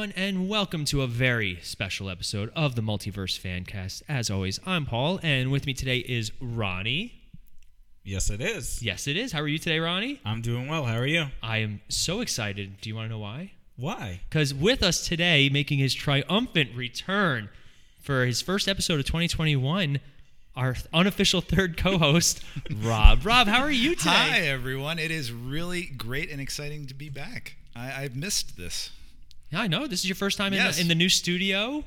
[0.00, 4.02] everyone, and welcome to a very special episode of the Multiverse Fancast.
[4.08, 7.20] As always, I'm Paul, and with me today is Ronnie.
[8.02, 8.82] Yes, it is.
[8.82, 9.32] Yes, it is.
[9.32, 10.18] How are you today, Ronnie?
[10.24, 10.86] I'm doing well.
[10.86, 11.26] How are you?
[11.42, 12.80] I am so excited.
[12.80, 13.52] Do you want to know why?
[13.76, 14.20] Why?
[14.26, 17.50] Because with us today, making his triumphant return
[18.00, 20.00] for his first episode of 2021,
[20.56, 22.42] our unofficial third co-host,
[22.74, 23.26] Rob.
[23.26, 24.10] Rob, how are you today?
[24.10, 24.98] Hi, everyone.
[24.98, 27.56] It is really great and exciting to be back.
[27.76, 28.92] I, I've missed this.
[29.50, 29.86] Yeah, I know.
[29.86, 31.84] This is your first time in, the, in the new studio.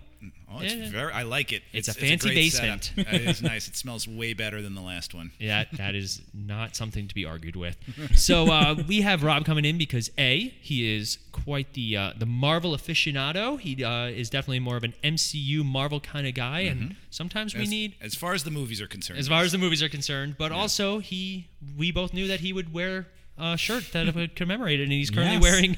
[0.50, 0.90] Oh, it's Yeah.
[0.90, 1.12] very.
[1.12, 1.64] I like it.
[1.74, 2.94] It's a fancy great basement.
[2.96, 3.68] it is nice.
[3.68, 5.32] It smells way better than the last one.
[5.40, 7.76] Yeah, that is not something to be argued with.
[8.16, 12.26] So uh, we have Rob coming in because a he is quite the uh, the
[12.28, 13.60] Marvel aficionado.
[13.60, 17.62] He uh, is definitely more of an MCU Marvel kind of guy, and sometimes we
[17.64, 17.70] Mm-hmm.
[17.72, 17.96] Need.
[18.02, 19.20] as far as the movies are concerned.
[19.20, 21.48] As far as the movies are concerned, but also he,
[21.78, 25.10] we both knew that he would wear a shirt that would commemorate it, and he's
[25.10, 25.42] currently Yes.
[25.44, 25.78] wearing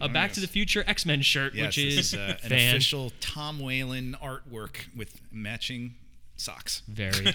[0.00, 0.34] a Back yes.
[0.36, 4.16] to the Future X Men shirt, yes, which is is uh, an official Tom Whalen
[4.22, 5.94] artwork with matching
[6.36, 6.82] socks.
[6.88, 7.34] Very.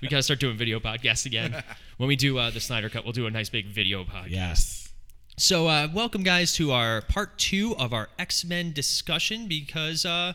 [0.00, 1.62] we gotta start doing video podcasts again.
[1.98, 4.30] When we do uh, the Snyder Cut, we'll do a nice big video podcast.
[4.30, 4.88] Yes.
[5.36, 10.32] So, uh, welcome guys to our part two of our X Men discussion because, uh,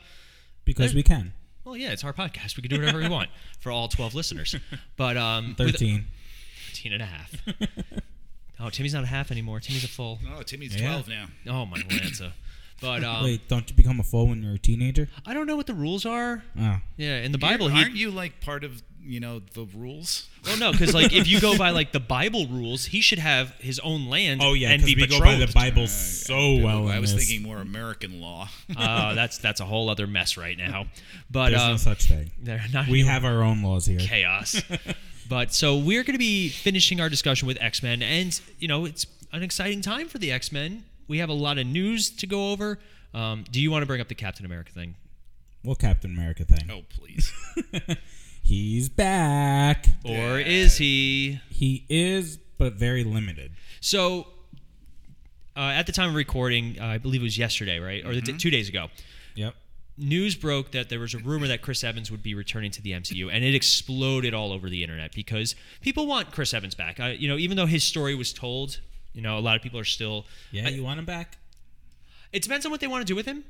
[0.64, 1.34] Because we can.
[1.64, 2.56] well, yeah, it's our podcast.
[2.56, 4.56] We can do whatever we want for all 12 listeners.
[4.96, 6.06] But, um, with- 13.
[6.68, 7.34] 13 and a half.
[8.60, 9.60] oh, Timmy's not a half anymore.
[9.60, 10.20] Timmy's a full.
[10.36, 10.88] Oh, Timmy's Yeah.
[11.02, 11.26] 12 now.
[11.48, 12.34] Oh, my Lanza.
[12.82, 15.08] But um, Wait, don't you become a full when you're a teenager?
[15.26, 16.44] I don't know what the rules are.
[16.60, 16.78] Oh.
[16.98, 18.00] Yeah, in the Bible, Aren't he.
[18.00, 20.28] you like part of you know the rules?
[20.46, 23.52] Well, no, because like if you go by like the Bible rules, he should have
[23.60, 24.42] his own land.
[24.44, 25.24] Oh, yeah, and because be we betrothed.
[25.40, 27.26] go by the Bible so well I in was this.
[27.28, 28.50] thinking more American law.
[28.76, 30.88] Uh, that's that's a whole other mess right now.
[31.32, 32.30] But There's um, no such thing.
[32.42, 33.14] they're not We anymore.
[33.14, 34.00] have our own laws here.
[34.00, 34.62] chaos.
[35.30, 38.86] but so we're going to be finishing our discussion with X Men, and you know
[38.86, 40.84] it's an exciting time for the X Men.
[41.08, 42.80] We have a lot of news to go over.
[43.14, 44.96] Um, do you want to bring up the Captain America thing?
[45.64, 46.70] What Captain America thing?
[46.72, 47.32] oh please.
[48.44, 49.88] He's back.
[50.04, 51.40] Or is he?
[51.50, 53.54] He is, but very limited.
[53.82, 54.28] So,
[55.58, 58.24] uh, at the time of recording, uh, I believe it was yesterday, right, or Mm-hmm.
[58.34, 58.90] d- two days ago.
[59.36, 59.56] Yep.
[59.98, 62.92] News broke that there was a rumor that Chris Evans would be returning to the
[62.92, 67.00] MCU, and it exploded all over the internet because people want Chris Evans back.
[67.00, 68.80] Uh, you know, even though his story was told,
[69.14, 70.26] you know, a lot of people are still.
[70.52, 71.38] Yeah, I- you want him back?
[72.34, 73.46] It depends on what they want to do with him.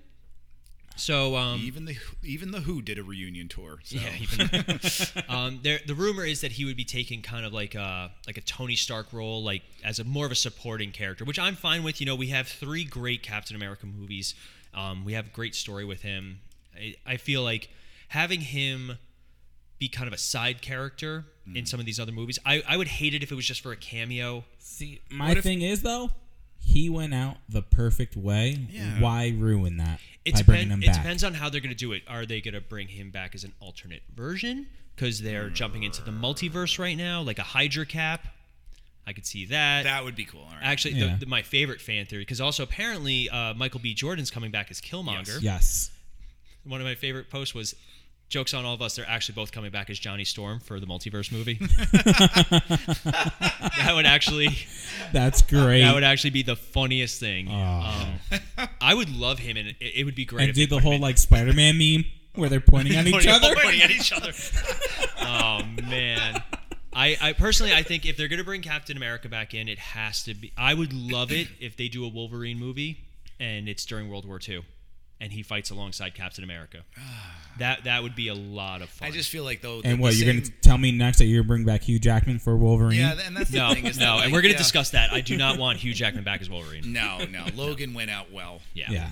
[0.98, 3.80] So, um, even the even the Who did a reunion tour.
[3.84, 3.98] So.
[3.98, 4.80] yeah, even,
[5.30, 8.38] um, there, the rumor is that he would be taking kind of like a like
[8.38, 11.84] a Tony Stark role, like as a more of a supporting character, which I'm fine
[11.84, 12.00] with.
[12.00, 14.36] You know, we have three great Captain America movies.
[14.76, 16.40] Um, we have a great story with him.
[16.76, 17.70] I, I feel like
[18.10, 18.98] having him
[19.80, 22.40] be kind of a side character in some of these other movies.
[22.46, 24.46] I, I would hate it if it was just for a cameo.
[24.58, 26.10] See, my What if- thing is though,
[26.60, 28.58] he went out the perfect way.
[28.72, 29.00] Yeah.
[29.00, 31.76] Why ruin that It, by depend, bringing him it depends on how they're going to
[31.78, 32.02] do it.
[32.08, 34.66] Are they going to bring him back as an alternate version?
[34.96, 38.26] Because they're jumping into the multiverse right now, like a Hydra cap.
[39.08, 39.84] I could see that.
[39.84, 40.42] That would be cool.
[40.42, 40.64] All right.
[40.64, 41.14] Actually, Yeah.
[41.14, 43.94] the, the, my favorite fan theory, because also apparently uh, Michael B.
[43.94, 45.42] Jordan's coming back as Killmonger.
[45.42, 45.92] Yes.
[46.64, 47.76] One of my favorite posts was,
[48.30, 50.88] "Jokes on all of us, they're actually both coming back as Johnny Storm for the
[50.88, 51.60] multiverse movie."
[52.66, 54.50] that would actually,
[55.14, 55.82] That's great.
[55.82, 57.48] that would actually be the funniest thing.
[57.50, 58.10] Aw.
[58.58, 60.42] Um, I would love him, and it, it would be great.
[60.42, 63.56] and if do the whole like Spider-Man meme where they're pointing at each pointing, other.
[63.56, 64.32] pointing at each other.
[65.22, 66.42] oh man.
[66.96, 70.24] I, I personally I think if they're gonna bring Captain America back in, it has
[70.24, 70.54] to be.
[70.58, 73.00] I would love it if they do a Wolverine movie
[73.40, 74.64] and it's during World War II,
[75.20, 76.80] and he fights alongside Captain America.
[77.58, 79.08] That that would be a lot of fun.
[79.08, 79.80] I just feel like though.
[79.82, 82.38] And what you're same- gonna tell me next that you're gonna bring back Hugh Jackman
[82.38, 83.00] for Wolverine?
[83.00, 83.86] Yeah, and that's the no thing.
[83.86, 84.58] Is no, that, and like, we're gonna yeah.
[84.58, 85.14] discuss that.
[85.14, 86.92] I do not want Hugh Jackman back as Wolverine.
[86.92, 87.46] No, no.
[87.56, 88.60] Logan went out well.
[88.74, 88.92] Yeah.
[88.92, 89.12] yeah.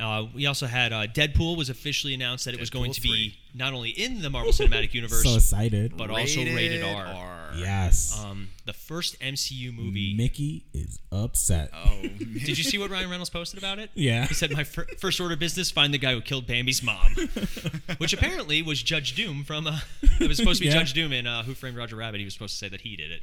[0.00, 3.08] Uh, we also had uh, Deadpool was officially announced that it was going to be
[3.30, 3.36] 3.
[3.54, 5.96] not only in the Marvel Cinematic Universe So excited.
[5.96, 7.50] but also rated R.
[7.56, 8.18] yes.
[8.24, 10.14] Um, the first MCU movie.
[10.16, 11.70] Mickey is upset.
[11.74, 13.90] Oh, Did you see what Ryan Reynolds posted about it?
[14.00, 14.26] Yeah.
[14.26, 17.14] He said, "My fir- first order of business: find the guy who killed Bambi's mom,"
[17.98, 19.66] which apparently was Judge Doom from.
[19.66, 19.80] Uh,
[20.20, 20.78] it was supposed to be Yeah.
[20.78, 22.18] Judge Doom in uh, Who Framed Roger Rabbit.
[22.18, 23.22] He was supposed to say that he did it,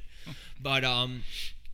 [0.61, 1.23] but um,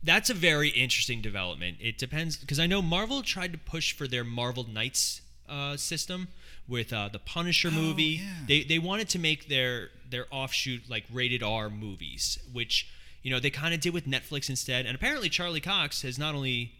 [0.04, 1.78] that's a very interesting development.
[1.80, 6.28] It depends because I know Marvel tried to push for their Marvel Knights uh, system
[6.68, 8.20] with uh, the Punisher movie.
[8.22, 8.28] yeah.
[8.46, 12.88] They they wanted to make their their offshoot like rated R movies, which
[13.22, 14.86] you know they kind of did with Netflix instead.
[14.86, 16.72] And apparently Charlie Cox has not only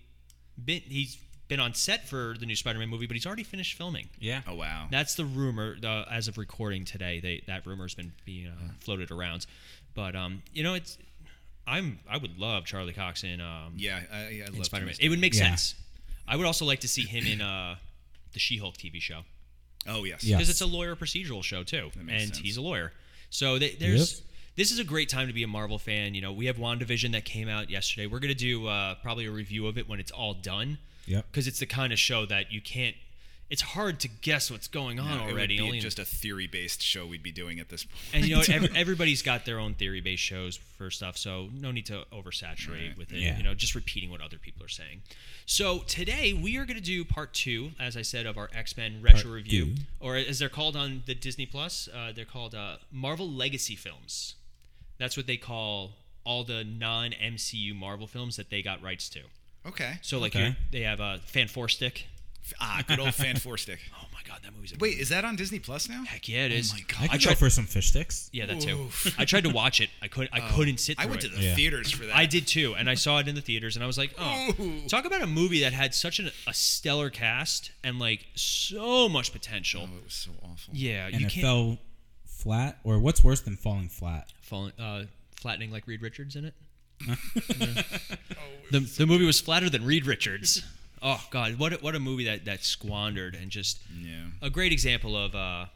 [0.62, 1.18] been he's
[1.48, 4.08] been on set for the new Spider-Man movie, but he's already finished filming.
[4.18, 4.40] yeah.
[4.48, 4.86] oh wow.
[4.90, 7.20] That's the rumor uh, as of recording today.
[7.20, 9.46] They that rumor's been being uh, floated around,
[9.94, 10.96] but um, you know it's
[11.66, 14.94] I'm I would love Charlie Cox in um yeah, I, I love Spider-Man.
[14.94, 15.48] Tony It would make Yeah.
[15.48, 15.74] sense.
[16.26, 17.76] I would also like to see him in uh,
[18.32, 19.20] the She-Hulk TV show
[19.86, 20.24] Oh yes.
[20.24, 20.36] Yeah.
[20.36, 20.54] because Yes.
[20.56, 22.38] it's a lawyer procedural show too, and makes sense.
[22.38, 22.92] he's a lawyer.
[23.30, 24.20] So th- there's Yep.
[24.56, 26.14] this is a great time to be a Marvel fan.
[26.14, 28.06] You know, we have WandaVision that came out yesterday.
[28.06, 30.78] We're gonna do uh, probably a review of it when it's all done.
[31.06, 31.26] Yep.
[31.30, 32.96] Because it's the kind of show that you can't.
[33.54, 35.54] It's hard to guess what's going on No, it already.
[35.54, 38.00] would be only just a theory-based show we'd be doing at this point.
[38.12, 41.86] and you know, every, everybody's got their own theory-based shows for stuff, so no need
[41.86, 42.98] to oversaturate Right.
[42.98, 43.18] with it.
[43.20, 43.36] Yeah.
[43.36, 45.02] You know, just repeating what other people are saying.
[45.46, 49.00] So today we are going to do part two, as I said, of our X-Men
[49.00, 49.82] retro Part review, two.
[50.00, 54.34] or as they're called on the Disney Plus, uh, they're called uh, Marvel Legacy films.
[54.98, 55.92] That's what they call
[56.24, 59.20] all the non-MCU Marvel films that they got rights to.
[59.64, 59.98] okay.
[60.02, 60.56] So like Okay.
[60.72, 62.06] they have a Fan Four Stick.
[62.60, 63.78] Ah, good old fan four stick.
[63.96, 66.02] Oh my God, that movie's Wait, is that on Disney Plus now?
[66.04, 66.72] heck yeah, it is.
[66.72, 67.00] Oh my I God.
[67.00, 68.30] could I go tried- for some fish sticks.
[68.32, 68.80] Yeah, that too.
[68.84, 69.14] Oof.
[69.18, 69.90] I tried to watch it.
[70.02, 70.30] I couldn't.
[70.32, 70.98] I couldn't sit.
[70.98, 71.34] I through went to it.
[71.36, 71.54] the Yeah.
[71.54, 72.16] theaters for that.
[72.16, 74.52] I did too, and I saw it in the theaters, and I was like, "Oh,
[74.60, 74.80] Ooh.
[74.88, 79.32] talk about a movie that had such an, a stellar cast and like so much
[79.32, 80.72] potential." Oh, it was so awful.
[80.74, 81.78] Yeah, And you it can't fell
[82.26, 82.78] flat.
[82.84, 84.32] Or what's worse than falling flat?
[84.42, 85.04] falling, uh,
[85.40, 86.54] flattening like Reed Richards in it.
[88.36, 90.62] Oh, The the movie was flatter than Reed Richards.
[91.06, 94.24] Oh God, what a, what a movie that that squandered and just Yeah.
[94.42, 95.66] a great example of uh,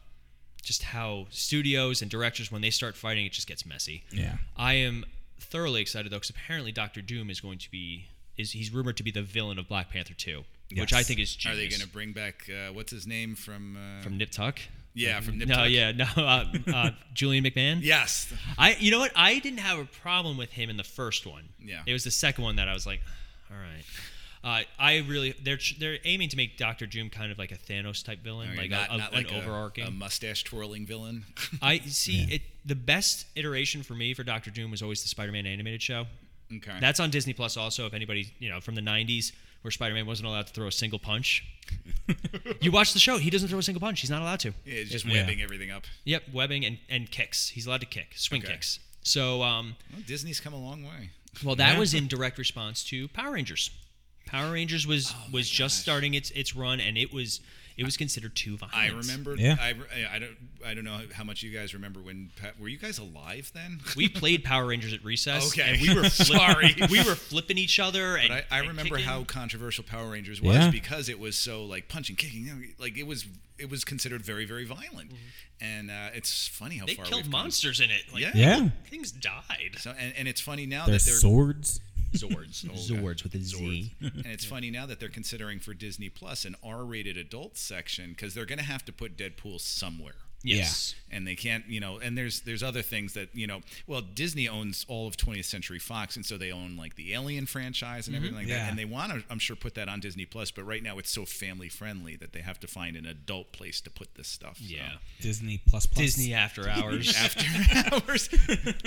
[0.62, 4.04] just how studios and directors when they start fighting, it just gets messy.
[4.10, 4.38] Yeah.
[4.56, 5.04] I am
[5.38, 8.06] thoroughly excited though, because apparently Doctor Doom is going to be
[8.38, 10.44] is he's rumored to be the villain of Black Panther 2,
[10.76, 11.58] which I think is genius.
[11.58, 13.76] Are they going to bring back uh, what's his name from?
[13.76, 14.58] Uh, from Nip Tuck?
[14.94, 15.68] yeah, from Nip No, Tuck?
[15.70, 17.80] yeah, no, uh, uh, Julian McMahon.
[17.82, 18.32] Yes.
[18.56, 19.12] I, you know what?
[19.14, 21.44] I didn't have a problem with him in the first one.
[21.62, 21.82] Yeah.
[21.86, 23.00] It was the second one that I was like,
[23.50, 23.84] all right.
[24.44, 28.04] Uh, I really they're they're aiming to make Doctor Doom kind of like a Thanos
[28.04, 29.84] type villain, like not, a, a- not an like a, overarching.
[29.84, 31.24] a mustache twirling villain.
[31.62, 32.42] I see it.
[32.64, 36.06] The best iteration for me for Doctor Doom was always the Spider-Man animated show.
[36.56, 36.76] okay.
[36.80, 37.86] That's on Disney Plus also.
[37.86, 39.32] If anybody, you know, from the '90s
[39.62, 41.44] where Spider-Man wasn't allowed to throw a single punch,
[42.60, 43.18] you watch the show.
[43.18, 44.00] He doesn't throw a single punch.
[44.00, 44.48] He's not allowed to.
[44.64, 45.14] yeah, it's just Yeah.
[45.22, 45.84] webbing everything up.
[46.04, 47.48] Yep, webbing and and kicks.
[47.48, 48.52] He's allowed to kick, swing Okay.
[48.52, 48.78] kicks.
[49.02, 51.10] So, um, Well, Disney's come a long way.
[51.42, 51.78] well, that Yeah.
[51.78, 53.70] was in direct response to Power Rangers.
[54.28, 57.40] Power Rangers was Oh was just starting its its run, and it was
[57.76, 58.74] it was considered too violent.
[58.76, 59.36] I remember.
[59.36, 59.54] Yeah.
[59.60, 59.72] I,
[60.12, 60.36] I don't.
[60.66, 62.30] I don't know how much you guys remember when.
[62.60, 63.78] Were you guys alive then?
[63.96, 65.46] We played Power Rangers at recess.
[65.48, 65.62] Okay.
[65.74, 66.74] and we were flip- Sorry.
[66.90, 68.16] we were flipping each other.
[68.16, 69.04] And I, I and remember kicking.
[69.08, 70.70] how controversial Power Rangers was Yeah.
[70.72, 73.26] because it was so like punching, kicking, like it was
[73.58, 75.12] it was considered very very violent,
[75.60, 76.86] and uh, it's funny how Mm-hmm.
[76.86, 77.42] they far killed we've come.
[77.42, 78.02] monsters in it.
[78.12, 78.30] Like, Yeah.
[78.34, 78.68] Yeah.
[78.90, 79.76] things died.
[79.78, 81.80] So and, and it's funny now There's that they're swords.
[82.12, 83.92] Zords, oh, Zords with a Z.
[84.00, 88.34] and it's funny now that they're considering for Disney Plus an R-rated adult section because
[88.34, 90.14] they're going to have to put Deadpool somewhere.
[90.44, 90.94] Yes.
[91.10, 94.48] and they can't you know and there's there's other things that you know well disney
[94.48, 98.14] owns all of 20th century fox and so they own like the alien franchise and
[98.16, 100.62] everything like that and they want to i'm sure put that on disney plus but
[100.64, 103.90] right now it's so family friendly that they have to find an adult place to
[103.90, 104.64] put this stuff so.
[104.64, 104.92] Yeah.
[105.20, 106.04] Disney plus plus.
[106.04, 107.14] Disney After Hours.
[107.18, 107.44] after
[107.92, 108.28] hours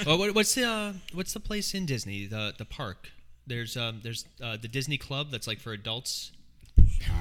[0.05, 2.25] oh, what, what's the uh, what's the place in Disney?
[2.25, 3.09] The the park.
[3.47, 6.31] There's um there's uh, the Disney Club that's like for adults.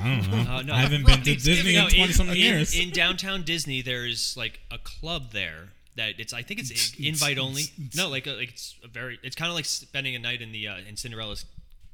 [0.02, 0.52] I don't know.
[0.52, 0.72] Uh, no.
[0.74, 2.78] I haven't been to Disney No, in twenty something years.
[2.78, 6.32] In downtown Disney, there's like a club there that it's.
[6.32, 7.64] I think it's invite only.
[7.94, 9.18] No, like a, like it's a very.
[9.22, 11.44] It's kind of like spending a night in the uh, in Cinderella's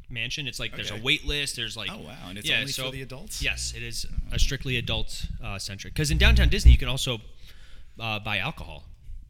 [0.09, 0.47] mansion.
[0.47, 1.57] It's like there's a wait list.
[1.57, 3.43] There's like Oh, wow, and it's yeah, only for the adults?
[3.43, 5.95] Yes, it is a strictly adult uh, centric.
[5.95, 7.19] Because in downtown Disney, you can also
[8.00, 8.85] uh, buy alcohol.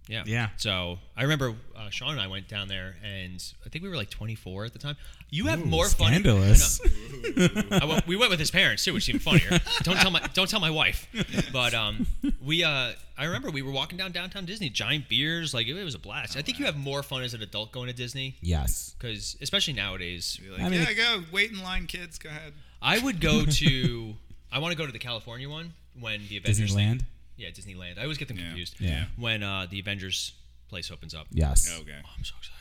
[0.08, 0.22] Yeah.
[0.26, 0.48] Yeah.
[0.56, 3.96] So I remember uh, Sean and I went down there, and I think we were
[3.96, 4.96] like 24 at the time.
[5.30, 6.08] You have Ooh, more fun.
[6.12, 6.80] Scandalous.
[7.72, 9.60] I went- we went with his parents too, which is even funnier.
[9.82, 11.08] don't tell my don't tell my wife.
[11.52, 12.06] But um,
[12.44, 15.94] we uh, I remember we were walking down downtown Disney, giant beers, like it, was
[15.96, 16.36] a blast.
[16.36, 18.94] I think you have more fun as an adult going to Disney yes.
[18.98, 22.52] because, especially nowadays, like, I mean, yeah it- go wait in line kids go ahead
[22.80, 24.14] I would go to.
[24.52, 26.72] I want to go to the California one when the Avengers.
[26.72, 27.02] thing- Disneyland.
[27.36, 27.98] Yeah, Disneyland.
[27.98, 28.46] I always get them Yeah.
[28.46, 28.76] confused.
[28.78, 29.04] Yeah.
[29.16, 30.32] When uh, the Avengers
[30.68, 31.26] place opens up.
[31.30, 31.70] Yes.
[31.80, 32.52] okay Oh, I'm so excited.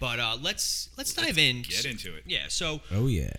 [0.00, 1.62] But uh, let's let's dive in.
[1.62, 2.46] get into it Yeah.
[2.48, 3.30] So Oh yeah.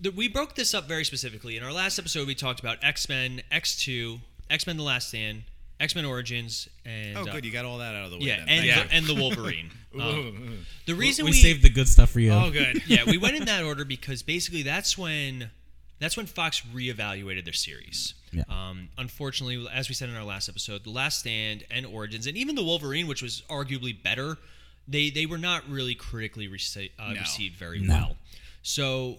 [0.00, 1.56] the, we broke this up very specifically.
[1.56, 5.08] In our last episode, we talked about X Men, X Two, X Men: The Last
[5.08, 5.42] Stand,
[5.80, 8.26] X Men Origins, and oh uh, good you got all that out of the way
[8.26, 8.48] yeah, then.
[8.48, 9.70] and Thank the, and the Wolverine.
[9.72, 9.76] you.
[10.00, 12.30] Um, the reason we, we, saved the good stuff for you.
[12.30, 15.50] oh good yeah, we went in that order because basically that's when
[15.98, 18.14] that's when Fox reevaluated their series.
[18.32, 18.44] Yeah.
[18.48, 22.36] Um, unfortunately, as we said in our last episode, The Last Stand and Origins, and
[22.36, 24.38] even the Wolverine, which was arguably better,
[24.86, 27.20] they they were not really critically rece- uh, No.
[27.20, 27.94] received very No.
[27.94, 28.16] well.
[28.62, 29.18] So,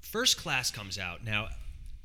[0.00, 1.48] First Class comes out now.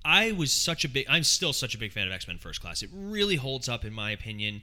[0.05, 2.61] I was such a big, I'm still such a big fan of X Men First
[2.61, 2.81] Class.
[2.83, 4.61] It really holds up, in my opinion.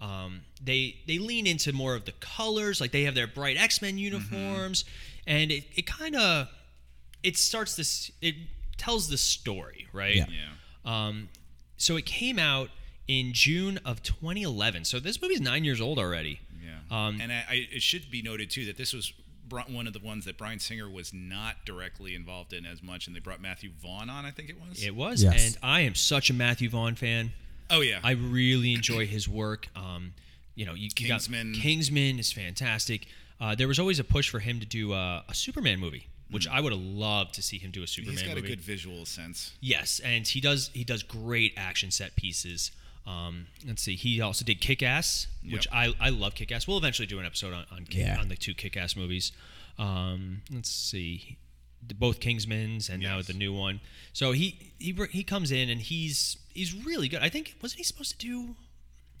[0.00, 3.82] Um, they they lean into more of the colors, like they have their bright X
[3.82, 4.84] Men uniforms,
[5.26, 6.48] and it, it kind of
[7.22, 8.10] it starts this.
[8.22, 8.36] It
[8.76, 10.14] tells the story, right?
[10.14, 10.26] Yeah.
[10.30, 10.48] Yeah.
[10.84, 11.28] Um,
[11.76, 12.70] so it came out
[13.06, 14.84] in June of 2011.
[14.84, 16.40] So this movie's nine years old already.
[16.62, 17.06] Yeah.
[17.06, 19.12] Um, and I, I, it should be noted too that this was
[19.70, 23.16] one of the ones that Bryan Singer was not directly involved in as much, and
[23.16, 24.26] they brought Matthew Vaughn on.
[24.26, 24.82] I think it was.
[24.84, 25.46] It was, Yes.
[25.46, 27.32] and I am such a Matthew Vaughn fan.
[27.70, 28.00] oh yeah.
[28.02, 29.68] I really enjoy his work.
[29.74, 30.12] Um,
[30.54, 31.54] you know, you, you got- Kingsman.
[31.54, 33.06] Kingsman is fantastic.
[33.40, 36.46] Uh, there was always a push for him to do uh, a Superman movie, which
[36.48, 38.18] I would have loved to see him do a Superman.
[38.18, 38.46] He's got movie.
[38.46, 39.52] a good visual sense.
[39.60, 42.70] Yes, and he does he does great action set pieces.
[43.06, 45.94] Um, let's see, he also did Kick Ass, which Yep.
[46.00, 46.66] I, I love Kick Ass.
[46.68, 48.20] We'll eventually do an episode on on, Kick, Yeah.
[48.20, 49.32] on the two Kick Ass movies.
[49.78, 51.36] Um, let's see,
[51.98, 53.80] both Kingsmans and now the new one.
[54.12, 57.22] So he he he comes in and he's he's really good.
[57.22, 58.56] I think wasn't he supposed to do?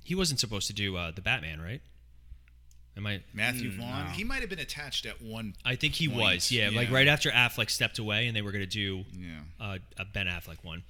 [0.04, 1.80] He wasn't supposed to do uh, the Batman, right?
[2.98, 3.20] Am I?
[3.32, 4.08] Matthew Vaughn.
[4.10, 5.54] He might have been attached at one.
[5.64, 6.20] I think he point.
[6.20, 6.50] was.
[6.52, 9.40] Yeah, like right after Affleck stepped away, and they were going to do Yeah.
[9.60, 10.82] uh, a Ben Affleck one.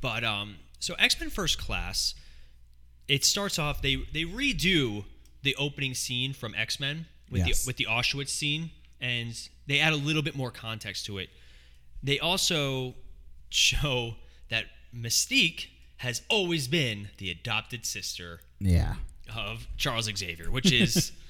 [0.00, 2.14] But um, so X Men First Class,
[3.08, 3.80] it starts off.
[3.80, 5.04] They they redo
[5.42, 7.64] the opening scene from X Men with Yes.
[7.64, 9.38] the with the Auschwitz scene, and
[9.68, 11.30] they add a little bit more context to it.
[12.02, 12.94] They also
[13.50, 14.16] show
[14.50, 14.64] that
[14.94, 15.66] Mystique
[15.98, 18.96] has always been the adopted sister Yeah.
[19.32, 21.12] of Charles Xavier, which is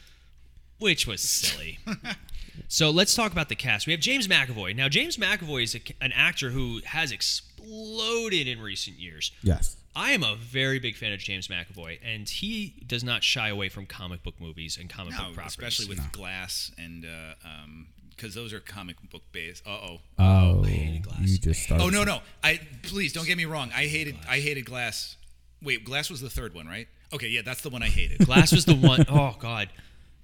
[0.82, 1.78] which was silly.
[2.68, 3.86] so let's talk about the cast.
[3.86, 4.76] We have James McAvoy.
[4.76, 9.32] Now James McAvoy is a, an actor who has exploded in recent years.
[9.42, 9.76] Yes.
[9.94, 13.68] I am a very big fan of James McAvoy, and he does not shy away
[13.68, 15.52] from comic book movies and comic No, book properties.
[15.52, 19.66] especially with Glass and uh, um, because those are comic book based.
[19.66, 19.98] Uh oh.
[20.18, 21.20] Oh, hated Glass.
[21.20, 21.84] you just started.
[21.84, 22.20] Oh no no!
[22.42, 23.70] I please don't get me wrong.
[23.76, 25.16] I hated I hated Glass.
[25.62, 26.88] Wait, Glass was the third one, right?
[27.12, 28.24] Okay, yeah, that's the one I hated.
[28.26, 29.68] Glass was the one oh God,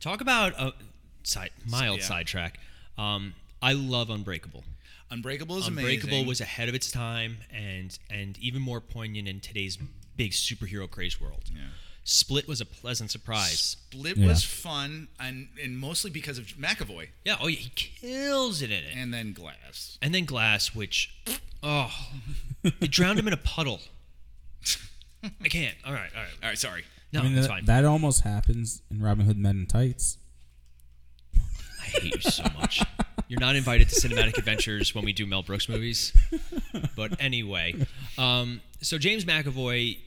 [0.01, 0.73] talk about a
[1.23, 2.05] side mild Yeah.
[2.07, 2.59] sidetrack.
[2.97, 4.65] Um, I love Unbreakable.
[5.11, 6.27] Unbreakable is Unbreakable amazing.
[6.27, 9.79] was ahead of its time and and even more poignant in today's
[10.17, 11.45] big superhero craze world.
[11.55, 11.63] Yeah.
[12.05, 13.59] Split was a pleasant surprise.
[13.59, 14.27] Split Yeah.
[14.29, 18.85] was fun, and and mostly because of McAvoy, Yeah, oh yeah, he kills it in
[18.85, 18.95] it.
[18.97, 19.99] and then Glass.
[20.03, 21.15] And then Glass, which
[21.63, 21.93] oh,
[22.65, 23.81] it drowned him in a puddle.
[25.43, 25.77] I can't.
[25.85, 26.31] All right, all right.
[26.43, 26.85] All right, sorry.
[27.13, 27.65] No, I mean, it's that, fine.
[27.65, 30.19] that almost happens in Robin Hood Men in Tights.
[31.35, 32.83] I hate you so much.
[33.29, 36.13] You're not invited to cinematic adventures when we do Mel Brooks movies.
[36.97, 37.75] But anyway,
[38.17, 39.99] um, so James McAvoy,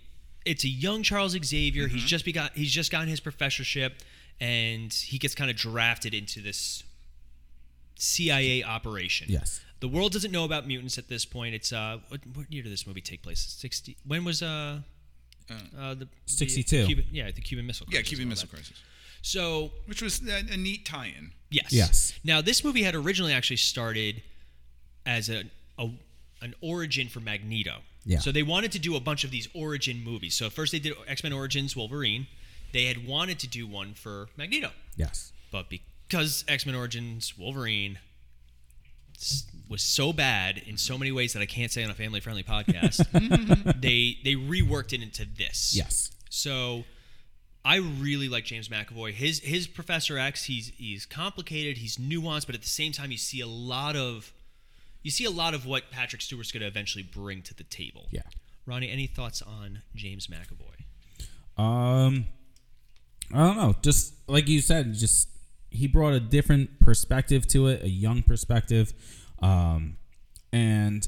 [0.46, 1.86] it's a young Charles Xavier.
[1.86, 1.96] Mm-hmm.
[1.96, 2.52] He's just begot.
[2.54, 4.02] He's just gotten his professorship,
[4.40, 6.84] and he gets kind of drafted into this
[7.96, 9.28] CIA operation.
[9.30, 9.62] Yes.
[9.80, 11.56] The world doesn't know about mutants at this point.
[11.56, 13.40] It's uh, what, what year did this movie take place?
[13.40, 13.98] Sixty.
[14.06, 14.80] When was uh,
[15.80, 16.82] uh the 62.
[16.82, 17.88] The Cuban, yeah, the Cuban Missile.
[17.90, 18.56] Yeah, Crisis Cuban and all Missile that.
[18.56, 18.82] Crisis,
[19.22, 21.32] So which was a, a neat tie-in.
[21.50, 21.72] Yes.
[21.72, 22.14] Yes.
[22.24, 24.22] Now, this movie had originally actually started
[25.06, 25.44] as a,
[25.78, 25.90] a
[26.42, 27.78] an origin for Magneto.
[28.06, 28.20] Yeah.
[28.20, 30.34] So they wanted to do a bunch of these origin movies.
[30.34, 32.28] So first they did X Men Origins Wolverine.
[32.74, 35.34] They had wanted to do one for Magneto, Yes.
[35.52, 38.00] but because X Men Origins Wolverine
[39.18, 42.20] s- was so bad in so many ways that I can't say on a family
[42.20, 43.08] friendly podcast,
[43.82, 45.74] they they reworked it into this.
[45.74, 46.12] Yes.
[46.30, 46.84] So
[47.64, 49.14] I really like James McAvoy.
[49.14, 53.18] His his Professor X, he's he's complicated, he's nuanced, but at the same time you
[53.18, 54.34] see a lot of
[55.04, 58.08] you see a lot of what Patrick Stewart's going to eventually bring to the table.
[58.12, 58.22] Yeah.
[58.66, 60.84] Ronnie, any thoughts on James McAvoy?
[61.58, 62.26] Um,
[63.34, 63.76] I don't know.
[63.82, 65.30] Just like you said, just
[65.70, 68.94] he brought a different perspective to it, a young perspective,
[69.42, 69.98] um,
[70.54, 71.08] and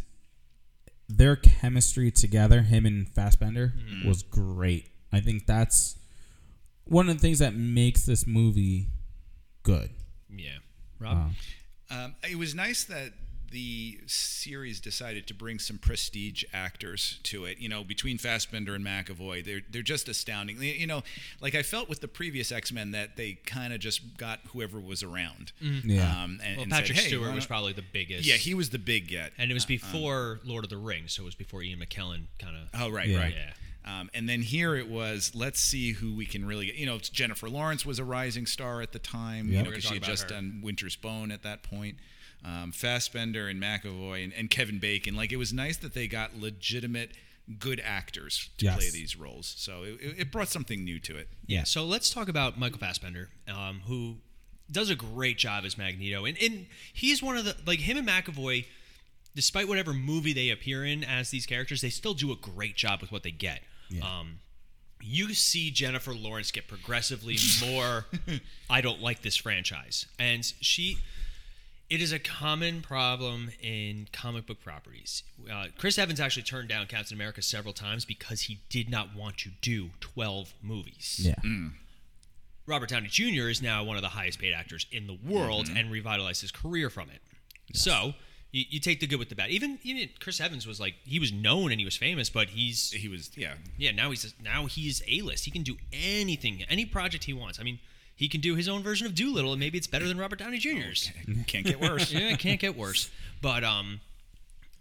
[1.10, 3.74] their chemistry together, him and Fassbender,
[4.06, 4.90] was great.
[5.12, 5.98] I think that's
[6.86, 8.88] one of the things that makes this movie
[9.63, 9.90] good.
[10.30, 10.58] Yeah.
[11.00, 11.32] Rob?
[11.90, 13.13] Um, it was nice that
[13.53, 17.60] the series decided to bring some prestige actors to it.
[17.60, 20.62] You know, between Fassbender and McAvoy, they're they're just astounding.
[20.62, 21.03] You know,
[21.39, 24.79] like I felt with the previous X Men that they kind of just got whoever
[24.79, 25.53] was around.
[25.62, 26.03] Yeah.
[26.24, 28.25] Um, and, well, and Patrick said, hey, Stewart was probably the biggest.
[28.25, 29.31] Yeah, he was the big get.
[29.38, 32.55] and it was before Lord of the Rings, so it was before Ian McKellen kind
[32.57, 32.81] of.
[32.81, 33.19] Oh right, Yeah.
[33.19, 33.33] right.
[33.36, 33.53] Yeah.
[33.86, 36.75] Um, and then here it was, let's see who we can really get.
[36.75, 39.50] You know, Jennifer Lawrence was a rising star at the time.
[39.50, 39.57] Yeah.
[39.60, 40.29] You know, because she had just her.
[40.29, 41.98] done Winter's Bone at that point.
[42.45, 45.15] Um, Fassbender and McAvoy and, and Kevin Bacon.
[45.15, 47.12] Like it was nice that they got legitimate,
[47.57, 48.75] good actors to Yes.
[48.75, 49.53] play these roles.
[49.57, 51.29] So it, it- it brought something new to it.
[51.45, 51.63] Yeah.
[51.63, 54.17] So let's talk about Michael Fassbender, um, who
[54.71, 58.07] does a great job as Magneto, and and he's one of the like him and
[58.07, 58.65] McAvoy.
[59.35, 63.01] Despite whatever movie they appear in as these characters, they still do a great job
[63.01, 63.63] with what they get.
[64.01, 64.39] Um,
[65.01, 68.05] you see Jennifer Lawrence get progressively more.
[68.69, 70.97] I don't like this franchise, and she.
[71.90, 75.24] It is a common problem in comic book properties.
[75.52, 79.38] Uh, Chris Evans actually turned down Captain America several times because he did not want
[79.40, 81.22] to do 12 movies.
[81.24, 81.36] Yeah.
[82.66, 83.50] Robert Downey Jr.
[83.50, 86.90] is now one of the highest paid actors in the world and revitalized his career
[86.90, 87.22] from it.
[87.74, 88.13] So
[88.52, 89.50] you, you take the good with the bad.
[89.50, 92.92] Even even Chris Evans was like he was known and he was famous, but he's
[92.92, 93.56] He was, yeah.
[93.78, 95.46] yeah now he's now he's a list.
[95.46, 97.60] He can do anything, any project he wants.
[97.60, 97.80] I mean,
[98.24, 100.58] he can do his own version of Dolittle, and maybe it's better than Robert Downey
[100.58, 101.12] Jr.'s.
[101.46, 102.10] Can't get worse.
[102.13, 103.10] yeah, it can't get worse.
[103.42, 104.00] But um,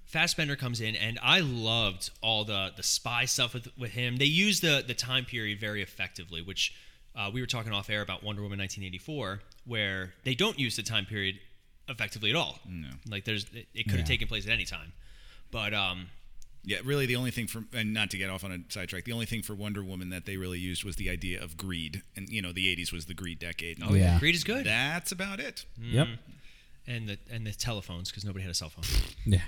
[0.05, 4.17] Fassbender comes in, and I loved all the the spy stuff with with him.
[4.19, 6.73] They use the the time period very effectively, which
[7.17, 10.85] uh, we were talking off air about Wonder Woman 1984, where they don't use the
[10.85, 11.41] time period
[11.89, 12.61] effectively at all.
[12.69, 14.05] No, like there's it, it could have Yeah.
[14.05, 14.93] taken place at any time,
[15.51, 16.07] but um,
[16.64, 19.12] Yeah, really, the only thing for and not to get off on a sidetrack, the
[19.12, 22.28] only thing for Wonder Woman that they really used was the idea of greed, and
[22.28, 23.78] you know, the '80s was the greed decade.
[23.83, 25.64] oh yeah, greed is good, That's about it.
[25.81, 26.07] Yep.
[26.87, 28.85] and the and the telephones because nobody had a cell phone.
[29.25, 29.40] Yeah.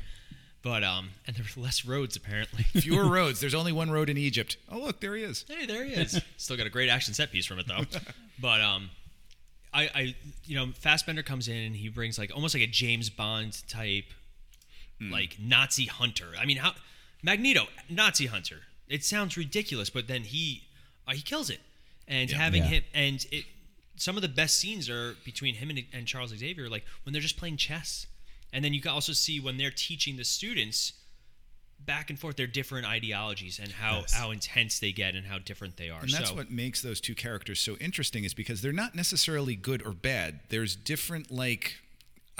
[0.62, 2.62] But um, and there were less roads apparently.
[2.80, 3.38] Fewer roads.
[3.38, 4.56] There's only one road in Egypt.
[4.72, 5.44] Oh, look, there he is.
[5.46, 6.20] Hey, there he is.
[6.38, 7.82] Still got a great action set piece from it though.
[8.40, 8.90] But um,
[9.72, 13.08] I, I, you know, Fassbender comes in and he brings like almost like a James
[13.10, 14.06] Bond type,
[15.00, 16.30] like Nazi hunter.
[16.38, 16.72] I mean, how
[17.24, 18.60] Magneto, Nazi hunter.
[18.86, 20.62] It sounds ridiculous, but then he,
[21.08, 21.60] uh, he kills it.
[22.06, 22.68] And having Yeah.
[22.68, 23.46] him and it,
[23.96, 27.22] some of the best scenes are between him and, and Charles Xavier, like when they're
[27.22, 28.06] just playing chess.
[28.52, 30.92] And then you can also see when they're teaching the students
[31.80, 34.12] back and forth their different ideologies and how Yes.
[34.14, 36.02] how intense they get and how different they are.
[36.02, 39.56] And that's so, what makes those two characters so interesting is because they're not necessarily
[39.56, 40.40] good or bad.
[40.50, 41.78] There's different like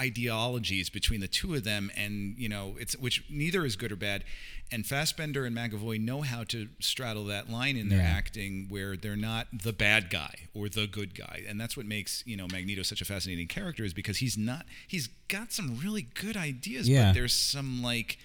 [0.01, 3.97] ideologies between the two of them and you know it's which neither is good or
[3.97, 4.25] bad
[4.73, 8.09] and Fassbender and McAvoy know how to straddle that line in their Yeah.
[8.09, 12.25] acting where they're not the bad guy or the good guy and that's what makes
[12.27, 16.03] you know Magneto such a fascinating character is because he's not he's got some really
[16.03, 17.11] good ideas Yeah.
[17.11, 18.19] but there's some like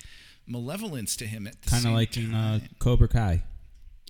[0.48, 2.60] malevolence to him at the Kind of same like in uh.
[2.80, 3.44] Cobra Kai.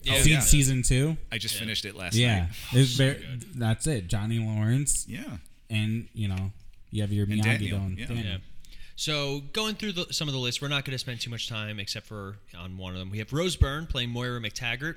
[0.03, 0.39] Yeah, Se- yeah.
[0.39, 1.17] Season two.
[1.29, 1.59] I just Yeah.
[1.59, 2.39] finished it last Yeah.
[2.43, 3.21] night It's very,
[3.53, 4.07] that's it.
[4.07, 5.05] Johnny Lawrence.
[5.09, 5.37] yeah
[5.69, 6.53] And, you know,
[6.91, 7.97] you have your And Miyagi Daniel, doing.
[7.97, 8.05] yeah.
[8.07, 8.25] Daniel.
[8.25, 8.37] Yeah.
[8.95, 11.47] So going through the, some of the lists, we're not going to spend too much
[11.47, 13.09] time except for on one of them.
[13.09, 14.95] We have Rose Byrne playing Moira MacTaggert,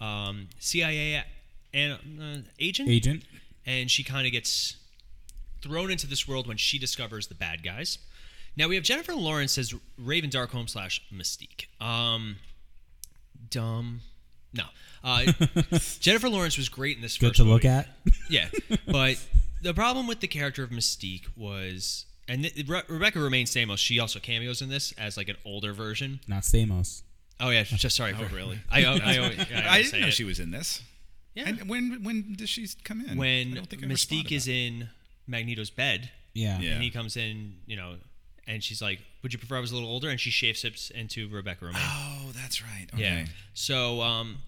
[0.00, 1.24] um, CIA
[1.72, 3.24] and uh, agent, Agent.
[3.66, 4.76] and she kind of gets
[5.62, 7.98] thrown into this world when she discovers the bad guys.
[8.56, 11.66] Now we have Jennifer Lawrence as Raven Darkholme slash Mystique.
[11.80, 12.36] Um,
[13.50, 14.00] dumb.
[14.52, 14.64] No.
[15.04, 15.32] Uh,
[16.00, 17.88] Jennifer Lawrence was great in this Good first to look at.
[18.28, 18.48] Yeah,
[18.86, 19.16] but
[19.62, 23.78] the problem with the character of Mystique was, and th- Re- Rebecca Romijn Stamos.
[23.78, 26.20] she also cameos in this as like an older version.
[26.28, 27.02] Not Stamos.
[27.40, 28.14] Oh yeah, just sorry.
[28.18, 28.58] Oh, for, really?
[28.70, 30.12] I, I, I, always- yeah, I always didn't say know it.
[30.14, 30.82] she was in this.
[31.34, 31.48] Yeah.
[31.48, 33.10] And when when does she come in?
[33.10, 34.52] I when don't think I Mystique spotted is that.
[34.52, 34.88] in
[35.28, 36.58] Magneto's bed, Yeah.
[36.58, 36.72] Yeah.
[36.72, 37.94] and he comes in, you know,
[38.48, 40.90] and she's like, "Would you prefer I was a little older?" And she shape sips
[40.90, 41.74] into Rebecca Romijn.
[41.76, 42.86] Oh, that's right.
[42.92, 43.02] Okay.
[43.02, 43.24] Yeah.
[43.54, 44.38] So um,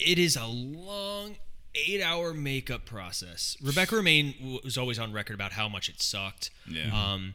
[0.00, 1.36] it is a long
[1.74, 3.56] eight-hour makeup process.
[3.62, 6.50] Rebecca Romijn was always on record about how much it sucked.
[6.68, 6.90] Yeah.
[6.92, 7.34] Um,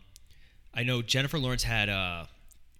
[0.73, 2.25] I know Jennifer Lawrence had uh,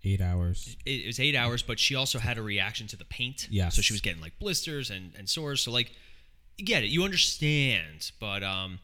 [0.04, 0.76] Eight hours.
[0.86, 3.48] it, it was eight hours, but she also had a reaction to the paint.
[3.50, 3.70] Yeah.
[3.70, 5.62] So she was getting like blisters and and sores.
[5.62, 5.92] So like,
[6.58, 8.80] you get it, you understand, but um,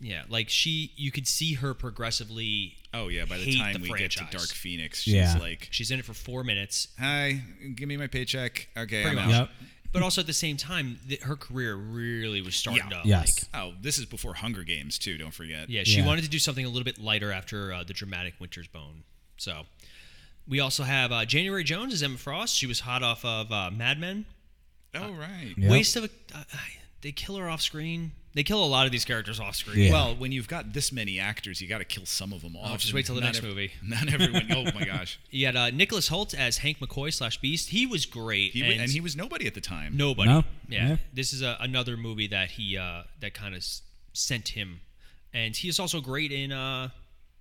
[0.00, 2.76] yeah, like she, you could see her progressively.
[2.94, 3.24] Oh yeah.
[3.26, 4.26] By the time the we get to.
[4.30, 5.36] Dark Phoenix, she's Yeah.
[5.38, 7.42] like, She's in it for four minutes, "Hi,
[7.74, 9.34] give me my paycheck." Okay, Pretty I'm much.
[9.34, 9.48] out.
[9.60, 9.68] Yep.
[9.92, 13.02] But also at the same time, th- her career really was starting Yeah.
[13.02, 13.48] to Yes.
[13.52, 13.62] like.
[13.62, 15.16] Oh, this is before Hunger Games too.
[15.18, 15.68] Don't forget.
[15.70, 16.06] Yeah, she Yeah.
[16.06, 19.02] wanted to do something a little bit lighter after uh, the dramatic Winter's Bone.
[19.36, 19.66] So,
[20.48, 22.54] we also have uh, January Jones as Emma Frost.
[22.56, 24.26] She was hot off of uh, Mad Men.
[24.94, 25.54] Oh right.
[25.56, 25.70] Yep.
[25.70, 26.10] Waste of a.
[27.00, 28.12] Uh, they kill her off screen.
[28.32, 29.86] They kill a lot of these characters off screen.
[29.86, 29.92] Yeah.
[29.92, 32.70] Well, when you've got this many actors, you got to kill some of them off.
[32.72, 33.72] Oh, just wait till the not next ev- movie.
[33.82, 34.46] Not everyone.
[34.54, 35.18] Oh my gosh.
[35.30, 37.70] You had uh, Nicholas Hoult as Hank McCoy slash Beast.
[37.70, 38.52] He was great.
[38.52, 39.96] He, and, and he was nobody at the time.
[39.96, 40.28] nobody.
[40.30, 40.44] No?
[40.68, 40.88] Yeah.
[40.90, 40.96] Yeah.
[41.12, 43.64] This is a, another movie that he uh, that kind of
[44.12, 44.80] sent him,
[45.34, 46.90] and he is also great in uh,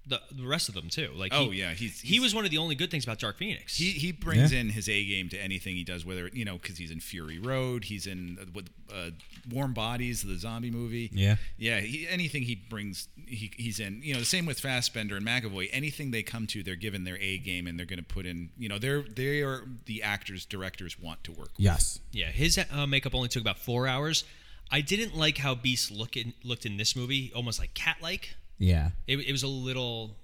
[0.09, 1.11] the the rest of them too.
[1.15, 3.19] Like Oh, he, yeah, he's- he he's- was one of the only good things about
[3.19, 3.77] Dark Phoenix.
[3.77, 4.59] He he brings Yeah.
[4.59, 7.39] in his A game to anything he does, whether you know because he's in Fury
[7.39, 9.11] Road, he's in uh, with uh,
[9.49, 11.09] Warm Bodies, the zombie movie.
[11.13, 11.35] Yeah.
[11.57, 11.79] yeah.
[11.79, 14.01] He, anything he brings, he, he's in.
[14.03, 15.69] You know, the same with Fassbender and McAvoy.
[15.71, 18.49] Anything they come to, they're given their A game, and they're going to put in.
[18.57, 21.49] You know, they're they are the actors, directors want to work.
[21.55, 21.59] with.
[21.59, 21.99] Yes.
[22.11, 24.23] Yeah, his uh, makeup only took about four hours.
[24.71, 28.35] I didn't like how Beast look in, looked in this movie, almost like cat-like.
[28.59, 28.91] Yeah.
[29.07, 30.15] It, it was a little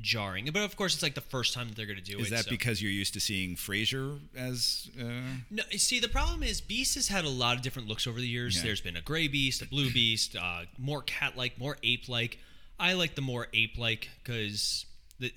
[0.00, 2.26] jarring, but of course, it's like the first time that they're going to do Is
[2.26, 2.30] it.
[2.30, 4.90] that so- because you're used to seeing Frasier as?
[5.00, 5.04] Uh,
[5.50, 8.26] No, see, the problem is Beast has had a lot of different looks over the
[8.26, 8.56] years.
[8.56, 8.62] Yeah.
[8.64, 12.38] There's been a gray Beast, a blue Beast, uh, more cat-like, more ape-like.
[12.80, 14.84] I like the more ape-like because
[15.20, 15.32] the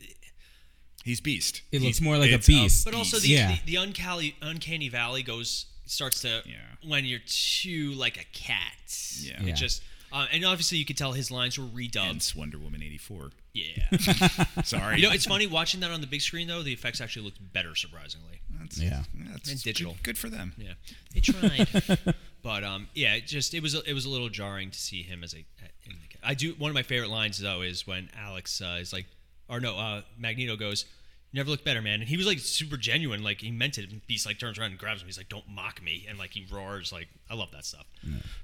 [1.03, 1.61] He's beast.
[1.71, 2.83] It looks He's- more like a it's beast.
[2.83, 3.55] but also the Yeah.
[3.65, 6.55] the, the uncanny uncanny valley goes starts to Yeah.
[6.83, 8.73] when you're too like a cat.
[9.21, 9.41] Yeah.
[9.43, 9.83] It just
[10.21, 12.05] uh, and obviously you could tell his lines were redubbed.
[12.05, 13.31] Hence Wonder Woman eighty four.
[13.53, 13.89] Yeah.
[14.63, 14.97] Sorry.
[14.97, 16.61] you know, it's funny watching that on the big screen though.
[16.63, 18.41] The effects actually looked better, surprisingly.
[18.59, 19.03] That's, Yeah.
[19.31, 19.93] That's And digital.
[19.93, 20.53] Good, good for them.
[20.57, 20.73] Yeah,
[21.13, 24.71] they tried, but um, yeah, it just it was a- it was a little jarring
[24.71, 25.37] to see him as a.
[25.37, 28.91] In the, I do one of my favorite lines though is when Alex uh, is
[28.93, 29.05] like,
[29.49, 30.89] or no, uh, Magneto goes, "You
[31.33, 33.89] "Never looked better, man," and he was like super genuine, like he meant it.
[33.91, 35.07] And Beast like turns around and grabs him.
[35.07, 37.85] He's like, "Don't mock me," and like he roars, like I love that stuff.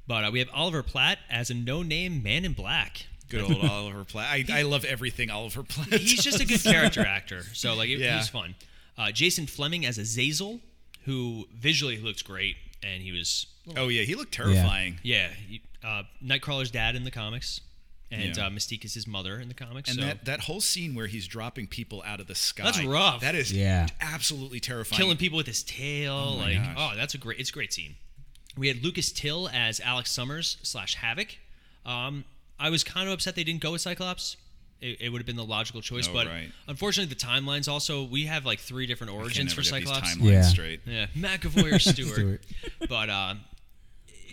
[0.08, 3.06] But uh, we have Oliver Platt as a no-name man in black.
[3.30, 4.28] Good old Oliver Platt.
[4.30, 6.00] I, I love everything Oliver Platt.
[6.00, 8.18] He's just a good character actor, so like it, Yeah.
[8.18, 8.56] he's fun.
[8.98, 10.60] Uh, Jason Flemyng as Azazel,
[11.06, 15.00] who visually looks great, and he was Oh yeah, he looked terrifying.
[15.04, 17.60] Yeah, he- uh, Nightcrawler's dad in the comics,
[18.12, 18.46] and Yeah.
[18.46, 19.90] uh, Mystique is his mother in the comics.
[19.90, 22.64] And so that, that whole scene where he's dropping people out of the sky.
[22.64, 23.22] That's rough.
[23.22, 23.88] That is Yeah.
[24.02, 24.98] absolutely terrifying.
[25.00, 26.76] killing people with his tail, my like gosh.
[26.78, 27.96] oh, that's a great, it's a great scene.
[28.56, 31.38] We had Lucas Till as Alex Summers slash Havoc.
[31.86, 32.24] Um,
[32.60, 34.38] I was kind of upset they didn't go with Cyclops.
[34.80, 36.52] It, it would have been the logical choice, Oh, but right.
[36.68, 39.80] unfortunately, the timelines also we have like three different I can't origins never for get
[39.80, 40.16] these Cyclops.
[40.16, 40.42] timelines Yeah.
[40.44, 40.82] straight.
[40.86, 42.14] Yeah, McAvoy or Stewart.
[42.14, 42.42] Stewart.
[42.90, 43.36] But uh,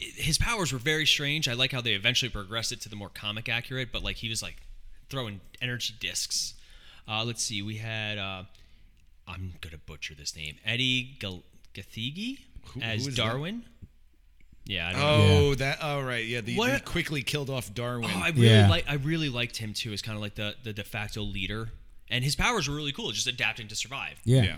[0.00, 1.48] his powers were very strange.
[1.48, 4.28] I like how they eventually progressed it to the more comic accurate, but like he
[4.28, 4.56] was like
[5.08, 6.54] throwing energy discs.
[7.08, 8.44] Uh, let's see, we had uh,
[9.28, 11.42] I'm gonna butcher this name, Eddie Gal-
[11.74, 13.22] Gathegi Who- as who is that?
[13.22, 13.64] Darwin.
[14.66, 15.36] Yeah, I don't know.
[15.48, 15.78] Oh, that.
[15.82, 16.24] Oh, right.
[16.24, 18.10] Yeah, the, What- the quickly killed off Darwin.
[18.14, 18.68] Oh, I really Yeah.
[18.68, 21.70] like I really liked him too as kind of like the the de facto leader,
[22.08, 24.20] and his powers were really cool, just adapting to survive.
[24.24, 24.42] Yeah.
[24.42, 24.56] yeah.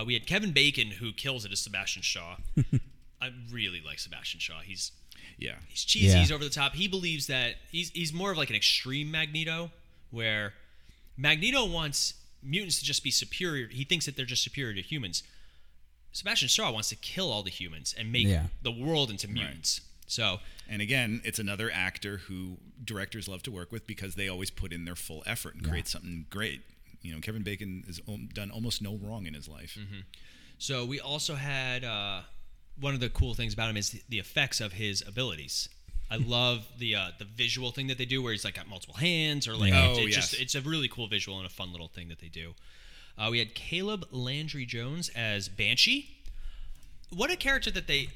[0.00, 2.36] Uh, we had Kevin Bacon, who kills it as Sebastian Shaw.
[3.22, 4.60] I really like Sebastian Shaw.
[4.60, 4.92] He's
[5.38, 5.56] Yeah.
[5.68, 6.08] he's cheesy.
[6.08, 6.18] Yeah.
[6.20, 6.74] He's over the top.
[6.74, 9.70] He believes that he's he's more of like an extreme Magneto,
[10.10, 10.54] where
[11.16, 13.68] Magneto wants mutants to just be superior.
[13.68, 15.22] He thinks that they're just superior to humans.
[16.12, 18.48] Sebastian Shaw wants to kill all the humans and make Yeah.
[18.62, 19.80] the world into mutants.
[20.06, 24.50] So And again, it's another actor who directors love to work with because they always
[24.50, 26.62] put in their full effort and create something great.
[27.02, 28.00] You know, Kevin Bacon has
[28.32, 29.76] done almost no wrong in his life.
[29.80, 30.00] Mm-hmm.
[30.58, 32.22] So we also had uh,
[32.80, 35.68] one of the cool things about him is the, effects of his abilities.
[36.10, 38.96] I love the uh, the visual thing that they do where he's like got multiple
[38.96, 39.90] hands or like Yeah.
[39.92, 42.18] it, Oh, it just it's a really cool visual and a fun little thing that
[42.20, 42.54] they do.
[43.18, 46.08] Uh, we had Caleb Landry Jones as Banshee.
[47.10, 48.08] What a character that they.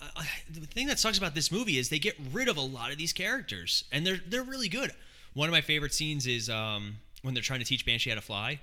[0.00, 2.90] Uh, the thing that sucks about this movie is they get rid of a lot
[2.90, 4.90] of these characters, and they're they're really good.
[5.34, 8.22] One of my favorite scenes is um, when they're trying to teach Banshee how to
[8.22, 8.60] fly,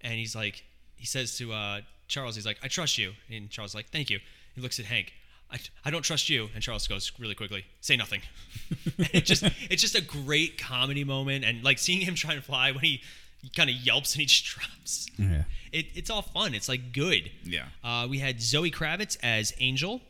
[0.00, 0.64] and he's like,
[0.96, 4.10] he says to uh, Charles, he's like, "I trust you," and Charles is like, "Thank
[4.10, 4.18] you."
[4.54, 5.12] He looks at Hank.
[5.52, 8.20] I, I don't trust you, and Charles goes really quickly, "Say nothing."
[8.98, 12.70] it just it's just a great comedy moment, and like seeing him trying to fly
[12.72, 13.00] when he,
[13.42, 15.06] he kind of yelps and he just drops.
[15.18, 15.44] Yeah.
[15.72, 16.54] It, it's all fun.
[16.54, 17.30] It's like good.
[17.44, 17.66] Yeah.
[17.82, 20.00] Uh, we had Zoe Kravitz as Angel.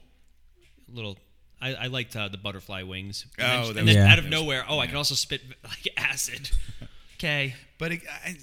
[0.92, 1.18] Little,
[1.60, 3.26] I, I liked uh, the butterfly wings.
[3.38, 4.12] Oh, and that then, was- then Yeah.
[4.12, 6.50] out of was- nowhere, oh, I can also spit like acid.
[7.18, 7.54] Okay.
[7.78, 8.36] But it, I,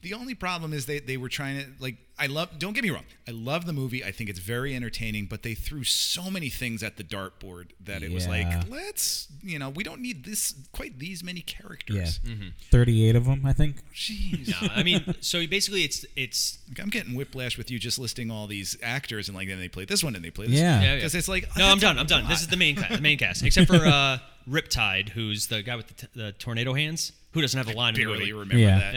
[0.00, 2.90] the only problem is they, they were trying to like I love don't get me
[2.90, 6.48] wrong I love the movie I think it's very entertaining but they threw so many
[6.50, 8.62] things at the dartboard that it was like Yeah.
[8.68, 11.54] let's you know we don't need this quite these many Yeah.
[11.58, 12.20] characters.
[12.24, 12.48] Mm-hmm.
[12.70, 13.76] 38 of them, I think.
[13.94, 14.48] Jeez.
[14.62, 18.30] No, I mean, so basically, it's it's Like, I'm getting whiplash with you just listing
[18.30, 20.74] all these actors and like then they play this one and they play this Yeah.
[20.76, 20.82] one.
[20.84, 20.96] yeah, yeah.
[20.96, 21.96] because it's like no, I'm that's done.
[21.98, 22.22] a I'm done.
[22.24, 22.30] lot.
[22.30, 25.76] This is the main cast, the main cast, except for uh, Riptide, who's the guy
[25.76, 28.32] with the, t- the tornado hands, who doesn't have a line in the barely movie.
[28.32, 28.78] remember Yeah.
[28.78, 28.94] that.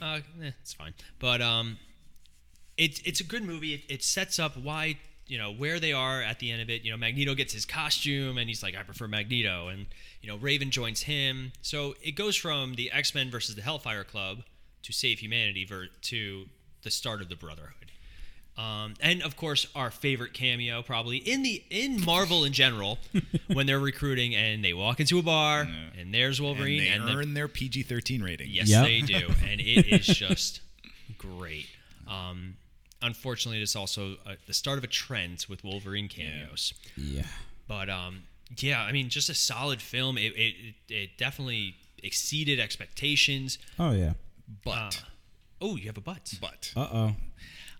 [0.00, 0.94] Yeah, uh, eh, it's fine.
[1.18, 1.78] But um,
[2.80, 3.74] it's it's a good movie.
[3.74, 6.82] It, it sets up why you know where they are at the end of it.
[6.82, 9.86] You know, Magneto gets his costume, and he's like, I prefer Magneto, and
[10.22, 11.52] you know, Raven joins him.
[11.62, 14.42] So it goes from the X Men versus the Hellfire Club
[14.82, 16.46] to save humanity ver- to
[16.82, 17.74] the start of the Brotherhood.
[18.58, 22.98] Um, and of course, our favorite cameo, probably in the in Marvel in general,
[23.52, 25.66] when they're recruiting and they walk into a bar
[25.98, 28.48] and there's And Wolverine, they and, the- earn their PG-13 rating.
[28.50, 28.84] Yes, Yep.
[28.84, 30.60] they do, and it is just
[31.18, 31.66] great.
[32.08, 32.56] Um,
[33.02, 36.74] unfortunately, it's also uh the start of a trend with Wolverine cameos.
[36.96, 37.22] Yeah.
[37.68, 38.22] But um,
[38.58, 40.18] yeah, I mean, just a solid film.
[40.18, 40.54] It it,
[40.88, 43.58] it, it definitely exceeded expectations.
[43.78, 44.14] Oh, yeah.
[44.64, 45.06] But Uh,
[45.60, 46.34] oh, you have a butt.
[46.40, 47.16] but Uh oh.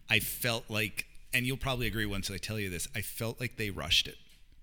[0.08, 3.56] I felt like, and you'll probably agree once I tell you this, I felt like
[3.56, 4.16] they rushed it.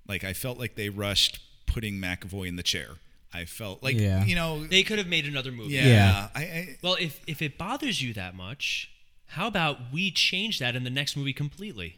[0.07, 2.91] Like I felt like they rushed putting McAvoy in the chair.
[3.33, 4.23] I felt like, Yeah.
[4.25, 5.73] you know, They could have made another movie.
[5.73, 5.85] yeah.
[5.87, 6.29] Yeah.
[6.33, 8.89] I, I Well, if if it bothers you that much,
[9.27, 11.97] how about we change that in the next movie completely?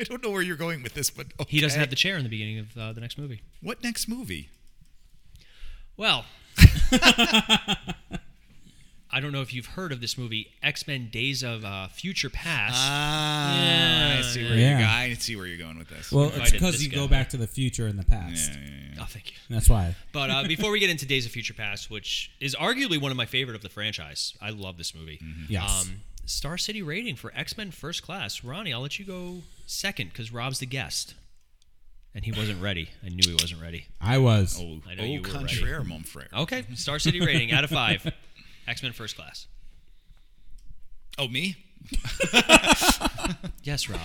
[0.00, 2.22] I don't know where you're going with this, but He doesn't have the chair in
[2.22, 3.42] the beginning of uh, the next movie.
[3.62, 4.48] What next movie?
[5.96, 6.24] Well,
[9.10, 12.28] I don't know if you've heard of this movie, X Men: Days of uh, Future
[12.30, 12.74] Past.
[12.76, 14.16] Ah, Yeah.
[14.18, 14.68] I see where Yeah.
[14.68, 14.90] you're going.
[14.90, 16.12] I see where you're going with this.
[16.12, 18.52] Well, it's because this you go back to the future and the past.
[18.52, 19.02] yeah, yeah, yeah.
[19.02, 19.36] oh, thank you.
[19.48, 19.94] That's why.
[20.12, 23.16] But uh, before we get into Days of Future Past, which is arguably one of
[23.16, 25.20] my favorite of the franchise, I love this movie.
[25.48, 25.86] Yes.
[25.86, 28.44] Um, Star City rating for X Men First Class.
[28.44, 31.14] Ronnie, I'll let you go second because Rob's the guest,
[32.14, 32.90] and he wasn't ready.
[33.02, 33.86] I knew he wasn't ready.
[34.02, 34.58] I was.
[34.60, 35.84] Oh, I know au you were ready.
[35.88, 36.26] mon frère.
[36.36, 38.12] Okay, Star City rating out of five.
[38.68, 39.46] X Men First Class.
[41.18, 41.56] Oh, me?
[43.62, 44.00] Yes, Rob.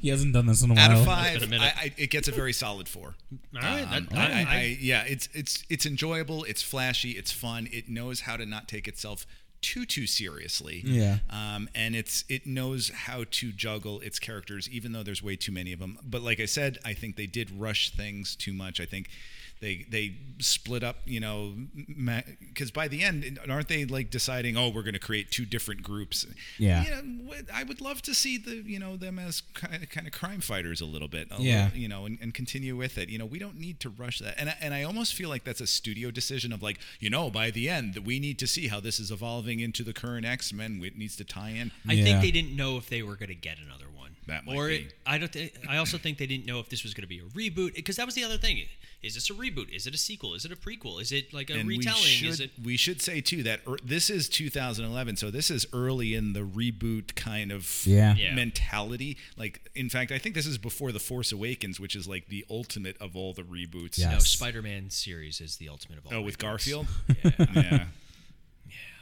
[0.00, 0.84] He hasn't done this in a while.
[0.84, 1.00] Out while.
[1.00, 1.52] of five.
[1.52, 3.14] I, I, it gets a very solid four.
[3.56, 6.44] All right, Um, that- I, I- I, I- I, yeah, it's it's it's enjoyable.
[6.44, 7.12] It's flashy.
[7.12, 7.68] It's fun.
[7.72, 9.26] It knows how to not take itself
[9.62, 10.82] too too seriously.
[10.84, 11.18] Yeah.
[11.30, 15.50] Um, and it's it knows how to juggle its characters, even though there's way too
[15.52, 15.98] many of them.
[16.04, 18.80] But like I said, I think they did rush things too much.
[18.80, 19.08] I think
[19.60, 20.96] they they split up.
[21.06, 21.54] You know,
[22.40, 24.56] because by the end, aren't they like deciding?
[24.56, 26.26] Oh, we're going to create two different groups.
[26.58, 26.84] Yeah.
[26.84, 30.06] You know, I would love to see the you know them as kind of, kind
[30.06, 31.28] of crime fighters a little bit.
[31.30, 31.64] a Yeah.
[31.64, 33.08] little- you know, and, and continue with it.
[33.08, 34.34] You know, we don't need to rush that.
[34.38, 37.30] And I, and I almost feel like that's a studio decision of like, you know,
[37.30, 40.26] by the end, that we need to see how this is evolving into the current
[40.26, 40.80] X Men.
[40.84, 41.72] It needs to tie in.
[41.88, 42.04] I Yeah.
[42.04, 44.16] think they didn't know if they were going to get another one.
[44.26, 44.74] That might or be.
[44.76, 45.32] It, I don't.
[45.32, 47.74] Th- I also think they didn't know if this was going to be a reboot
[47.76, 48.64] because that was the other thing.
[49.06, 49.74] Is this a reboot?
[49.74, 50.34] Is it a sequel?
[50.34, 51.00] Is it a prequel?
[51.00, 52.02] Is it like a and retelling?
[52.02, 52.50] we should Is it?
[52.62, 56.40] we should say too that er, this is 2011, so this is early in the
[56.40, 58.14] reboot kind of Yeah.
[58.16, 58.34] Yeah.
[58.34, 59.16] mentality.
[59.36, 62.44] Like, in fact, I think this is before the Force Awakens, which is like the
[62.50, 63.98] ultimate of all the reboots.
[63.98, 64.10] Yeah.
[64.12, 66.14] No, Spider-Man series is the ultimate of all.
[66.14, 66.40] Oh, with reboots.
[66.42, 66.86] Garfield.
[67.24, 67.84] Yeah, yeah.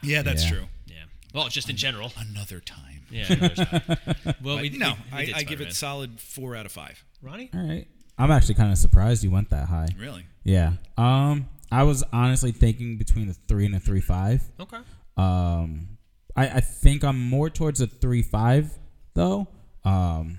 [0.02, 0.50] Yeah, that's Yeah.
[0.50, 0.64] true.
[0.86, 1.04] yeah.
[1.32, 2.12] Well, just in general.
[2.16, 3.02] Another time.
[3.10, 3.32] Yeah.
[3.32, 4.34] another time.
[4.42, 7.02] Well, we no, we- we I, I give it solid four out of five.
[7.22, 7.50] Ronnie.
[7.54, 7.86] All right.
[8.18, 9.88] I'm actually kind of surprised you went that high.
[9.98, 10.24] Really?
[10.44, 10.74] Yeah.
[10.96, 14.42] Um, I was honestly thinking between the three and a three five.
[14.60, 14.78] Okay.
[15.16, 15.88] Um,
[16.36, 18.70] I, I think I'm more towards a three five
[19.14, 19.48] though.
[19.84, 20.38] Um,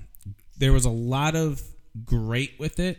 [0.57, 1.61] there was a lot of
[2.05, 2.97] great with it.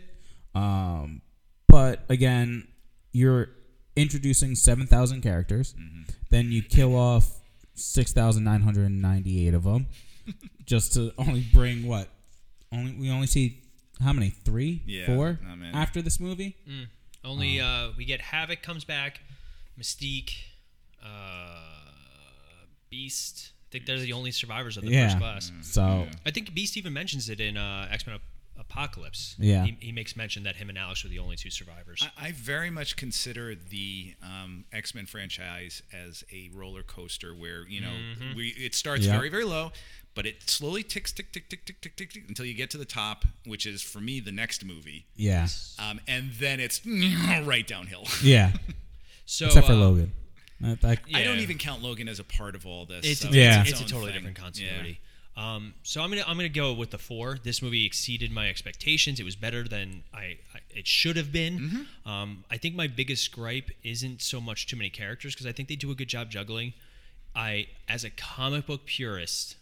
[0.53, 1.21] Um,
[1.67, 2.67] but again,
[3.11, 3.49] you're
[3.95, 5.75] introducing seven thousand characters,
[6.29, 7.41] then you kill off
[7.73, 9.87] six thousand nine hundred ninety eight of them,
[10.65, 12.07] just to only bring what?
[12.71, 13.61] Only we only see
[14.01, 14.29] how many?
[14.29, 15.73] Three, Yeah, four not many.
[15.73, 16.55] after this movie.
[17.25, 19.21] Only uh, we get Havoc comes back,
[19.79, 20.31] Mystique,
[21.03, 21.59] uh,
[22.89, 23.51] Beast.
[23.69, 25.07] I think they're the only survivors of the yeah.
[25.09, 25.51] first class.
[25.61, 28.17] So I think Beast even mentions it in uh, X Men
[28.57, 29.35] Apocalypse.
[29.37, 29.65] Yeah.
[29.65, 32.07] he, he makes mention that him and Alex were the only two survivors.
[32.17, 37.67] I, I very much consider the um, X Men franchise as a roller coaster where
[37.67, 38.37] you know Mm-hmm.
[38.37, 39.17] we it starts Yeah.
[39.17, 39.71] very very low,
[40.17, 42.77] but it slowly ticks tick tick tick tick tick tick tick until you get to
[42.77, 45.47] the top, which is for me the next movie, yeah,
[45.79, 46.81] um, and then it's
[47.45, 48.03] right downhill.
[48.23, 48.51] yeah.
[49.27, 50.11] so Except for uh, Logan.
[50.65, 53.05] Uh, that- I don't even count Logan as a part of all this.
[53.05, 53.61] It's, so Yeah.
[53.61, 54.21] it's, its a totally thing.
[54.23, 54.43] different Yeah.
[54.43, 54.99] continuity.
[55.37, 57.37] Um, so I'm gonna I'm gonna go with the four.
[57.43, 59.19] This movie exceeded my expectations.
[59.19, 61.59] It was better than I, I it should have been.
[61.59, 62.09] Mm-hmm.
[62.09, 65.69] Um, I think my biggest gripe isn't so much too many characters because I think
[65.69, 66.73] they do a good job juggling.
[67.35, 69.56] I as a comic book purist,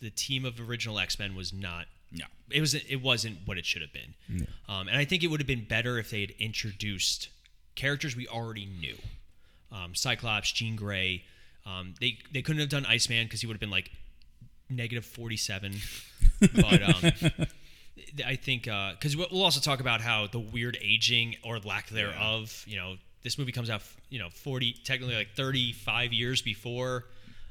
[0.00, 1.86] the team of original X Men was not.
[2.12, 2.26] No.
[2.50, 5.40] It was it wasn't what it should have been, um, and I think it would
[5.40, 7.28] have been better if they had introduced
[7.74, 8.96] characters we already knew
[9.72, 11.24] um, Cyclops, Jean Grey.
[11.64, 13.90] Um, they they couldn't have done Iceman because he would have been like
[14.70, 15.74] negative forty seven.
[16.40, 17.46] but um,
[18.24, 22.64] I think because we'll also talk about how the weird aging or lack thereof.
[22.66, 27.04] You know, this movie comes out you know forty technically like thirty five years before.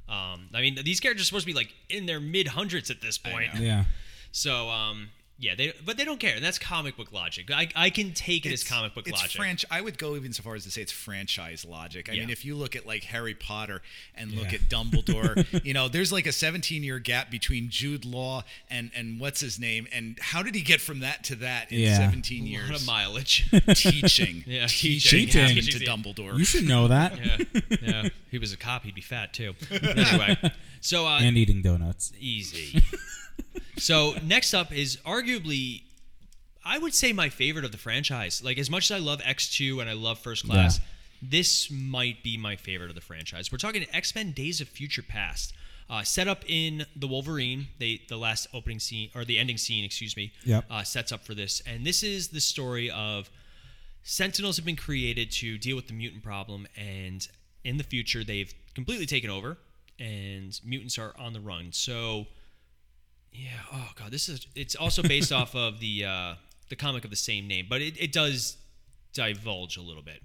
[0.08, 3.02] Um, I mean, these characters are supposed to be like in their mid hundreds at
[3.02, 3.50] this point.
[3.60, 3.86] yeah.
[4.32, 6.36] So um, yeah, they but they don't care.
[6.36, 7.52] And that's comic book logic.
[7.52, 9.42] I, I can take it as comic book it's logic.
[9.42, 12.10] Franch- I would go even so far as to say it's franchise logic.
[12.10, 12.22] I Yeah.
[12.22, 13.82] mean, if you look at like Harry Potter
[14.16, 14.60] and look Yeah.
[14.60, 19.20] at Dumbledore, you know, there's like a 17 year gap between Jude Law and and
[19.20, 21.98] what's his name, and how did he get from that to that in Yeah.
[21.98, 22.82] 17 a lot years?
[22.82, 23.50] of mileage.
[23.76, 25.42] teaching, Yeah, teaching, teaching.
[25.42, 25.82] happened Teaching.
[25.82, 26.38] to Dumbledore.
[26.38, 27.18] You should know that.
[27.18, 27.38] yeah,
[27.82, 28.10] yeah.
[28.32, 28.84] He was a cop.
[28.84, 29.54] He'd be fat too.
[29.70, 30.38] Anyway,
[30.82, 32.14] so uh, And eating donuts.
[32.20, 32.82] easy.
[33.78, 35.84] So next up is arguably,
[36.64, 38.44] I would say my favorite of the franchise.
[38.44, 40.80] Like as much as I love X two and I love First Class,
[41.22, 43.52] this might be my favorite of the franchise.
[43.52, 45.54] We're talking X Men: Days of Future Past.
[45.88, 49.86] Uh, set up in the Wolverine, they the last opening scene or the ending scene,
[49.86, 50.66] excuse me, Yep.
[50.68, 53.30] uh, sets up for this, and this is the story of
[54.02, 57.28] Sentinels have been created to deal with the mutant problem, and
[57.64, 59.58] in the future they've completely taken over,
[60.00, 61.72] and mutants are on the run.
[61.72, 62.26] So,
[63.38, 66.36] yeah, oh god, this is it's also based off of the uh,
[66.70, 68.58] the comic of the same name, but it, it does
[69.14, 70.22] divulge a little bit.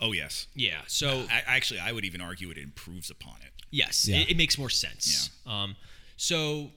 [0.00, 0.46] Oh yes.
[0.54, 0.80] Yeah.
[0.86, 3.52] So I, actually, I would even argue it improves upon it.
[3.70, 4.18] Yes, Yeah.
[4.20, 5.28] it, it makes more sense.
[5.46, 5.62] Yeah.
[5.64, 5.76] Um,
[6.16, 6.70] so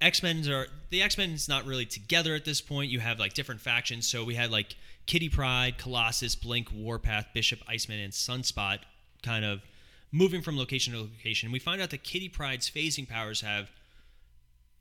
[0.00, 2.90] X Men's are the X Men's not really together at this point.
[2.90, 4.08] You have like different factions.
[4.08, 4.74] So we had like
[5.06, 8.78] Kitty Pryde, Colossus, Blink, Warpath, Bishop, Iceman, and Sunspot,
[9.22, 9.62] kind of
[10.10, 11.52] moving from location to location.
[11.52, 13.70] We find out that Kitty Pryde's phasing powers have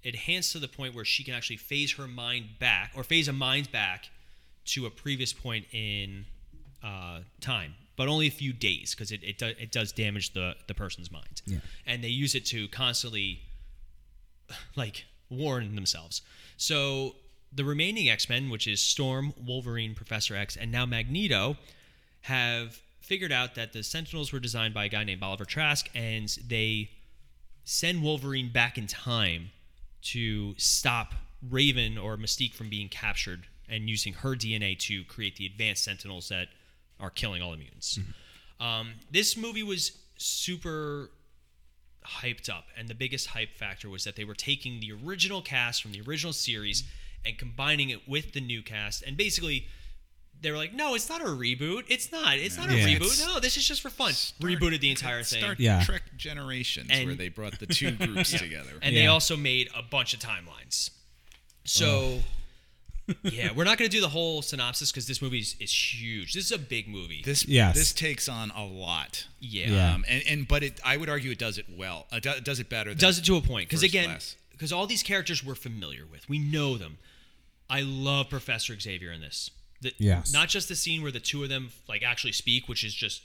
[0.03, 3.33] enhanced to the point where she can actually phase her mind back or phase a
[3.33, 4.09] mind back
[4.65, 6.25] to a previous point in
[6.83, 10.55] uh, time, but only a few days because it, it, do, it does damage the,
[10.67, 11.41] the person's mind.
[11.45, 11.59] Yeah.
[11.85, 13.41] And they use it to constantly
[14.75, 16.21] like warn themselves.
[16.57, 17.15] So
[17.53, 21.57] the remaining X Men, which is Storm, Wolverine, Professor X, and now Magneto,
[22.21, 26.29] have figured out that the Sentinels were designed by a guy named Oliver Trask, and
[26.47, 26.91] they
[27.63, 29.51] send Wolverine back in time
[30.03, 31.13] to stop
[31.49, 36.29] Raven or Mystique from being captured and using her DNA to create the advanced Sentinels
[36.29, 36.47] that
[36.99, 37.97] are killing all the mutants.
[38.59, 41.09] Um, this movie was super
[42.05, 45.81] hyped up, and the biggest hype factor was that they were taking the original cast
[45.81, 46.83] from the original series
[47.25, 49.67] and combining it with the new cast, and basically.
[50.41, 51.83] They were like, no, it's not a reboot.
[51.87, 52.37] It's not.
[52.37, 52.95] It's not a reboot.
[53.01, 54.13] It's- No, this is just for fun.
[54.13, 55.39] Star- Rebooted the entire thing.
[55.41, 55.83] Star Yeah.
[55.83, 58.71] Trek Generations, And- where they brought the two groups together.
[58.81, 59.09] and they Yeah.
[59.11, 60.89] also made a bunch of timelines.
[61.63, 62.23] So,
[63.23, 66.33] yeah, we're not going to do the whole synopsis because this movie is, is huge.
[66.33, 67.21] This is a big movie.
[67.23, 67.75] This Yes.
[67.75, 69.27] this takes on a lot.
[69.39, 69.69] yeah.
[69.69, 69.93] Yeah.
[69.93, 72.07] Um, and, and but it, I would argue it does it well.
[72.11, 72.91] Uh, do- does it better.
[72.91, 74.35] Than does it to a point because First again, Class.
[74.51, 76.97] because all these characters we're familiar with, we know them.
[77.69, 79.51] I love Professor Xavier in this.
[79.81, 80.31] The, Yes.
[80.31, 83.21] Not just the scene where the two of them like actually speak, which is just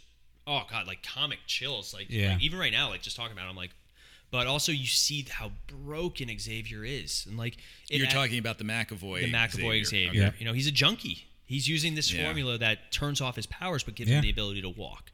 [0.46, 1.92] oh god, like comic chills.
[1.92, 2.34] Like, Yeah.
[2.34, 3.70] like, even right now, like just talking about, it, I'm like.
[4.32, 5.52] But also, you see how
[5.84, 9.20] broken Xavier is, and like it You're ad- talking about the McAvoy.
[9.22, 10.26] the McAvoy Xavier.
[10.28, 10.36] Okay.
[10.40, 11.26] You know, he's a junkie.
[11.46, 12.24] He's using this Yeah.
[12.24, 14.16] formula that turns off his powers but gives Yeah.
[14.16, 15.12] him the ability to walk.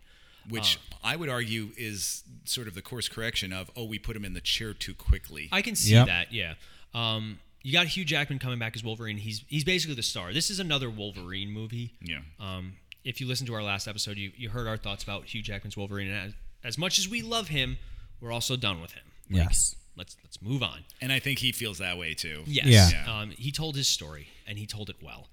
[0.48, 4.24] Which I would argue is sort of the course correction of oh we put him
[4.24, 5.48] in the chair too quickly.
[5.52, 6.06] I can see Yep.
[6.06, 6.32] that.
[6.32, 6.54] Yeah.
[6.94, 9.16] Um, you got Hugh Jackman coming back as Wolverine.
[9.18, 10.32] He's he's basically the star.
[10.32, 11.94] This is another Wolverine movie.
[12.02, 12.20] yeah.
[12.40, 15.42] Um, if you listen to our last episode, you, you heard our thoughts about Hugh
[15.42, 16.08] Jackman's Wolverine.
[16.08, 17.78] And as, as much as we love him,
[18.20, 19.02] we're also done with him.
[19.28, 19.74] Like, Yes.
[19.96, 20.84] Let's let's move on.
[21.00, 22.42] And I think he feels that way too.
[22.46, 22.66] Yes.
[22.66, 22.90] Yeah.
[23.04, 23.20] Yeah.
[23.20, 25.26] Um, he told his story and he told it well.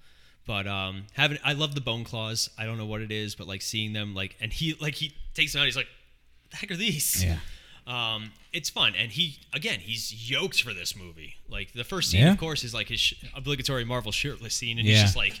[0.46, 2.50] But um, having I love the bone claws.
[2.58, 5.14] I don't know what it is, but like seeing them like and he like he
[5.34, 5.66] takes them out.
[5.66, 5.86] He's like,
[6.42, 7.38] What "The heck are these?" Yeah.
[7.90, 11.34] Um, it's fun, and he again he's yoked for this movie.
[11.48, 12.32] Like the first scene, Yeah.
[12.32, 14.94] of course, is like his sh- obligatory Marvel shirtless scene, and Yeah.
[14.94, 15.40] he's just like.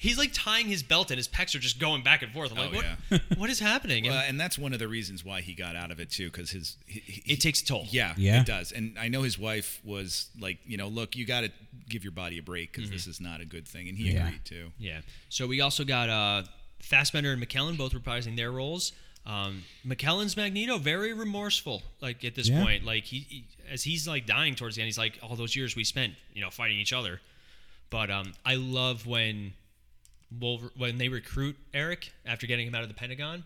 [0.00, 2.52] He's like tying his belt and his pecs are just going back and forth.
[2.52, 3.22] I'm like, Oh, what?
[3.36, 4.06] what is happening?
[4.06, 6.30] And Well, and that's one of the reasons why he got out of it too,
[6.30, 7.84] because his he, he- it takes a toll.
[7.90, 8.42] Yeah, Yeah.
[8.42, 8.70] it does.
[8.70, 11.50] And I know his wife was like, you know, look, you got to
[11.88, 14.28] give your body a break because this is not a good thing, and he Yeah.
[14.28, 14.70] agreed too.
[14.78, 15.00] Yeah.
[15.30, 16.44] So we also got uh,
[16.80, 18.92] Fassbender and McKellen both reprising their roles.
[19.26, 22.62] Um, McKellen's Magneto very remorseful, like at this Yeah.
[22.62, 25.54] point, like he, he- as he's like dying towards the end, he's like all those
[25.54, 27.20] years we spent, you know, fighting each other.
[27.90, 29.52] But um, I love when
[30.40, 33.44] Wolver- when they recruit Eric after getting him out of the Pentagon.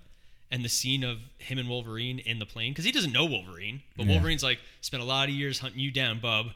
[0.51, 3.81] And the scene of him and Wolverine in the plane, because he doesn't know Wolverine,
[3.97, 4.13] but Yeah.
[4.13, 6.49] Wolverine's like, spent a lot of years hunting you down, bub.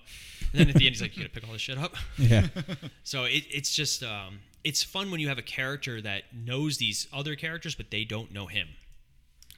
[0.53, 1.95] And then at the end, he's like, you gotta pick all this shit up.
[2.19, 2.49] Yeah.
[3.05, 7.09] So it, it's just um, it's fun when you have a character that knows these
[7.11, 8.69] other characters, but they don't know him.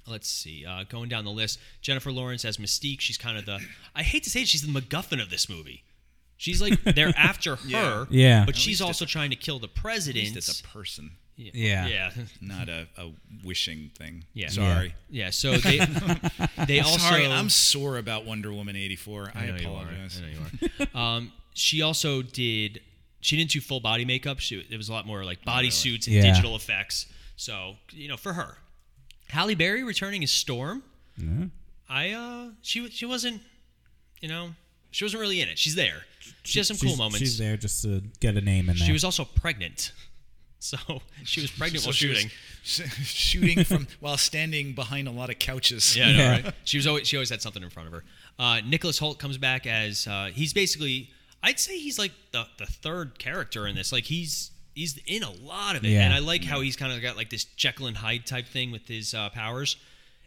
[0.08, 3.00] Let's see, uh, going down the list, Jennifer Lawrence as Mystique.
[3.00, 3.60] She's kind of the
[3.94, 5.82] I hate to say it, she's the MacGuffin of this movie.
[6.36, 8.44] She's like they're after her, Yeah.
[8.44, 10.24] but At she's least also trying to kill the At president.
[10.24, 11.86] least it's a person, Yeah.
[11.86, 13.10] yeah, not a, a
[13.44, 14.24] wishing thing.
[14.34, 14.48] Yeah.
[14.48, 14.94] Sorry.
[15.10, 15.30] yeah.
[15.30, 15.78] So they
[16.66, 19.32] they also Sorry, I'm sore about Wonder Woman 84.
[19.34, 19.82] I, I know you are.
[19.82, 20.22] apologize.
[20.22, 21.00] I know you are.
[21.16, 22.80] um, she also did.
[23.20, 24.38] She didn't do full body makeup.
[24.38, 26.22] She, it was a lot more like body suits and Yeah.
[26.22, 27.06] digital effects.
[27.36, 28.58] So you know, for her,
[29.30, 30.82] Halle Berry returning as Storm.
[31.16, 31.46] Yeah.
[31.88, 33.40] I uh, she she wasn't,
[34.20, 34.50] you know,
[34.90, 35.58] she wasn't really in it.
[35.58, 36.02] She's there.
[36.44, 37.18] She has some cool She's- moments.
[37.18, 38.86] She's there just to get a name in there.
[38.86, 39.92] She was also pregnant,
[40.58, 40.76] so
[41.24, 42.30] she was pregnant So while she was shooting.
[43.04, 45.96] shooting from while standing behind a lot of couches.
[45.96, 46.30] Yeah, I know, Yeah.
[46.30, 46.54] right?
[46.64, 48.04] She was always she always had something in front of her.
[48.38, 51.10] Uh, Nicholas Hoult comes back as uh, he's basically
[51.42, 53.92] I'd say he's like the the third character in this.
[53.92, 56.04] Like he's he's in a lot of it, Yeah.
[56.04, 58.70] and I like how he's kind of got like this Jekyll and Hyde type thing
[58.70, 59.76] with his uh, powers,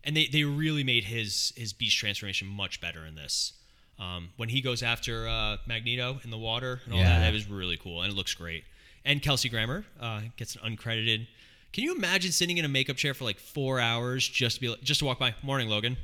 [0.04, 3.54] and they they really made his his beast transformation much better in this.
[4.00, 7.20] Um, when he goes after uh, Magneto in the water and all that, Yeah.
[7.20, 8.64] that was really cool, and it looks great.
[9.06, 11.28] And Kelsey Grammer uh, gets an uncredited.
[11.74, 14.76] Can you imagine sitting in a makeup chair for like four hours just to be
[14.84, 15.34] just to walk by?
[15.44, 15.98] Morning, Logan.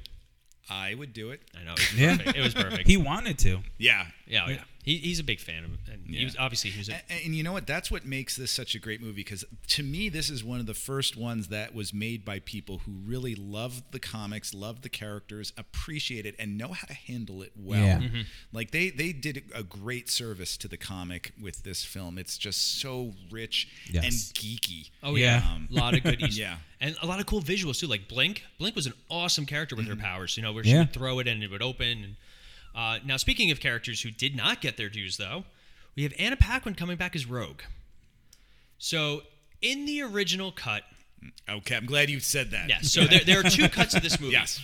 [0.69, 1.41] I would do it.
[1.59, 1.73] I know.
[1.73, 2.17] It was Yeah.
[2.17, 2.37] perfect.
[2.37, 2.87] It was perfect.
[2.87, 3.59] He wanted to.
[3.77, 4.05] Yeah.
[4.27, 4.63] yeah, oh, yeah.
[4.87, 6.87] He, he's a big fan of him, and he was obviously he was.
[6.87, 7.67] A, And, and you know what?
[7.67, 10.65] That's what makes this such a great movie because to me, this is one of
[10.65, 14.89] the first ones that was made by people who really loved the comics, loved the
[14.89, 17.81] characters, appreciate it, and know how to handle it well.
[17.83, 17.99] Yeah.
[17.99, 18.21] Mm-hmm.
[18.53, 22.17] Like they they did a great service to the comic with this film.
[22.17, 24.03] It's just so rich Yes.
[24.05, 24.89] and geeky.
[25.03, 25.51] oh yeah, Yeah.
[25.53, 26.57] Um, a lot of good Easter, Yeah.
[26.79, 27.87] and a lot of cool visuals too.
[27.87, 30.37] Like Blink, Blink was an awesome character with her powers.
[30.37, 30.79] You know, where she Yeah.
[30.79, 32.03] would throw it and it would open.
[32.05, 32.15] And,
[32.75, 35.45] uh, now, speaking of characters who did not get their dues, though,
[35.95, 37.61] we have Anna Paquin coming back as Rogue.
[38.77, 39.23] So
[39.61, 40.83] in the original cut,
[41.49, 42.69] Okay, I'm glad you said that.
[42.69, 42.91] Yes.
[42.93, 44.33] So there, there are two cuts of this movie.
[44.33, 44.63] Yes.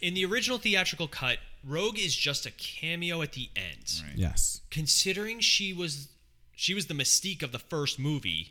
[0.00, 4.02] In the original theatrical cut, Rogue is just a cameo at the end.
[4.02, 4.16] Right.
[4.16, 4.62] Yes.
[4.70, 6.08] Considering she was
[6.56, 8.50] she was the mystique of the first movie,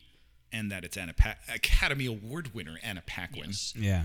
[0.54, 3.48] And that it's Anna pa- Academy Award winner Anna Paquin.
[3.48, 4.04] yes, Yeah.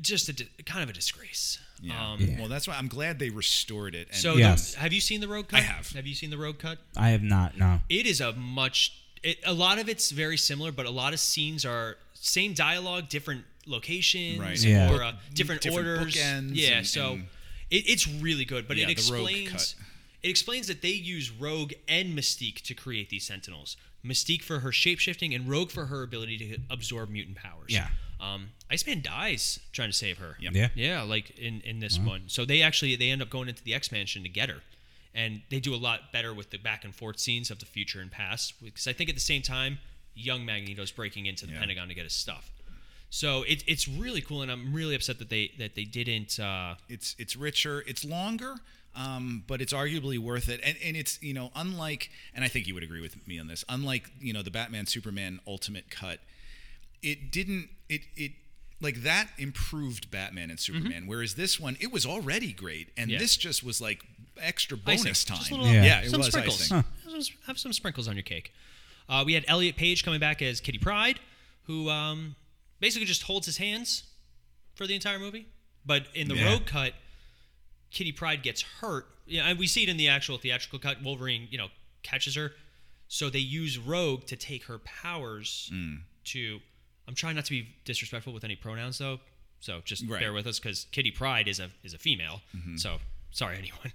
[0.00, 1.58] Just a di- kind of a disgrace.
[1.82, 2.12] Yeah.
[2.12, 2.38] Um, Yeah.
[2.40, 4.08] Well, that's why I'm glad they restored it.
[4.08, 4.74] And So Yes.
[4.74, 5.60] the, have you seen the Rogue cut?
[5.60, 5.90] I have.
[5.92, 6.78] Have you seen the Rogue cut?
[6.96, 7.56] I have not.
[7.56, 7.80] No.
[7.88, 11.20] It is a much it, a lot of it's very similar, but a lot of
[11.20, 14.58] scenes are same dialogue, different locations, Right.
[14.62, 14.90] Yeah.
[14.92, 16.14] or uh, different, Different orders.
[16.14, 17.26] bookends yeah, and- so and-
[17.70, 19.74] it, it's really good, but Yeah, it explains
[20.22, 23.76] it explains that they use Rogue and Mystique to create these Sentinels.
[24.04, 27.68] Mystique for her shapeshifting and Rogue for her ability to absorb mutant powers.
[27.70, 27.88] Yeah.
[28.20, 30.36] Um, Iceman dies trying to save her.
[30.40, 30.52] Yep.
[30.54, 30.68] Yeah.
[30.74, 32.24] Yeah, like in in this one.
[32.26, 34.60] So they actually they end up going into the X Mansion to get her,
[35.14, 38.00] and they do a lot better with the back and forth scenes of the future
[38.00, 38.54] and past.
[38.62, 39.78] Because I think at the same time,
[40.14, 41.60] young Magneto's breaking into the Yeah.
[41.60, 42.50] Pentagon to get his stuff.
[43.12, 46.38] So it, it's really cool, and I'm really upset that they that they didn't.
[46.38, 48.54] Uh, it's it's richer, it's longer,
[48.94, 50.60] um, but it's arguably worth it.
[50.62, 53.48] And and it's you know unlike, and I think you would agree with me on
[53.48, 53.64] this.
[53.68, 56.20] Unlike you know the Batman Superman Ultimate Cut,
[57.02, 58.32] it didn't it it
[58.80, 61.06] like that improved Batman and Superman.
[61.06, 63.10] Whereas this one, it was already great, and Mm-hmm.
[63.12, 63.18] Yeah.
[63.18, 64.02] this just was like
[64.40, 65.04] extra icing.
[65.04, 65.38] bonus time.
[65.38, 65.84] Just a little, Yeah.
[65.84, 66.60] yeah, it some was sprinkles.
[66.62, 66.76] icing.
[67.12, 68.52] Have some- Have some sprinkles on your cake.
[69.08, 71.18] Uh, we had Elliot Page coming back as Kitty Pryde,
[71.64, 72.36] who um,
[72.78, 74.04] basically just holds his hands
[74.74, 75.46] for the entire movie.
[75.84, 76.52] But in the Yeah.
[76.52, 76.94] Rogue cut,
[77.90, 79.06] Kitty Pryde gets hurt.
[79.26, 81.02] Yeah, and we see it in the actual theatrical cut.
[81.02, 81.68] Wolverine, you know,
[82.02, 82.52] catches her.
[83.08, 86.02] So they use Rogue to take her powers Mm.
[86.26, 86.60] to.
[87.10, 89.18] I'm trying not to be disrespectful with any pronouns though,
[89.58, 90.20] so just Right.
[90.20, 92.40] bear with us because Kitty Pryde is a is a female.
[92.56, 92.76] Mm-hmm.
[92.76, 92.98] So
[93.32, 93.92] sorry anyone.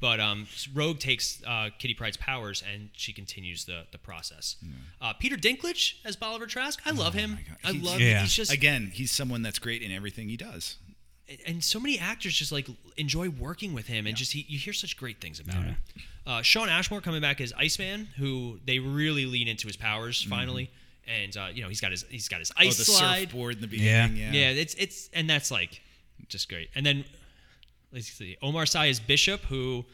[0.00, 4.56] But um, Rogue takes uh, Kitty Pryde's powers and she continues the the process.
[5.00, 7.30] Uh, Peter Dinklage as Bolivar Trask, I love him.
[7.32, 7.84] Oh my God.
[7.84, 8.00] I love.
[8.00, 8.20] Yeah.
[8.20, 10.76] He's just Again, he's someone that's great in everything he does.
[11.46, 14.72] and so many actors just like enjoy working with him and just he, you hear
[14.74, 15.76] such great things about him
[16.26, 20.70] uh, Shawn Ashmore coming back as iceman who they really lean into his powers finally
[21.08, 23.56] and uh, you know he's got his he's got his Oh, ice the slide surfboard
[23.62, 24.06] in the Yeah.
[24.08, 24.34] beginning.
[24.34, 24.50] yeah.
[24.50, 25.80] it's it's and that's like
[26.28, 27.04] just great and then
[27.92, 29.84] let's see omar sy is bishop who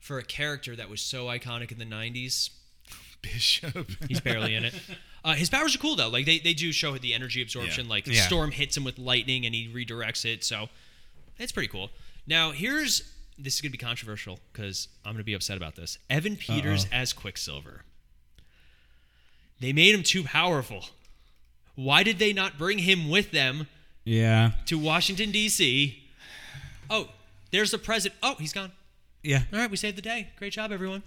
[0.00, 2.50] for a character that was so iconic in the 90s
[3.22, 3.86] Bishop.
[4.08, 4.74] He's barely in it.
[5.22, 6.08] Uh, his powers are cool though.
[6.08, 7.84] Like they, they do show the energy absorption.
[7.84, 7.90] Yeah.
[7.90, 8.22] Like Yeah.
[8.22, 10.42] Storm hits him with lightning and he redirects it.
[10.42, 10.70] So
[11.38, 11.90] it's pretty cool.
[12.26, 13.02] Now here's
[13.36, 15.98] this is gonna be controversial because I'm gonna be upset about this.
[16.08, 17.82] Evan Peters as Quicksilver.
[19.60, 20.86] They made him too powerful.
[21.74, 23.66] Why did they not bring him with them
[24.04, 24.52] Yeah.
[24.66, 26.02] to Washington D.C.?
[26.88, 27.08] Oh,
[27.50, 28.18] there's the president.
[28.22, 28.72] Oh, he's gone.
[29.22, 29.42] Yeah.
[29.52, 30.28] All right, we saved the day.
[30.36, 31.02] Great job, everyone.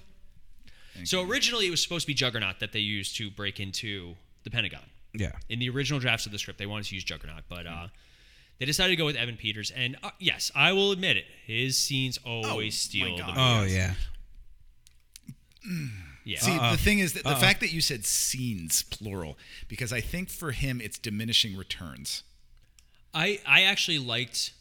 [1.04, 4.50] so originally, it was supposed to be Juggernaut that they used to break into the
[4.52, 4.82] Pentagon.
[5.14, 5.32] Yeah.
[5.50, 7.88] In the original drafts of the script, they wanted to use Juggernaut, but uh,
[8.60, 9.72] they decided to go with Evan Peters.
[9.76, 13.36] And uh, yes, I will admit it, his scenes always Oh, my steal the God.
[13.36, 13.40] movie.
[13.40, 13.94] Oh yeah.
[16.26, 16.40] Yeah.
[16.40, 16.72] See, Uh-uh.
[16.72, 17.40] the thing is that the Uh-uh.
[17.40, 22.24] fact that you said scenes plural, because I think for him it's diminishing returns.
[23.14, 24.52] I I actually liked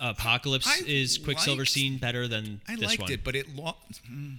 [0.00, 3.12] Apocalypse I is Quicksilver liked- scene better than I this liked one.
[3.12, 4.00] it, but it lost.
[4.06, 4.30] Hmm,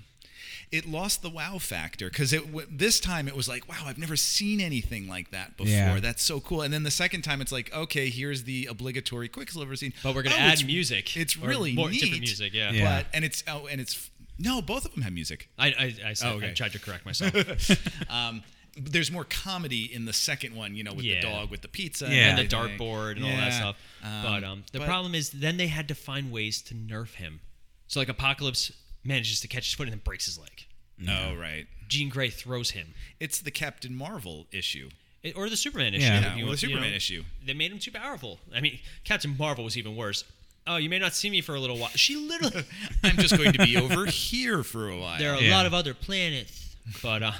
[0.71, 3.99] it lost the wow factor because it w- this time it was like, wow, I've
[3.99, 5.71] never seen anything like that before.
[5.71, 5.99] Yeah.
[5.99, 6.63] That's so cool.
[6.63, 9.93] And then the second time it's like, okay, here's the obligatory Quicksilver scene.
[10.01, 11.15] But we're gonna Oh, add it's- music.
[11.15, 12.01] It's really more neat.
[12.01, 12.53] different music.
[12.53, 12.71] Yeah.
[12.71, 12.97] Yeah.
[13.03, 15.49] But and it's oh, and it's no, both of them have music.
[15.57, 16.49] I I, I, said, Oh, okay.
[16.51, 17.33] I tried to correct myself.
[18.09, 18.43] Um,
[18.75, 21.21] there's more comedy in the second one, you know, with Yeah.
[21.21, 22.29] the dog with the pizza Yeah.
[22.29, 23.59] and the dartboard and all that Yeah.
[23.59, 23.77] stuff.
[24.01, 27.39] but um, the but- problem is then they had to find ways to nerf him.
[27.87, 28.71] So like Apocalypse
[29.03, 30.65] manages to catch his foot and then breaks his leg.
[31.07, 34.89] Oh right, Jean Grey throws him, it's the Captain Marvel issue.
[35.21, 36.05] It- or the Superman issue.
[36.05, 36.21] Yeah.
[36.21, 36.95] Yeah, you or want- the you Superman know.
[36.95, 37.23] issue.
[37.45, 38.39] They made him too powerful.
[38.55, 40.23] I mean, Captain Marvel was even worse.
[40.65, 41.89] Oh, you may not see me for a little while.
[41.95, 42.63] She literally.
[43.03, 45.19] I'm just going to be over here for a while.
[45.19, 45.55] there are a Yeah.
[45.57, 47.31] lot of other planets, but uh,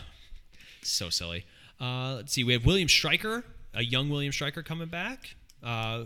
[0.82, 1.45] so silly.
[1.80, 2.43] Uh, let's see.
[2.43, 5.36] We have William Stryker, a young William Stryker coming back.
[5.63, 6.05] Uh,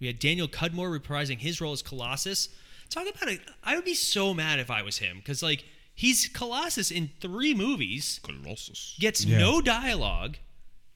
[0.00, 2.48] we had Daniel Cudmore reprising his role as Colossus.
[2.90, 3.40] Talk about it.
[3.64, 7.54] I would be so mad if I was him because like He's Colossus in three
[7.54, 8.96] movies, Colossus.
[8.98, 9.38] gets Yeah.
[9.38, 10.36] no dialogue.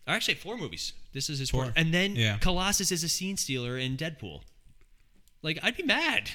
[0.07, 0.93] Or actually, four movies.
[1.13, 1.67] This is his fourth.
[1.69, 1.73] Four.
[1.77, 2.39] And then Yeah.
[2.39, 4.41] Colossus is a scene stealer in Deadpool.
[5.43, 6.31] Like, I'd be mad.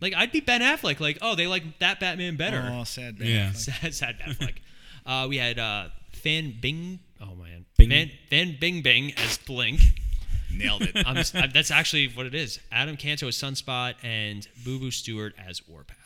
[0.00, 1.00] Like, I'd be Ben Affleck.
[1.00, 2.70] Like, oh, they like that Batman better.
[2.72, 3.18] Oh, sad.
[3.18, 3.50] Ben Yeah.
[3.50, 3.56] Affleck.
[3.80, 4.54] sad, sad Affleck.
[5.06, 7.00] uh, we had uh, Fan Bing.
[7.20, 7.90] Oh man, Bing.
[7.90, 9.80] Fan, Fan Bing Bing as Blink.
[10.52, 10.92] Nailed it.
[11.06, 12.58] I'm, s- I- that's actually what it is.
[12.72, 15.96] Adam Canto as Sunspot and Boo Boo Stewart as Warpath.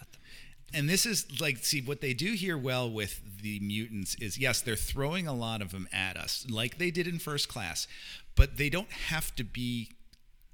[0.74, 4.60] And this is like, see, what they do here well with the mutants is yes,
[4.60, 7.86] they're throwing a lot of them at us, like they did in First Class,
[8.34, 9.92] but they don't have to be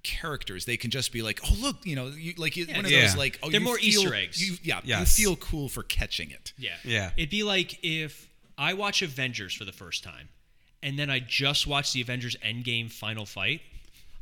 [0.02, 0.64] characters.
[0.64, 3.02] They can just be like, oh look, you know, you, like you, one of Yeah.
[3.02, 4.46] those like, oh, They're you more feel- Easter eggs.
[4.48, 5.18] You, yeah, Yes.
[5.18, 6.52] you feel cool for catching it.
[6.58, 6.76] Yeah.
[6.84, 7.10] Yeah.
[7.16, 8.28] It'd be like if
[8.58, 10.28] I watch Avengers for the first time
[10.82, 13.60] and then I just watch the Avengers Endgame final fight.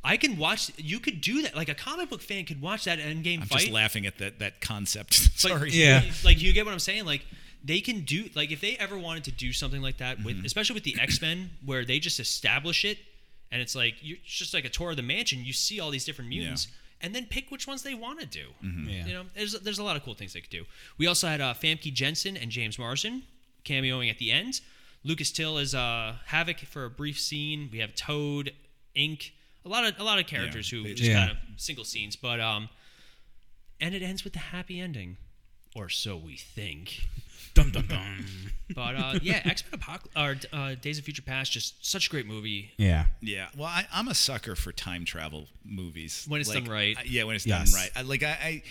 [0.04, 1.56] I can watch you could do that.
[1.56, 3.42] Like a comic book fan could watch that Endgame fight.
[3.42, 3.60] I'm fight.
[3.60, 5.30] just laughing at that that concept.
[5.44, 5.70] Like, Sorry.
[5.72, 6.02] Yeah.
[6.24, 7.04] Like you get what I'm saying?
[7.04, 7.24] Like
[7.64, 10.44] they can do like if they ever wanted to do something like that Mm-hmm.
[10.44, 12.98] especially with the X-Men where they just establish it
[13.50, 15.90] and it's like you it's just like a tour of the mansion, you see all
[15.90, 16.68] these different mutants
[17.00, 18.46] and then pick which ones they want to do.
[18.64, 18.88] Mm-hmm.
[18.88, 19.06] Yeah.
[19.06, 20.64] You know, there's there's a lot of cool things they could do.
[20.98, 23.22] We also had uh, Famke Janssen and James Marsden
[23.64, 24.60] cameoing at the end.
[25.04, 27.68] Lucas Till is uh, Havoc for a brief scene.
[27.72, 28.52] We have Toad,
[28.94, 29.32] Ink,
[29.64, 31.18] a lot of a lot of characters Yeah, who just Yeah.
[31.18, 32.68] kind of single scenes, but um,
[33.80, 35.16] and it ends with the happy ending,
[35.78, 37.08] or so we think.
[37.54, 38.26] Dum dum dum.
[38.72, 42.10] But uh, yeah, X Men Apocalypse or uh, Days of Future Past, just such a
[42.10, 42.70] great movie.
[42.76, 43.06] Yeah.
[43.20, 46.96] Yeah, well, I, I'm a sucker for time travel movies When it's Like, done right.
[46.96, 47.72] I- yeah, when it's Yes.
[47.72, 47.90] done right.
[47.96, 48.62] I, like I, I,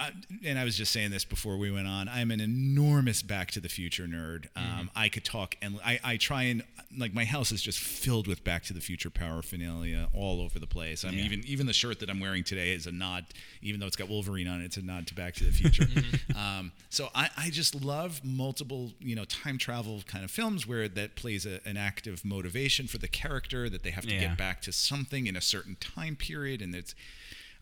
[0.00, 0.12] I,
[0.44, 2.08] and I was just saying this before we went on.
[2.08, 4.46] I'm an enormous Back to the Future nerd.
[4.56, 4.80] Mm-hmm.
[4.80, 6.62] Um, I could talk, and I, I try and
[6.98, 10.66] like my house is just filled with Back to the Future paraphernalia all over the
[10.66, 11.04] place.
[11.04, 11.24] I'm Yeah.
[11.24, 13.26] even even the shirt that I'm wearing today is a nod,
[13.62, 14.64] even though it's got Wolverine on it.
[14.64, 15.84] It's a nod to Back to the Future.
[15.90, 16.36] Mm-hmm.
[16.38, 20.88] um, so I, I just love multiple you know time travel kind of films where
[20.88, 24.20] that plays a, an active motivation for the character that they have to Yeah.
[24.20, 26.94] get back to something in a certain time period and it's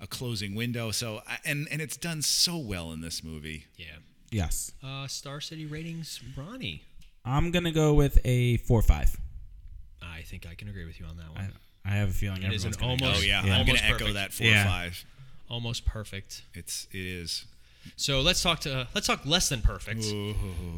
[0.00, 3.86] a closing window so I- and and it's done so well in this movie Yeah.
[4.30, 4.72] Yes.
[4.82, 6.82] Uh, Star City ratings, Ronnie.
[7.24, 9.16] I'm gonna go with a four five.
[10.02, 11.52] I think I can agree with you on that one.
[11.84, 13.58] I have a feeling It is everyone's an gonna go- almost- oh yeah, Yeah.
[13.58, 14.14] i'm gonna Almost echo perfect.
[14.14, 14.64] that four Yeah.
[14.64, 15.04] five
[15.48, 16.42] Almost perfect.
[16.54, 17.46] it's it is
[17.96, 20.02] So let's talk to let's talk less than perfect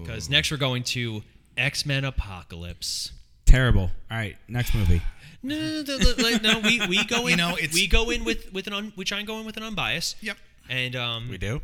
[0.02, 1.22] because next we're going to
[1.56, 3.10] X Men Apocalypse.
[3.46, 3.90] terrible.
[4.10, 5.02] All right, next movie.
[5.42, 7.30] No, no, no, no, like, no, we, we go in.
[7.30, 9.46] You know, it's- we go in with with an un, we try and go in
[9.46, 10.16] with an unbiased.
[10.22, 10.36] Yep.
[10.68, 11.60] And um, We do.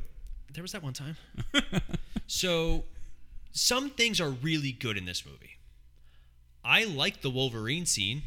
[0.52, 1.16] there was that one time.
[2.26, 2.84] so,
[3.52, 5.58] some things are really good in this movie.
[6.64, 8.22] I like the Wolverine scene.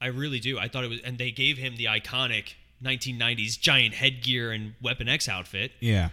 [0.00, 0.58] I really do.
[0.58, 2.52] I thought it was, and they gave him the iconic
[2.84, 5.72] 1990s giant headgear and Weapon X outfit.
[5.80, 6.10] Yeah.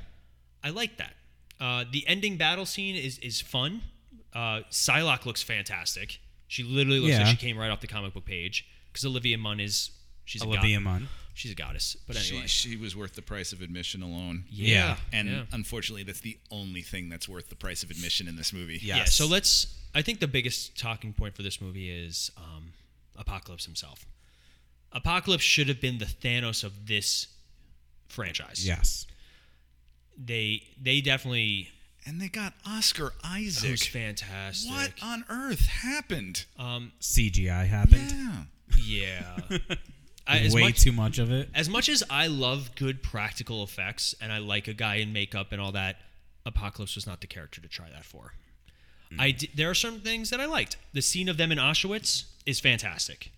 [0.64, 1.14] I like that.
[1.60, 3.82] Uh, the ending battle scene is is fun.
[4.34, 6.20] Uh, Psylocke looks fantastic.
[6.54, 7.20] She literally looks Yeah.
[7.24, 9.90] like she came right off the comic book page because Olivia Munn is
[10.26, 11.08] she's a Olivia god- Munn.
[11.34, 11.98] She's a goddess.
[12.06, 15.44] But anyway, she, she was worth the price of admission alone yeah, and yeah.
[15.52, 18.98] unfortunately that's the only thing that's worth the price of admission in this movie Yeah.
[18.98, 19.66] Yeah, so let's.
[19.96, 22.74] I think the biggest talking point for this movie is um,
[23.16, 24.06] Apocalypse himself.
[24.92, 27.26] Apocalypse should have been the Thanos of this
[28.10, 28.64] franchise.
[28.64, 29.08] Yes.
[30.16, 31.70] they they definitely.
[32.06, 34.72] And they got oscar It was isaac fantastic.
[34.72, 38.12] what on earth happened Um, CGI happened.
[38.12, 38.44] yeah
[39.50, 39.58] yeah.
[40.26, 41.50] I, as Way much, too much of it.
[41.54, 45.52] as much as I love good practical effects and I like a guy in makeup
[45.52, 45.98] and all that,
[46.46, 48.34] Apocalypse was not the character to try that for.
[49.20, 50.78] I di- there are some things that I liked.
[50.94, 53.32] The scene of them in Auschwitz is fantastic.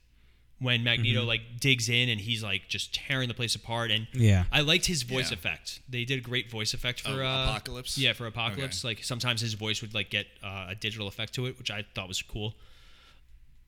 [0.60, 1.28] When Magneto Mm-hmm.
[1.28, 4.46] like digs in and he's like just tearing the place apart, and Yeah.
[4.54, 5.38] I liked his voice Yeah.
[5.38, 5.82] effect.
[5.90, 7.98] They did a great voice effect for Oh, uh, Apocalypse?
[7.98, 8.80] Yeah, for Apocalypse.
[8.86, 8.96] Okay.
[8.96, 11.84] Like sometimes his voice would like get uh, a digital effect to it, which I
[11.94, 12.56] thought was cool.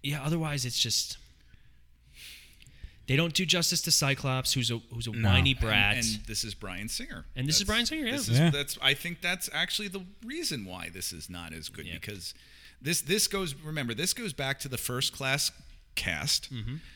[0.02, 1.18] Yeah, otherwise it's just
[3.08, 5.30] they don't do justice to Cyclops, who's a who's a No.
[5.30, 5.96] whiny brat.
[5.98, 7.26] And, and this is Bryan Singer.
[7.36, 8.12] And this is Bryan Singer, yeah.
[8.12, 8.50] This is, Yeah.
[8.50, 11.94] That's I think that's actually the reason why this is not as good Yeah.
[11.96, 12.34] because
[12.82, 15.52] this this goes remember this goes back to the first class
[15.98, 16.50] cast.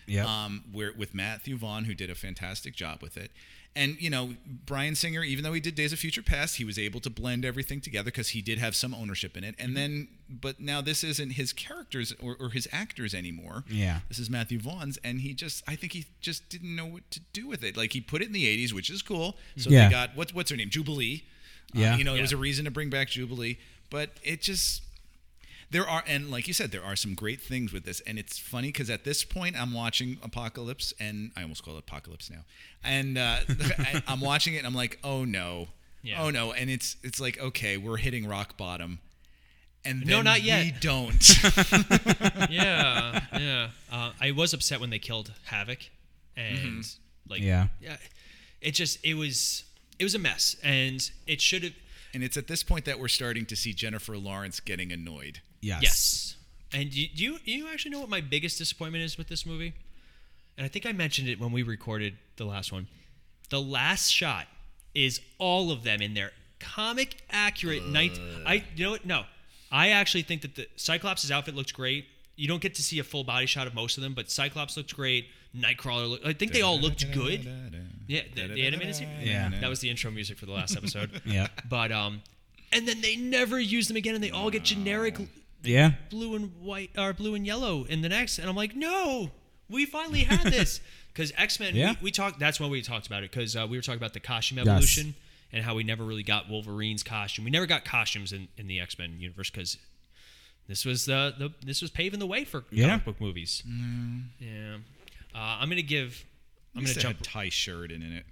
[0.08, 0.26] Yep.
[0.26, 3.32] Um, where with Matthew Vaughn who did a fantastic job with it.
[3.74, 4.34] And you know,
[4.66, 7.46] Bryan Singer, even though he did Days of Future Past, he was able to blend
[7.46, 9.56] everything together because he did have some ownership in it.
[9.58, 13.64] And then, but now this isn't his characters or, or his actors anymore.
[13.70, 14.00] Yeah.
[14.10, 17.22] This is Matthew Vaughn's, and he just, I think he just didn't know what to
[17.32, 17.78] do with it.
[17.78, 19.38] Like he put it in the '80s, which is cool.
[19.56, 19.86] So Yeah.
[19.88, 21.24] they got what's what's her name, Jubilee.
[21.74, 21.96] Uh, Yeah.
[21.96, 23.58] you know, it was a reason to bring back Jubilee,
[23.90, 24.82] but it just
[25.72, 28.38] there are and like you said there are some great things with this and it's
[28.38, 32.42] funny because at this point i'm watching apocalypse and i almost call it apocalypse now
[32.84, 33.38] and uh,
[33.80, 35.68] I, i'm watching it and i'm like oh no
[36.04, 36.24] Yeah.
[36.24, 39.00] Oh no, and it's it's like okay, we're hitting rock bottom,
[39.86, 40.66] and then No, not yet.
[40.66, 41.22] We don't.
[42.50, 43.68] yeah, yeah.
[43.92, 45.80] Uh, I was upset when they killed Havoc,
[46.36, 47.32] and Mm-hmm.
[47.32, 47.68] like, Yeah.
[47.80, 47.98] yeah,
[48.62, 49.64] it just it was
[50.00, 51.74] it was a mess, and it should have
[52.14, 55.42] and it's at this point that we're starting to see Jennifer Lawrence getting annoyed.
[55.62, 55.80] Yes.
[55.84, 56.36] yes.
[56.74, 59.46] And do you, do you you actually know what my biggest disappointment is with this
[59.46, 59.74] movie?
[60.58, 62.88] And I think I mentioned it when we recorded the last one.
[63.50, 64.48] The last shot
[64.94, 68.20] is all of them in their comic accurate night.
[68.46, 69.06] I you know what?
[69.06, 69.24] No,
[69.72, 72.06] I actually think that the Cyclops' outfit looks great.
[72.36, 74.78] You don't get to see a full body shot of most of them, but Cyclops
[74.78, 75.28] looks great.
[75.56, 77.46] Nightcrawler, look, I think they all looked good.
[78.08, 79.12] Yeah, the, the animated series.
[79.28, 79.52] Yeah.
[79.60, 81.22] that was the intro music for the last episode.
[81.26, 81.48] Yeah.
[81.70, 82.22] But um,
[82.72, 85.18] and then they never use them again, and they all get generic
[85.64, 85.92] Yeah.
[86.10, 88.40] blue and white or blue and yellow in the next.
[88.40, 89.32] And I'm like, no,
[89.70, 90.80] we finally had this
[91.14, 91.76] because X Men.
[91.76, 91.92] Yeah.
[92.02, 92.40] We, we talked.
[92.40, 95.14] That's when we talked about it because uh, we were talking about the costume evolution
[95.54, 97.46] and how we never really got Wolverine's costume.
[97.46, 99.78] We never got costumes in, in the X Men universe because
[100.68, 102.88] this was uh, the this was paving the way for Yeah.
[102.90, 103.64] comic book movies.
[104.40, 104.76] Yeah.
[105.34, 106.24] Uh, I'm gonna give.
[106.76, 107.18] I'm gonna jump.
[107.22, 108.26] Ty Sheridan in it.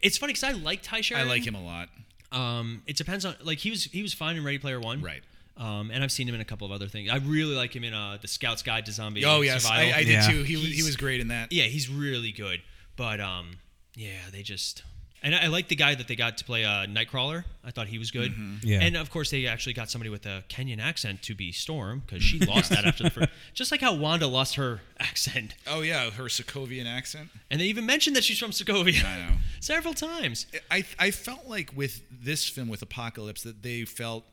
[0.00, 1.88] It's funny because I like Ty sheridan I like him a lot.
[2.30, 5.22] Um, it depends on like he was he was fine in Ready Player One, Right.
[5.56, 7.10] Um, and I've seen him in a couple of other things.
[7.10, 9.24] I really like him in uh, the Scout's Guide to Zombie.
[9.24, 9.94] Oh yes, I, Survival.
[9.94, 10.28] I did Yeah.
[10.30, 10.42] too.
[10.44, 11.52] He was, he was great in that.
[11.52, 12.62] yeah, he's really good.
[12.96, 13.58] But um,
[13.94, 14.82] yeah, they just
[15.22, 17.44] and I, I like the guy that they got to play uh, Nightcrawler.
[17.64, 18.32] I thought he was good.
[18.64, 18.80] Yeah.
[18.80, 22.22] and of course they actually got somebody with a Kenyan accent to be Storm because
[22.24, 23.28] she lost that after the first.
[23.54, 27.28] Just like how Wanda lost her accent, Oh yeah, her Sokovian accent.
[27.50, 29.36] and they even mentioned that she's from Sokovia I know.
[29.60, 30.46] several times.
[30.70, 34.24] I I felt like with this film with Apocalypse that they felt,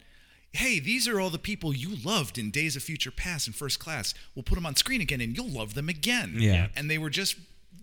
[0.54, 3.80] hey, these are all the people you loved in Days of Future Past and First
[3.80, 4.14] Class.
[4.36, 6.36] We'll put them on screen again, and you'll love them again.
[6.38, 6.68] Yeah.
[6.76, 7.36] And they were just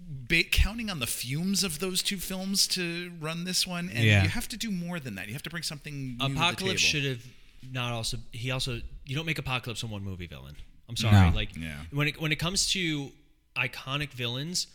[0.09, 4.23] ba- counting on the fumes of those two films to run this one, and Yeah.
[4.25, 5.29] you have to do more than that.
[5.29, 6.17] You have to bring something.
[6.17, 7.23] New Apocalypse to the should table.
[7.63, 8.19] have not also.
[8.33, 10.57] He also you don't make Apocalypse a one movie villain.
[10.89, 11.31] I'm sorry.
[11.31, 11.35] No.
[11.37, 11.77] Like Yeah.
[11.91, 13.13] when it when it comes to
[13.57, 14.67] iconic villains,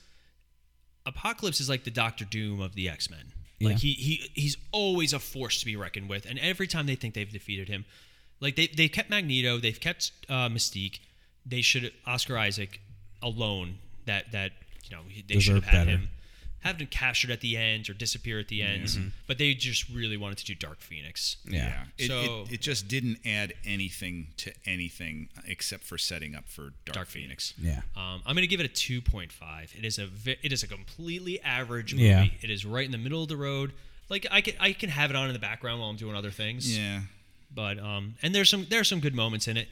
[1.06, 3.34] Apocalypse is like the Doctor Doom of the X Men.
[3.62, 3.78] Like Yeah.
[3.80, 7.14] he he he's always a force to be reckoned with, and every time they think
[7.14, 7.86] they've defeated him,
[8.40, 11.00] like they they kept Magneto, they've kept uh, Mystique.
[11.46, 12.82] They should Oscar Isaac
[13.22, 13.76] alone.
[14.06, 14.52] That that
[14.90, 15.92] you know he- they should have had better.
[15.92, 16.10] him
[16.62, 20.18] have him captured at the end or disappear at the end, but they just really
[20.18, 21.38] wanted to do Dark Phoenix.
[21.48, 21.84] Yeah.
[21.98, 26.72] It, So- it, it just didn't add anything to anything except for setting up for
[26.86, 27.52] Dark, Dark Phoenix.
[27.52, 27.84] Phoenix.
[27.96, 28.02] Yeah.
[28.02, 29.78] Um, I'm going to give it a 2.5.
[29.78, 32.06] It is a vi- it is a completely average movie.
[32.06, 32.26] Yeah.
[32.42, 33.72] It is right in the middle of the road.
[34.10, 36.32] Like I can I can have it on in the background while I'm doing other
[36.32, 36.78] things.
[36.78, 37.02] Yeah.
[37.54, 39.68] But um, and there's some there's some good moments in it.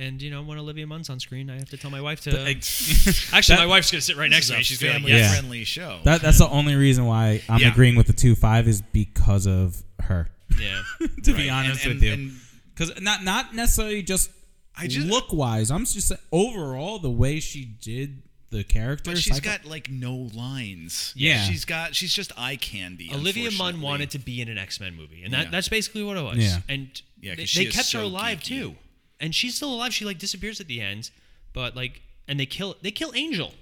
[0.00, 2.30] And you know when Olivia Munn's on screen, I have to tell my wife to.
[3.32, 4.60] Actually, my wife's gonna sit right next to me.
[4.60, 5.30] is a She's gonna like, family yeah.
[5.32, 5.98] friendly show.
[6.04, 7.70] That, that's the only reason why I'm Yeah.
[7.70, 10.28] agreeing with the two five is because of her.
[10.58, 10.82] Yeah.
[11.22, 11.36] to Right.
[11.36, 12.30] be honest And- with you,
[12.74, 14.30] because not not necessarily just,
[14.76, 15.70] I just- look wise.
[15.70, 19.10] I'm just saying overall the way she did the character.
[19.12, 21.12] But she's Psycho- got like no lines.
[21.14, 21.42] Yeah.
[21.44, 23.10] she's got she's just eye candy.
[23.12, 25.50] Olivia Munn wanted to be in an X Men movie, and that, Yeah.
[25.50, 26.38] that's basically what it was.
[26.38, 26.58] Yeah.
[26.68, 28.44] And Yeah, 'cause they, they is kept her alive geeky.
[28.44, 28.76] too,
[29.20, 29.92] and she's still alive.
[29.94, 31.10] She like disappears at the end,
[31.52, 33.54] but like, and they kill they kill Angel,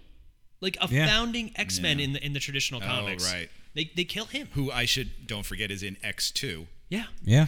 [0.61, 1.07] like a Yeah.
[1.07, 2.05] founding X Men Yeah.
[2.07, 3.25] in the in the traditional comics.
[3.25, 3.33] Oh, comics.
[3.33, 3.51] right.
[3.75, 4.49] They they kill him.
[4.53, 6.67] who I should don't forget is in X two.
[6.89, 7.05] Yeah.
[7.23, 7.47] yeah,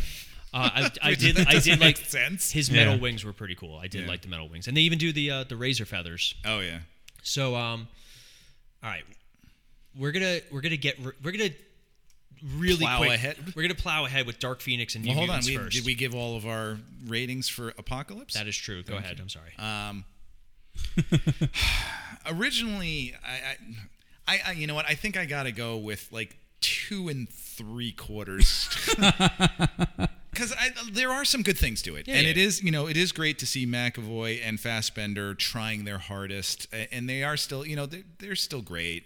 [0.53, 1.39] Uh, I, I did.
[1.41, 2.51] I did make like sense.
[2.53, 3.01] his metal Yeah.
[3.01, 3.79] wings were pretty cool.
[3.79, 4.09] I did Yeah.
[4.09, 6.35] like the metal wings, and they even do the uh, the razor feathers.
[6.45, 6.81] Oh yeah.
[7.23, 7.89] So um,
[8.83, 9.05] all right,
[9.97, 11.51] we're gonna we're gonna get we're gonna
[12.57, 13.11] really Plow quick.
[13.13, 13.37] ahead?
[13.55, 15.41] We're gonna plow ahead with Dark Phoenix and New Well, hold on.
[15.45, 15.77] We, first.
[15.77, 18.35] did we give all of our ratings for Apocalypse?
[18.35, 18.83] That is true.
[18.83, 19.19] Go ahead.
[19.21, 19.53] I'm sorry.
[19.59, 20.05] Um,
[22.27, 23.57] originally, I,
[24.35, 24.87] I, I, you know what?
[24.89, 28.69] I think I got to go with like two and three quarters.
[30.33, 30.55] Because
[30.93, 32.31] there are some good things to it, Yeah, and yeah.
[32.31, 36.69] it is, you know, it is great to see McAvoy and Fassbender trying their hardest,
[36.93, 39.05] and they are still, you know, they're, they're still great.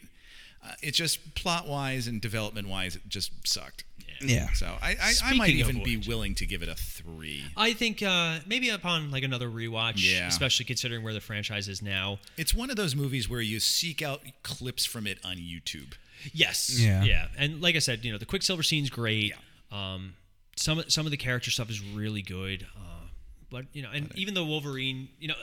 [0.65, 3.85] Uh, it's just plot wise and development wise, it just sucked.
[4.23, 4.49] yeah.
[4.55, 6.75] So I, I, I might Speaking of even be which- willing to give it a
[6.75, 7.45] three.
[7.57, 10.27] I think uh, maybe upon like another rewatch, Yeah.
[10.29, 12.19] especially considering where the franchise is now.
[12.39, 15.93] It's one of those movies where you seek out clips from it on YouTube.
[16.33, 16.79] Yes.
[16.81, 17.05] Yeah.
[17.05, 17.27] Yeah.
[17.37, 19.35] And like I said, you know, the Quicksilver scene's great.
[19.71, 20.15] Um,
[20.57, 22.67] some of- some of the character stuff is really good.
[22.77, 23.09] Uh,
[23.51, 25.35] but you know, and even the Wolverine, you know.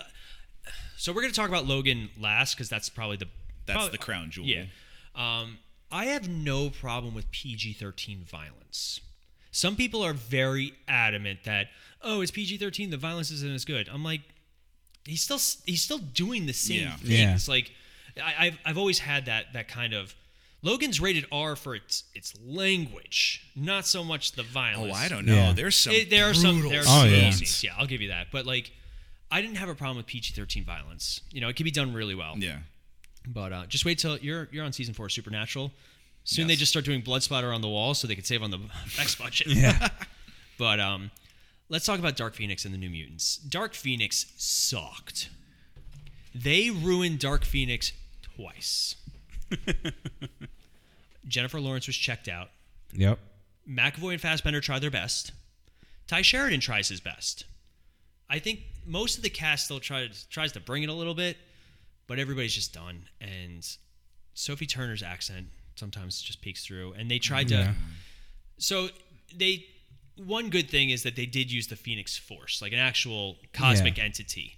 [0.98, 3.28] So we're gonna talk about Logan last because that's probably the
[3.66, 4.46] That's probably- the crown jewel.
[4.48, 4.66] Yeah.
[5.16, 5.58] Um,
[5.92, 9.02] I have no problem with PG 13 violence.
[9.52, 11.68] Some people are very adamant that,
[12.02, 13.90] oh, it's PG 13, the violence isn't as good.
[13.92, 14.22] I'm like,
[15.06, 16.96] he's still he's still doing the same Yeah.
[16.96, 17.48] things.
[17.48, 17.54] Yeah.
[17.54, 17.72] Like,
[18.24, 20.16] I, I've, I've always had that that kind of
[20.64, 24.94] Logan's rated R for its its language, not so much the violence.
[24.96, 25.34] Oh, I don't know.
[25.34, 25.54] Yeah.
[25.54, 25.94] There's some.
[25.94, 27.32] It- there are some there are Oh, yeah.
[27.62, 28.28] Yeah, I'll give you that.
[28.32, 28.72] But like,
[29.30, 31.22] I didn't have a problem with PG-13 violence.
[31.32, 32.36] You know, it can be done really well.
[32.38, 32.60] Yeah.
[33.28, 35.72] But uh, just wait till you're you're on season four of Supernatural.
[36.24, 38.52] Soon they just start doing blood splatter on the wall so they can save on
[38.52, 39.48] the effects budget.
[39.48, 39.90] Yeah.
[40.58, 41.10] But um,
[41.70, 43.38] let's talk about Dark Phoenix and the New Mutants.
[43.38, 45.30] Dark Phoenix sucked.
[46.36, 48.96] They ruined Dark Phoenix twice.
[51.28, 52.50] Jennifer Lawrence was checked out.
[52.94, 53.18] yep.
[53.68, 55.32] McAvoy and Fassbender try their best.
[56.08, 57.46] Ty Sheridan tries his best.
[58.30, 61.38] I think most of the cast still tries tries to bring it a little bit,
[62.08, 63.04] but everybody's just done.
[63.20, 63.68] And
[64.34, 66.94] Sophie Turner's accent sometimes just peeks through.
[66.94, 67.74] And they tried to.
[68.58, 68.90] So
[69.36, 69.66] they.
[70.18, 73.98] One good thing is that they did use the Phoenix Force, like an actual cosmic
[73.98, 74.04] Yeah.
[74.04, 74.58] entity.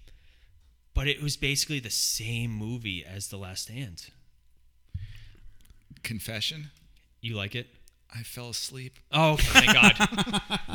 [0.94, 4.08] But it was basically the same movie as The Last Stand.
[6.04, 6.72] Confession.
[7.22, 7.68] You like it?
[8.14, 9.00] I fell asleep.
[9.12, 9.94] Oh, thank God.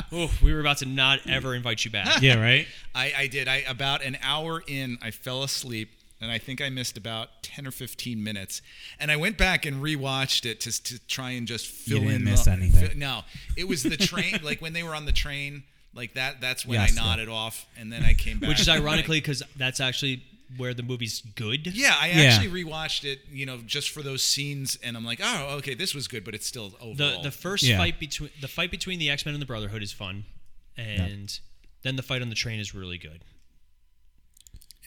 [0.12, 2.20] oh, we were about to not ever invite you back.
[2.22, 2.40] Yeah.
[2.40, 2.66] Right.
[2.94, 3.46] I, I did.
[3.46, 5.90] I about an hour in, I fell asleep,
[6.20, 8.60] and I think I missed about ten or fifteen minutes.
[8.98, 12.24] And I went back and rewatched it to to try and just fill didn't in.
[12.24, 12.88] miss the, anything.
[12.88, 13.22] fi- no,
[13.56, 14.40] it was the train.
[14.42, 15.62] like when they were on the train,
[15.94, 16.40] like that.
[16.40, 18.48] That's when Yes, I nodded off, and then I came back.
[18.48, 20.22] Which is ironically because that's actually
[20.56, 21.66] where the movie's good.
[21.66, 22.22] Yeah, I Yeah.
[22.22, 25.94] actually rewatched it, you know, just for those scenes, and I'm like, oh, okay, this
[25.94, 27.22] was good, but it's still The overall.
[27.22, 27.76] the first Yeah.
[27.76, 30.24] fight between the fight between the X Men and the Brotherhood is fun,
[30.76, 31.38] and
[31.82, 33.20] then the fight on the train is really good.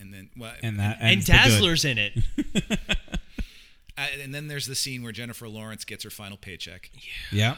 [0.01, 1.31] And then well, And that And ends for.
[1.33, 2.13] Dazzler's in it.
[3.97, 6.89] uh, and then there's the scene where Jennifer Lawrence gets her final paycheck,
[7.31, 7.49] Yeah.
[7.49, 7.57] Yep.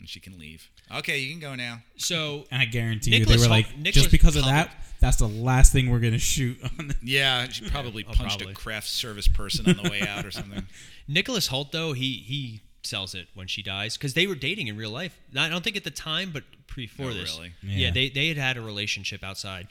[0.00, 0.68] and she can leave.
[0.94, 1.80] Okay, you can go now.
[1.96, 5.18] So And I guarantee Nicholas you, they were like, Nicholas just because of that, that's
[5.18, 6.58] the last thing we're gonna shoot.
[6.78, 8.52] on the Yeah, she probably Oh, punched probably.
[8.52, 10.66] a craft service person on the way out or something.
[11.06, 14.76] Nicholas Hoult though he he sells it when she dies because they were dating in
[14.76, 15.18] real life.
[15.36, 17.52] I don't think at the time, but before Oh, this, really?
[17.62, 17.76] yeah.
[17.86, 17.90] Yeah.
[17.92, 19.68] they they had had a relationship outside,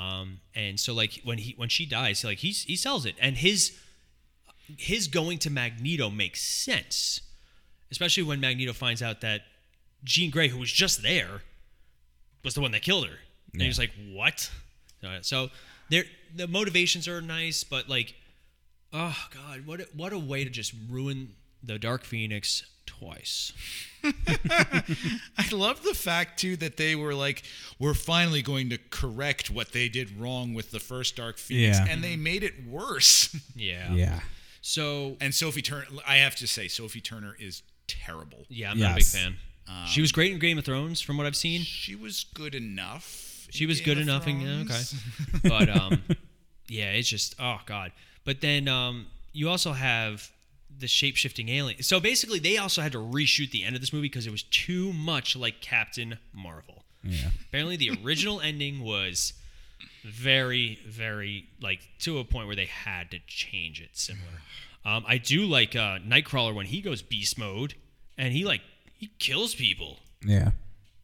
[0.00, 3.36] um, and so like when he when she dies, like he's he sells it, and
[3.36, 3.76] his
[4.78, 7.20] his going to Magneto makes sense,
[7.90, 9.42] especially when Magneto finds out that
[10.04, 11.42] Jean Grey, who was just there,
[12.44, 13.18] was the one that killed her,
[13.52, 14.50] and he was like, "What?"
[15.04, 15.50] Uh, So
[15.90, 18.14] there the motivations are nice, but like
[18.92, 22.64] Oh God, what a, what a way to just ruin the Dark Phoenix
[22.98, 23.52] twice.
[24.04, 27.42] I love the fact too that they were like,
[27.78, 31.86] we're finally going to correct what they did wrong with the first Dark Phoenix, Yeah.
[31.88, 33.34] and they made it worse.
[33.56, 33.92] Yeah.
[33.92, 34.20] yeah.
[34.62, 38.44] So and Sophie Turner, I have to say, Sophie Turner is terrible.
[38.48, 39.14] yeah, I'm not a big Yes.
[39.14, 39.36] fan.
[39.86, 41.62] she was great in Game of Thrones, from what I've seen.
[41.62, 43.46] She was good enough.
[43.50, 44.26] She was Game good of enough.
[44.26, 44.82] In, yeah, okay,
[45.48, 46.02] but um,
[46.68, 47.92] yeah, it's just oh God.
[48.24, 50.30] But then um, you also have
[50.80, 51.82] the shape shifting alien.
[51.82, 54.42] So basically, they also had to reshoot the end of this movie because it was
[54.44, 56.84] too much like Captain Marvel.
[57.02, 57.30] Yeah.
[57.48, 59.32] Apparently, the original ending was
[60.04, 64.42] very, very like to a point where they had to change it similar.
[64.84, 67.74] Um, I do like uh, Nightcrawler when he goes beast mode
[68.16, 68.62] and he like
[68.98, 69.98] he kills people.
[70.24, 70.52] Yeah.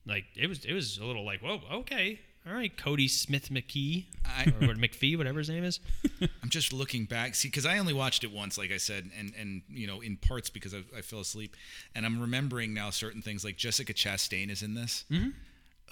[0.06, 4.04] Like it was, it was a little like whoa, okay, all right, Cody Smith McKee
[4.24, 5.80] I- or McPhee, whatever his name is.
[6.42, 9.32] I'm just looking back, see, because I only watched it once, like I said, and
[9.38, 11.56] and you know, in parts because I, I fell asleep,
[11.94, 15.04] and I'm remembering now certain things, like Jessica Chastain is in this.
[15.10, 15.30] Mm-hmm.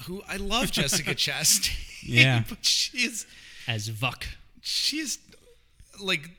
[0.07, 2.03] Who I love Jessica Chastain.
[2.03, 2.43] Yeah.
[2.49, 3.27] but she is
[3.69, 4.25] As Vuk.
[4.61, 5.19] she's
[6.03, 6.31] like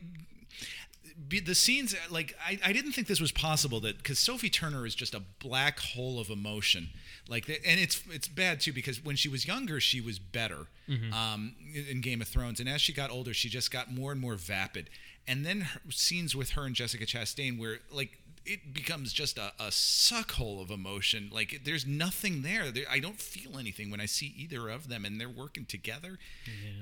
[1.27, 4.85] be, the scenes like I, I didn't think this was possible that because sophie turner
[4.85, 6.89] is just a black hole of emotion.
[7.27, 10.67] Like that and it's it's bad too because when she was younger she was better
[11.13, 12.59] um, in- game of thrones.
[12.59, 14.89] And as she got older she just got more and more vapid.
[15.27, 19.53] And then her, scenes with her and jessica chastain where like it becomes just a,
[19.59, 21.29] a suck hole of emotion.
[21.33, 22.71] Like there's nothing there.
[22.71, 26.19] there i don't feel anything when i see either of them and they're working together.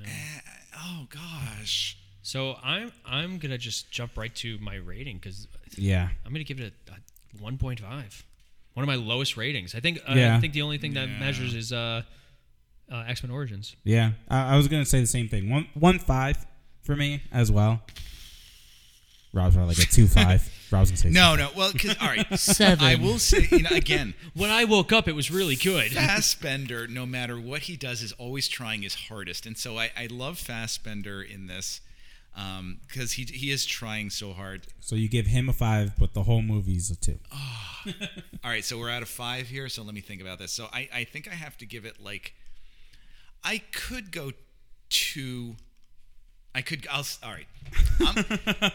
[0.06, 0.40] Eh,
[0.76, 5.48] oh gosh So I'm I'm gonna just jump right to my rating because
[5.78, 6.08] Yeah.
[6.26, 8.24] I'm gonna give it a, a 1.5.
[8.74, 9.76] One of my lowest ratings.
[9.76, 10.00] I think.
[10.08, 10.40] I Yeah.
[10.40, 11.20] think the only thing that Yeah.
[11.20, 12.02] measures is uh,
[12.92, 13.76] uh, X Men Origins.
[13.84, 14.12] Yeah.
[14.30, 15.50] I, I was gonna say the same thing.
[15.50, 16.38] One one five
[16.82, 17.82] for me as well.
[19.34, 20.48] Rob's probably like a two five.
[20.72, 21.50] Rob's gonna say No, no.
[21.58, 22.40] Well, 'cause- all right.
[22.40, 22.86] Seven.
[22.86, 25.92] I will say, you know, again, When I woke up, it was really good.
[25.92, 30.08] Fassbender, no matter what he does, is always trying his hardest, and so I, I
[30.10, 31.82] love Fassbender in this
[32.36, 34.66] Um, because he he is trying so hard.
[34.80, 37.20] So you give him a five, but the whole movie's a two.
[37.32, 37.84] Ah.
[38.44, 39.70] All right, so we're out of five here.
[39.70, 40.52] So let me think about this.
[40.52, 42.34] So I I think I have to give it like
[43.44, 44.32] I could go
[44.90, 45.56] two.
[46.56, 46.88] I could.
[46.92, 47.06] I'll.
[47.24, 47.48] All right.
[48.00, 48.26] I'm,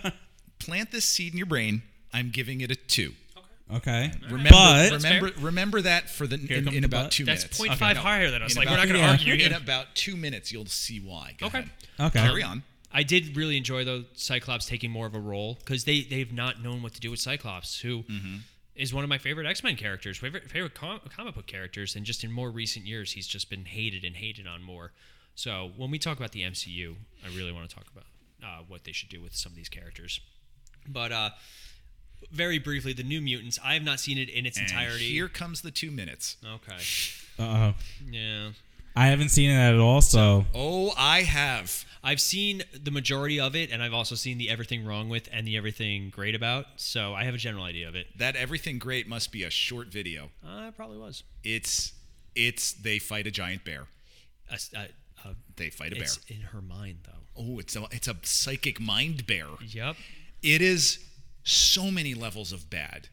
[0.05, 0.13] um,
[0.61, 1.83] plant this seed in your brain.
[2.13, 3.13] I'm giving it a two.
[3.75, 4.07] Okay.
[4.07, 4.13] Okay.
[4.31, 7.13] Remember, But remember, remember that for the in, in about but.
[7.13, 7.79] two That's minutes.
[7.81, 8.53] 0.5 No, higher than us.
[8.55, 9.11] in Like, we're not going to Yeah.
[9.11, 11.35] argue In about two minutes, you'll see why.
[11.39, 11.59] Go Okay.
[11.59, 11.71] ahead.
[12.01, 12.21] okay.
[12.21, 12.63] Carry on.
[12.93, 16.63] I did really enjoy though Cyclops taking more of a role because they they've not
[16.63, 18.05] known what to do with Cyclops, who
[18.75, 22.07] is one of my favorite X Men characters, favorite favorite com- comic book characters, and
[22.07, 24.93] just in more recent years, he's just been hated and hated on more.
[25.35, 28.07] So when we talk about the MCU, I really want to talk about
[28.43, 30.21] uh, what they should do with some of these characters.
[30.89, 31.31] But uh,
[32.33, 33.59] very briefly, the New Mutants.
[33.65, 35.11] I have not seen it in its And entirety.
[35.13, 36.37] here comes the two minutes.
[36.45, 36.83] okay.
[37.39, 37.75] Uh, oh.
[38.11, 38.51] Yeah.
[38.97, 41.85] I haven't seen it at all, so Oh, I have.
[42.03, 45.47] I've seen the majority of it, and I've also seen the Everything Wrong with and
[45.47, 46.67] the Everything Great About.
[46.77, 48.07] So I have a general idea of it.
[48.19, 50.31] That everything great must be a short video.
[50.45, 51.23] Uh, it probably was.
[51.45, 51.93] It's
[52.35, 53.87] it's they fight a giant bear.
[54.51, 56.05] A s- a- a- They fight a bear.
[56.05, 57.13] it's in her mind, though.
[57.37, 59.47] Oh, it's a it's a psychic mind bear.
[59.65, 59.97] Yep.
[60.43, 61.01] It is
[61.45, 63.09] so many levels of bad,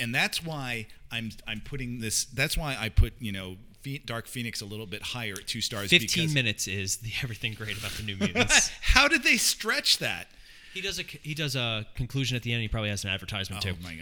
[0.00, 2.24] and that's why I'm I'm putting this.
[2.24, 5.62] That's why I put you know Phe- Dark Phoenix a little bit higher at two
[5.62, 5.88] stars.
[5.88, 8.70] 15 because minutes is the Everything Great About the New Mutants.
[8.82, 10.26] How did they stretch that?
[10.74, 12.60] he does a he does a conclusion at the end.
[12.60, 13.76] He probably has an advertisement Oh too.
[13.80, 13.94] Oh my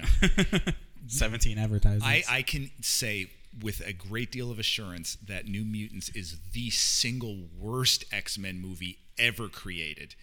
[0.62, 0.74] god!
[1.06, 2.04] 17 advertisements.
[2.04, 3.30] I I can say
[3.62, 8.60] with a great deal of assurance that New Mutants is the single worst X Men
[8.60, 10.14] movie ever created.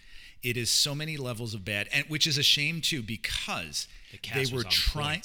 [0.42, 4.18] It is so many levels of bad, and which is a shame too because The
[4.18, 5.22] cast they were trying.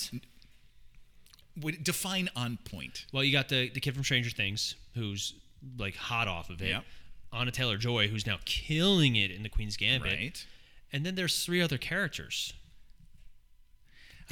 [1.62, 1.78] Point.
[1.78, 3.06] Would define on point.
[3.12, 5.34] Well, you got the the kid from Stranger Things who's
[5.78, 6.70] like hot off of it.
[6.70, 6.84] Yep.
[7.32, 10.12] Anna Taylor Joy, who's now killing it in the Queen's Gambit.
[10.12, 10.46] Right.
[10.92, 12.54] And then there's three other characters.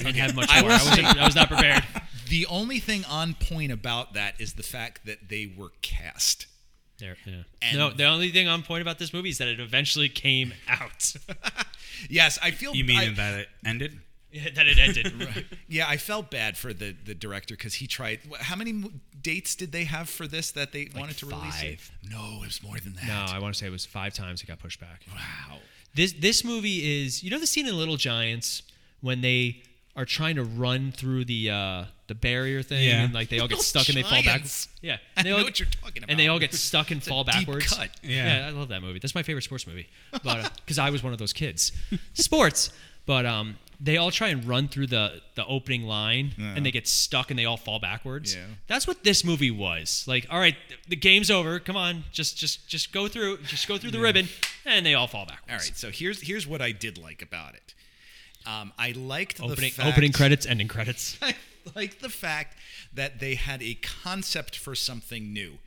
[0.00, 0.70] I didn't have much I more.
[0.70, 1.84] I, wasn't, I was not prepared.
[2.28, 6.46] The only thing on point about that is the fact that they were cast.
[6.98, 7.44] There, yeah.
[7.74, 11.14] No, the only thing on point about this movie is that it eventually came out.
[12.08, 12.76] Yes, I feel.
[12.76, 13.98] you mean I, that it ended?
[14.54, 15.46] that it ended.
[15.68, 18.20] Yeah, I felt bad for the the director because he tried.
[18.40, 18.84] How many
[19.20, 21.80] dates did they have for this that they wanted to release it?
[21.80, 21.90] five.
[22.10, 23.06] No, it was more than that.
[23.06, 25.02] No, I want to say it was five times it got pushed back.
[25.12, 25.58] Wow.
[25.94, 28.62] This this movie is you know the scene in Little Giants
[29.00, 29.62] when they
[29.96, 33.02] are trying to run through the uh, the barrier thing Yeah.
[33.04, 34.24] and like they all get Little stuck and they fall back.
[34.24, 34.68] Giants.
[34.80, 36.10] Yeah, I they know all, what you're talking about.
[36.10, 37.74] And they all get stuck and It's a fall deep backwards.
[37.76, 37.90] cut.
[38.02, 38.46] Yeah.
[38.48, 39.00] I love that movie.
[39.00, 39.88] That's my favorite sports movie.
[40.22, 41.72] But because I was one of those kids,
[42.14, 42.70] sports.
[43.06, 46.88] But um, they all try and run through the the opening line and they get
[46.88, 48.34] stuck and they all fall backwards.
[48.34, 48.42] Yeah.
[48.66, 50.04] That's what this movie was.
[50.08, 50.56] Like, all right,
[50.88, 51.60] the game's over.
[51.60, 54.28] Come on, just just just go through, just go through the ribbon,
[54.64, 55.50] and they all fall backwards.
[55.50, 55.76] All right.
[55.76, 57.74] So here's here's what I did like about it.
[58.46, 61.18] Um, I liked the Opening fact, opening credits, ending credits.
[61.22, 61.34] I
[61.74, 62.56] like the fact
[62.94, 65.58] that they had a concept for something new.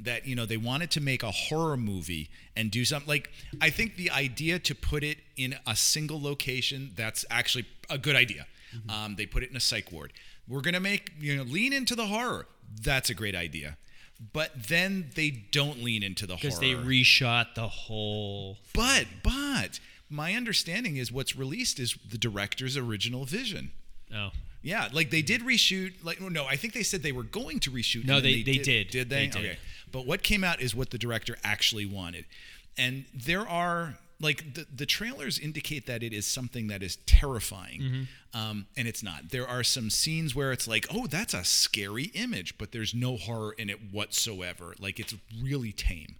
[0.00, 3.30] That you know they wanted to make a horror movie and do something like
[3.60, 8.14] I think the idea to put it in a single location that's actually a good
[8.14, 8.46] idea.
[8.88, 10.12] Um, they put it in a psych ward.
[10.46, 12.46] We're gonna make you know lean into the horror.
[12.82, 13.76] That's a great idea.
[14.32, 18.58] But then they don't lean into the horror Because they reshot the whole.
[18.74, 19.80] but but
[20.10, 23.72] my understanding is what's released is the director's original vision.
[24.14, 24.30] Oh,
[24.62, 25.92] Yeah, like they did reshoot.
[26.02, 28.04] Like no, I think they said they were going to reshoot.
[28.06, 28.88] No, then they- they did.
[28.90, 29.26] Did they?
[29.26, 29.36] They did.
[29.50, 29.58] Okay.
[29.92, 32.24] But what came out is what the director actually wanted,
[32.76, 37.80] and there are like the the trailers indicate that it is something that is terrifying,
[37.80, 38.38] Mm-hmm.
[38.38, 39.30] um, and it's not.
[39.30, 43.16] There are some scenes where it's like, oh, that's a scary image, but there's no
[43.16, 44.74] horror in it whatsoever.
[44.78, 46.16] Like it's really tame.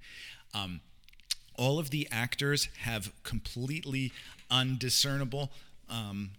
[0.54, 0.80] Um,
[1.56, 4.12] all of the actors have completely
[4.50, 5.50] undiscernible
[5.90, 6.30] um,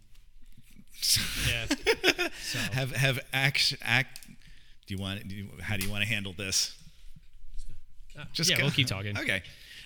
[1.49, 1.65] yeah.
[2.71, 4.19] have have act act
[4.87, 6.75] do you want do you, how do you want to handle this
[8.43, 9.17] yeah, go- we'll keep talking.
[9.17, 9.43] okay.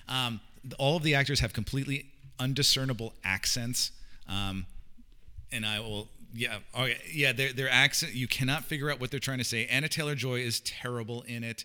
[0.08, 0.40] Um,
[0.78, 2.06] all of the actors have completely
[2.40, 3.92] undiscernible accents.
[4.28, 4.66] Um,
[5.52, 9.20] and i will yeah okay yeah their, their accent you cannot figure out what they're
[9.20, 9.68] trying to say.
[9.68, 11.64] Anna taylor joy is terrible in it.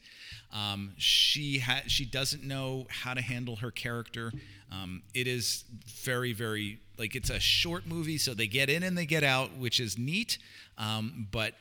[0.53, 4.31] Um, she ha- she doesn't know how to handle her character.
[4.71, 8.97] Um, it is very very like it's a short movie so they get in and
[8.97, 10.37] they get out which is neat.
[10.77, 11.55] Um, but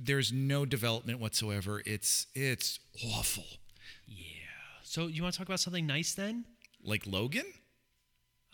[0.00, 1.82] there's no development whatsoever.
[1.84, 2.80] It's it's
[3.14, 3.44] awful
[4.94, 6.44] So you want to talk about something nice then?
[6.84, 7.42] like logan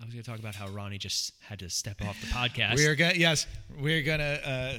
[0.01, 2.76] I was going to talk about how Ronnie just had to step off the podcast.
[2.76, 3.47] we're gonna yes
[3.78, 4.78] we're gonna uh,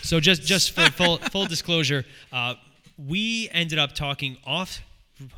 [0.00, 2.54] So just just for full full disclosure, uh,
[2.96, 4.80] we ended up talking off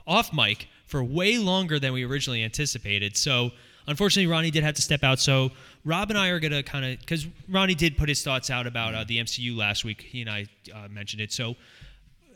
[0.06, 3.16] off mic for way longer than we originally anticipated.
[3.16, 3.50] So
[3.88, 5.18] unfortunately, Ronnie did have to step out.
[5.18, 5.50] So
[5.84, 8.94] Rob and I are gonna kind of because Ronnie did put his thoughts out about
[8.94, 10.02] uh, the MCU last week.
[10.02, 11.32] He and I uh, mentioned it.
[11.32, 11.56] So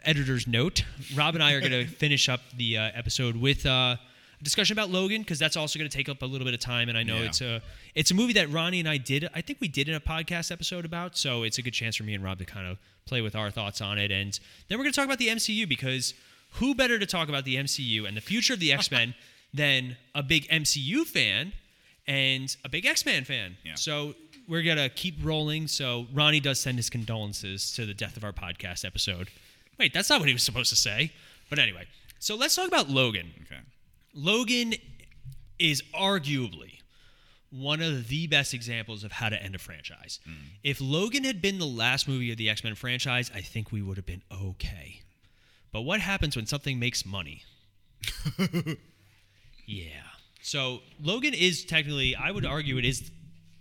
[0.04, 0.84] editor's note:
[1.14, 3.64] Rob and I are gonna finish up the uh, episode with.
[3.66, 3.96] Uh,
[4.42, 6.88] discussion about Logan because that's also going to take up a little bit of time,
[6.88, 7.26] and I know Yeah.
[7.26, 7.62] it's a
[7.94, 9.28] it's a movie that Ronnie and I did.
[9.36, 12.02] I think we did in a podcast episode about, so it's a good chance for
[12.02, 12.76] me and Rob to kind of
[13.06, 15.68] play with our thoughts on it, and then we're going to talk about the MCU
[15.68, 16.14] because
[16.54, 19.14] who better to talk about the MCU and the future of the X Men
[19.54, 21.52] than a big MCU fan
[22.08, 23.56] and a big X Men fan?
[23.64, 23.76] Yeah.
[23.76, 24.14] So
[24.48, 25.68] we're gonna keep rolling.
[25.68, 29.28] So Ronnie does send his condolences to the death of our podcast episode.
[29.78, 31.12] Wait, that's not what he was supposed to say.
[31.50, 31.86] But anyway,
[32.18, 33.32] so let's talk about Logan.
[33.46, 33.60] Okay.
[34.14, 34.74] Logan
[35.58, 36.78] is arguably
[37.50, 40.18] one of the best examples of how to end a franchise.
[40.28, 40.34] Mm.
[40.62, 43.82] If Logan had been the last movie of the X Men franchise, I think we
[43.82, 45.02] would have been okay.
[45.70, 47.44] But what happens when something makes money?
[49.66, 50.02] yeah.
[50.42, 53.10] So Logan is technically, I would argue, it is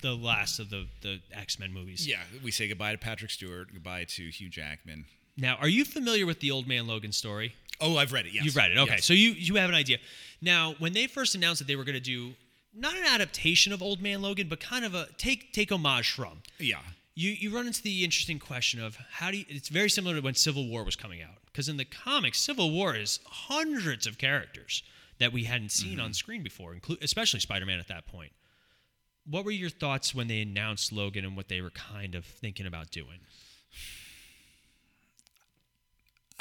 [0.01, 2.07] the last of the the X Men movies.
[2.07, 5.05] Yeah, we say goodbye to Patrick Stewart, goodbye to Hugh Jackman.
[5.37, 7.55] Now, are you familiar with the Old Man Logan story?
[7.79, 8.33] Oh, I've read it.
[8.33, 8.77] Yes, You've read it.
[8.77, 8.93] Okay.
[8.95, 9.05] Yes.
[9.05, 9.97] So you you have an idea.
[10.41, 12.33] Now, when they first announced that they were going to do
[12.73, 16.41] not an adaptation of Old Man Logan, but kind of a take take homage from.
[16.59, 16.79] yeah,
[17.15, 20.21] You you run into the interesting question of how do you, it's very similar to
[20.21, 24.17] when Civil War was coming out because in the comics Civil War is hundreds of
[24.17, 24.83] characters
[25.19, 26.01] that we hadn't seen Mm-hmm.
[26.01, 28.31] on screen before, inclu- especially Spider-Man at that point.
[29.25, 32.65] What were your thoughts when they announced Logan and what they were kind of thinking
[32.65, 33.19] about doing?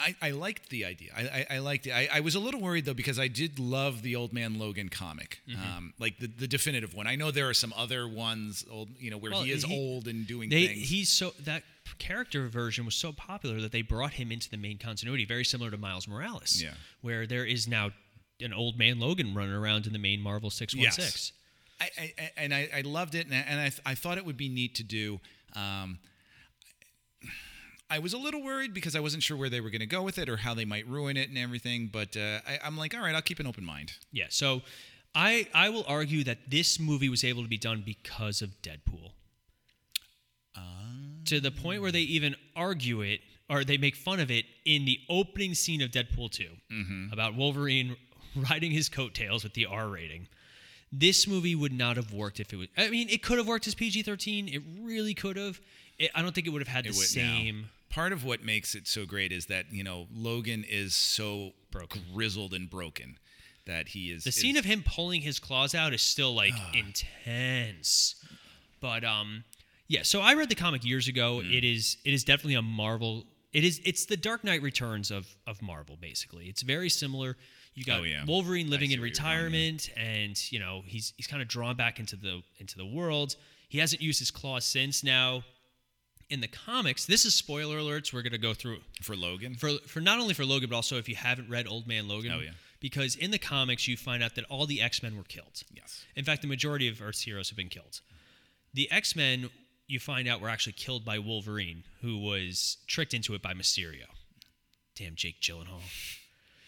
[0.01, 1.11] I, I liked the idea.
[1.17, 1.21] I,
[1.51, 1.93] I, I liked it.
[1.93, 4.89] I, I was a little worried though because I did love the Old Man Logan
[4.89, 5.63] comic, Mm-hmm.
[5.79, 7.07] um, like the, the definitive one.
[7.07, 9.77] I know there are some other ones, old, you know, where Well, he is he-
[9.77, 10.89] old and doing They, things.
[10.89, 11.63] he's so that
[11.99, 15.71] character version was so popular that they brought him into the main continuity, very similar
[15.71, 16.61] to Miles Morales.
[16.63, 16.71] Yeah.
[17.03, 17.91] Where there is now
[18.41, 21.33] an old man Logan running around in the main Marvel six one six.
[21.81, 24.25] I, I, and I, I loved it, and I, and I, th- I thought it
[24.27, 25.19] would be neat to do.
[25.57, 25.99] Um,
[27.91, 30.03] I was a little worried because I wasn't sure where they were going to go
[30.03, 31.89] with it or how they might ruin it and everything.
[31.93, 33.93] But uh, I, I'm like, all right, I'll keep an open mind.
[34.13, 34.27] Yeah.
[34.31, 34.63] So
[35.15, 39.11] I I will argue that this movie was able to be done because of Deadpool.
[41.27, 44.85] to the point where they even argue it or they make fun of it in
[44.85, 46.47] the opening scene of Deadpool 2
[47.13, 47.97] about Wolverine
[48.51, 50.29] riding his coattails with the R rating.
[50.93, 52.69] This movie would not have worked if it was.
[52.77, 54.49] I mean, it could have worked as PG 13.
[54.49, 55.61] It really could have.
[55.99, 57.61] It, I don't think it would have had the same.
[57.63, 57.69] now.
[57.91, 62.03] Part of what makes it so great is that you know Logan is so Broken.
[62.15, 63.19] grizzled and broken
[63.67, 64.25] that he is.
[64.25, 68.15] The is- scene of him pulling his claws out is still like intense.
[68.81, 69.45] But um
[69.89, 71.41] yeah, so I read the comic years ago.
[71.41, 71.51] Hmm.
[71.53, 75.27] It is it is definitely a Marvel it is it's the Dark Knight Returns of
[75.47, 76.47] of Marvel basically.
[76.47, 77.37] It's very similar.
[77.75, 78.25] You got Oh, yeah.
[78.27, 79.21] Wolverine living in you're going, yeah.
[79.23, 83.37] retirement and you know, he's he's kind of drawn back into the into the world.
[83.69, 85.43] He hasn't used his claws since now.
[86.31, 88.13] In the comics, this is spoiler alerts.
[88.13, 89.57] We're going to go through for Logan.
[89.57, 92.33] for for not only for Logan, but also if you haven't read Old Man Logan.
[92.33, 92.51] Oh, yeah.
[92.79, 95.63] Because in the comics, you find out that all the X Men were killed.
[95.75, 96.05] yes.
[96.17, 98.01] In fact, the majority of Earth's heroes have been killed.
[98.73, 99.51] The X Men,
[99.89, 104.07] you find out, were actually killed by Wolverine, who was tricked into it by Mysterio.
[104.95, 105.81] Damn, Jake Gyllenhaal.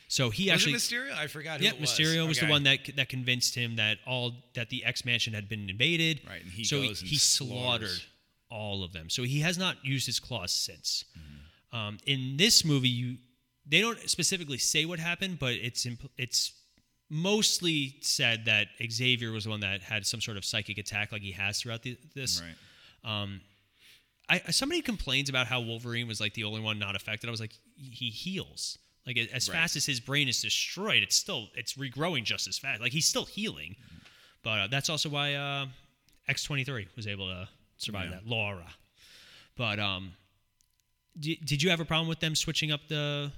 [0.08, 1.12] So he Was actually it Mysterio?
[1.16, 1.60] I forgot.
[1.60, 1.90] Who yeah, it was.
[1.90, 5.48] Mysterio was the one that that convinced him that all that the X Mansion had
[5.48, 6.20] been invaded.
[6.28, 8.06] Right, and he so goes and he slaughtered slaughters.
[8.52, 9.08] All of them.
[9.08, 11.04] So he has not used his claws since.
[11.18, 11.76] Mm-hmm.
[11.76, 13.16] Um, in this movie, you
[13.66, 16.52] they don't specifically say what happened, but it's impl- it's
[17.08, 21.22] mostly said that Xavier was the one that had some sort of psychic attack, like
[21.22, 22.42] he has throughout the, this.
[22.42, 23.38] Right.
[24.28, 27.28] I, somebody complains about how Wolverine was like the only one not affected.
[27.28, 28.78] I was like, he heals.
[29.06, 29.56] Like as Right.
[29.56, 32.80] fast as his brain is destroyed, it's still it's regrowing just as fast.
[32.80, 33.76] Like he's still healing,
[34.42, 35.66] but uh, that's also why uh,
[36.28, 37.48] X twenty three was able to
[37.82, 38.16] survive Yeah.
[38.16, 38.26] that.
[38.26, 38.66] Laura,
[39.56, 40.12] but um,
[41.18, 43.32] did, did you have a problem with them switching up the?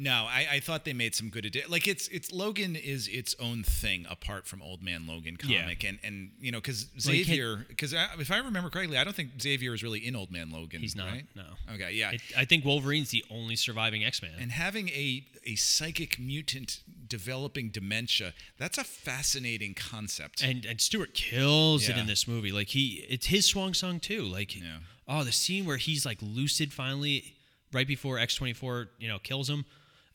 [0.00, 3.34] No, I, I thought they made some good addi- like it's it's Logan is its
[3.40, 5.62] own thing apart from Old Man Logan Yeah.
[5.62, 8.70] comic and and you know because Well, he can't- Xavier because uh, if I remember
[8.70, 10.80] correctly I don't think Xavier is really in Old Man Logan.
[10.80, 11.08] He's not.
[11.08, 11.26] right?
[11.34, 11.42] No.
[11.74, 12.12] Okay, yeah.
[12.12, 14.30] It, I think Wolverine's the only surviving X Man.
[14.40, 20.42] and having a a psychic mutant developing dementia that's a fascinating concept.
[20.42, 22.52] and and Stewart kills it in this movie.
[22.52, 24.22] Like he, it's his swan song too.
[24.22, 24.78] Like, Yeah.
[25.08, 27.34] oh, the scene where he's like lucid finally,
[27.72, 29.64] right before X twenty four, you know, kills him.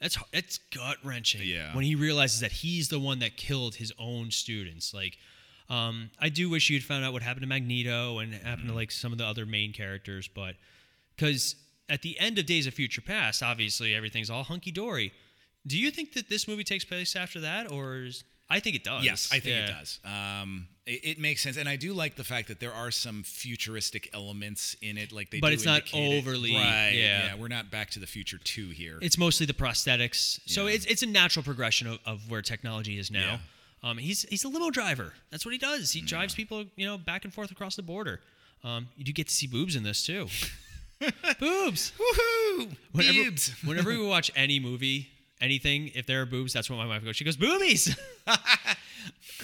[0.03, 1.41] That's that's gut wrenching.
[1.43, 1.73] Yeah.
[1.75, 4.93] When he realizes that he's the one that killed his own students.
[4.93, 5.17] Like,
[5.69, 8.67] um, I do wish you'd found out what happened to Magneto and happened Mm-hmm.
[8.67, 10.55] to like some of the other main characters, but
[11.15, 11.55] because
[11.89, 15.11] at the end of Days of Future Past, obviously everything's all hunky dory.
[15.65, 18.83] Do you think that this movie takes place after that, or is I think it
[18.83, 19.03] does.
[19.03, 19.99] Yes, I think it does.
[20.05, 23.23] Um, it, it makes sense, and I do like the fact that there are some
[23.23, 25.39] futuristic elements in it, like they.
[25.39, 26.17] But it's not indicate it.
[26.19, 26.91] overly- Right.
[26.91, 27.35] yeah.
[27.35, 28.99] We're not Back to the Future two here.
[29.01, 30.73] It's mostly the prosthetics, so Yeah.
[30.75, 33.39] it's it's a natural progression of, of where technology is now.
[33.81, 35.13] Um, he's he's a limo driver.
[35.31, 35.91] That's what he does.
[35.91, 38.21] He drives people, you know, back and forth across the border.
[38.63, 40.27] Um, you do get to see boobs in this too.
[41.39, 41.91] boobs.
[41.99, 42.75] Woohoo!
[42.91, 43.53] Whenever, Boobs.
[43.63, 45.09] whenever we watch any movie,
[45.43, 47.15] anything, if there are boobs, that's what my wife goes.
[47.15, 47.95] She goes, boobies.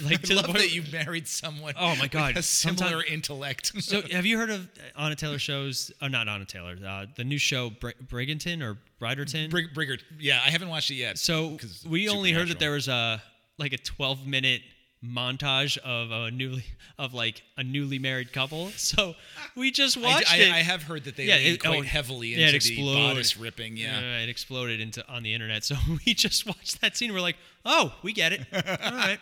[0.03, 1.73] like I love point- that you married someone.
[1.77, 2.37] Oh, my God.
[2.37, 3.71] a similar Sometime- intellect.
[3.81, 5.91] So, have you heard of Anna Taylor shows?
[6.01, 6.75] Uh, not Anna Taylor.
[6.85, 9.49] Uh, the new show Br- Briganton or Briderton.
[9.49, 11.17] Brig- Brigger, yeah, I haven't watched it yet.
[11.17, 13.21] So we only heard that there was a
[13.57, 14.61] like a 12 minute
[15.03, 16.63] montage of a newly
[16.97, 18.69] of like a newly married couple.
[18.77, 19.15] So
[19.55, 20.51] we just watched I, it.
[20.51, 23.03] I have heard that they Yeah, it- quite oh, heavily yeah, into it the exploded.
[23.09, 23.77] bodice ripping.
[23.77, 23.99] Yeah.
[24.19, 25.63] it exploded into on the internet.
[25.69, 25.75] So
[26.05, 27.13] we just watched that scene.
[27.13, 28.41] We're like, oh, we get it.
[28.53, 28.61] All
[28.93, 29.19] right.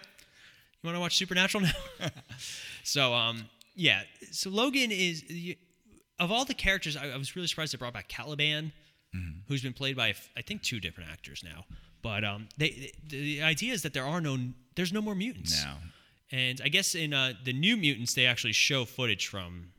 [0.82, 2.07] You want to watch Supernatural now?
[2.84, 4.01] so um, yeah.
[4.32, 5.23] So Logan is
[6.19, 8.71] of all the characters, I, I was really surprised they brought back Caliban,
[9.15, 9.39] Mm-hmm.
[9.47, 11.63] who's been played by I think two different actors now.
[12.02, 14.38] But um, they the idea is that there are no
[14.76, 15.64] there's no more mutants.
[15.64, 15.74] No.
[16.32, 19.72] And I guess in uh, the New Mutants, they actually show footage from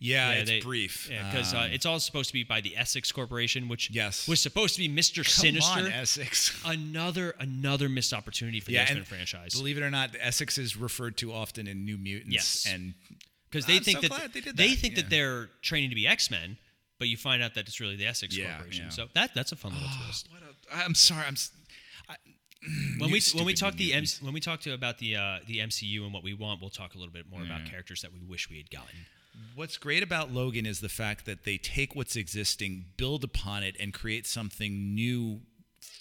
[0.00, 1.08] Yeah, yeah, it's they- brief.
[1.08, 4.26] Yeah, because uh, Um, it's all supposed to be by the Essex Corporation, which Yes.
[4.26, 5.80] was supposed to be Mister Sinister.
[5.80, 6.60] on, Essex.
[6.64, 10.24] another another missed opportunity for the Yeah, X Men franchise Believe it or not, the
[10.26, 12.32] Essex is referred to often in New Mutants.
[12.34, 12.66] Yes.
[12.72, 12.94] and
[13.48, 15.02] because they I'm think so that they did they that, think yeah.
[15.02, 16.58] that they're training to be X Men,
[16.98, 18.86] but you find out that it's really the Essex Yeah, Corporation.
[18.86, 18.90] yeah.
[18.90, 20.28] So that that's a fun little twist.
[20.32, 20.42] what
[20.72, 21.24] I'm sorry.
[21.26, 21.34] I'm.
[21.34, 21.50] s-
[22.98, 25.58] When we when we talk the M- when we talk to about the uh, the
[25.58, 28.20] MCU and what we want, we'll talk a little bit more about characters that we
[28.20, 29.06] wish we had gotten.
[29.54, 33.76] What's great about Logan is the fact that they take what's existing, build upon it,
[33.78, 35.40] and create something new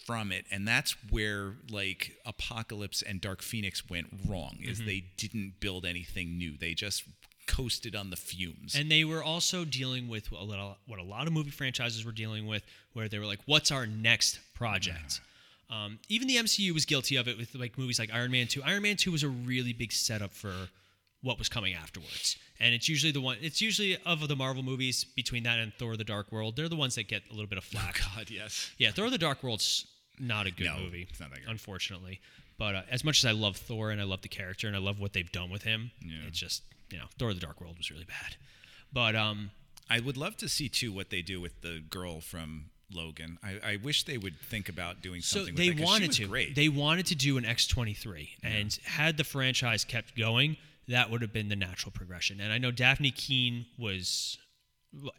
[0.06, 0.46] from it.
[0.52, 4.58] And that's where like Apocalypse and Dark Phoenix went wrong.
[4.62, 4.88] Is Mm-hmm.
[4.88, 6.58] they didn't build anything new.
[6.58, 7.04] They just
[7.48, 8.76] coasted on the fumes.
[8.76, 12.12] And they were also dealing with a little, what a lot of movie franchises were
[12.12, 15.22] dealing with, where they were like, "What's our next project?"
[15.70, 18.62] Um, even the MCU was guilty of it with like movies like Iron Man Two.
[18.64, 20.54] Iron Man Two was a really big setup for
[21.22, 23.38] what was coming afterwards, and it's usually the one.
[23.42, 26.56] It's usually of the Marvel movies between that and Thor: The Dark World.
[26.56, 28.00] They're the ones that get a little bit of flack.
[28.04, 28.72] Oh God, yes.
[28.78, 29.88] Yeah, Thor: The Dark World's
[30.20, 31.08] not a good No, movie.
[31.10, 31.50] it's not that good.
[31.50, 32.22] unfortunately.
[32.58, 34.80] But uh, as much as I love Thor and I love the character and I
[34.80, 36.20] love what they've done with him, Yeah.
[36.28, 38.36] it's just you know Thor: of The Dark World was really bad.
[38.94, 39.52] But um,
[39.90, 43.38] I would love to see too what they do with the girl from Logan.
[43.44, 45.56] I, I wish they would think about doing something.
[45.56, 46.28] so they with that, wanted to.
[46.28, 46.56] Great.
[46.56, 50.58] They wanted to do an X twenty three, and had the franchise kept going,
[50.88, 52.40] that would have been the natural progression.
[52.40, 54.38] And I know Dafne Keen was.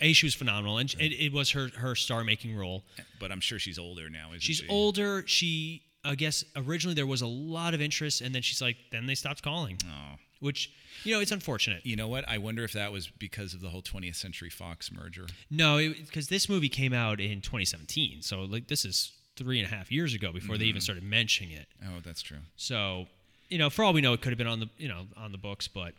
[0.01, 2.85] A, she was phenomenal, and it, it was her her star making role.
[3.21, 4.29] but I'm sure she's older now.
[4.31, 4.69] Isn't She's she?
[4.69, 5.23] older.
[5.27, 9.05] She, I guess, originally there was a lot of interest, and then she's like, then
[9.05, 10.15] they stopped calling, Oh.
[10.41, 10.71] Which
[11.05, 11.85] you know it's unfortunate.
[11.85, 12.29] You know what?
[12.29, 15.27] I wonder if that was because of the whole 20th Century Fox merger.
[15.51, 19.75] No, because this movie came out in 2017, so like this is three and a
[19.75, 21.67] half years ago before they even started mentioning it.
[21.85, 22.39] Oh, that's true.
[22.57, 23.07] So,
[23.49, 25.33] you know, for all we know, it could have been on the you know on
[25.33, 25.93] the books, but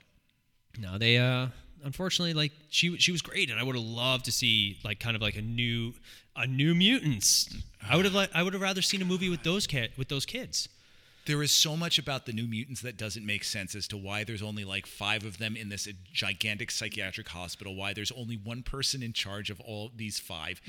[0.80, 1.48] no, they uh
[1.84, 5.16] unfortunately like she she was great, and I would have loved to see like kind
[5.16, 5.94] of like a new
[6.36, 7.56] a new mutants.
[7.88, 10.10] I would have like I would have rather seen a movie with those cat with
[10.10, 10.70] those kids.
[11.28, 14.24] There is so much about the New Mutants that doesn't make sense as to why
[14.24, 17.76] there's only like five of them in this gigantic psychiatric hospital.
[17.76, 20.62] Why there's only one person in charge of all these 5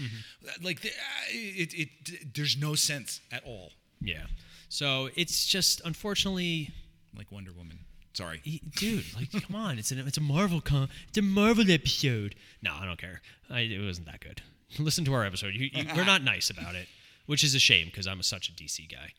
[0.63, 0.93] Like, the- uh,
[1.31, 3.71] it, it, there's no sense at all.
[4.03, 4.27] Yeah.
[4.69, 6.71] So it's just unfortunately,
[7.17, 7.79] Like Wonder Woman.
[8.15, 8.43] Sorry.
[8.77, 12.35] dude, like come on, it's a it's a Marvel con, it's a Marvel episode.
[12.63, 13.23] No, I don't care.
[13.49, 14.43] I, it wasn't that good.
[14.79, 15.55] Listen to our episode.
[15.55, 16.89] You, you, we're not nice about it,
[17.27, 19.13] which is a shame because I'm a, such a DC guy.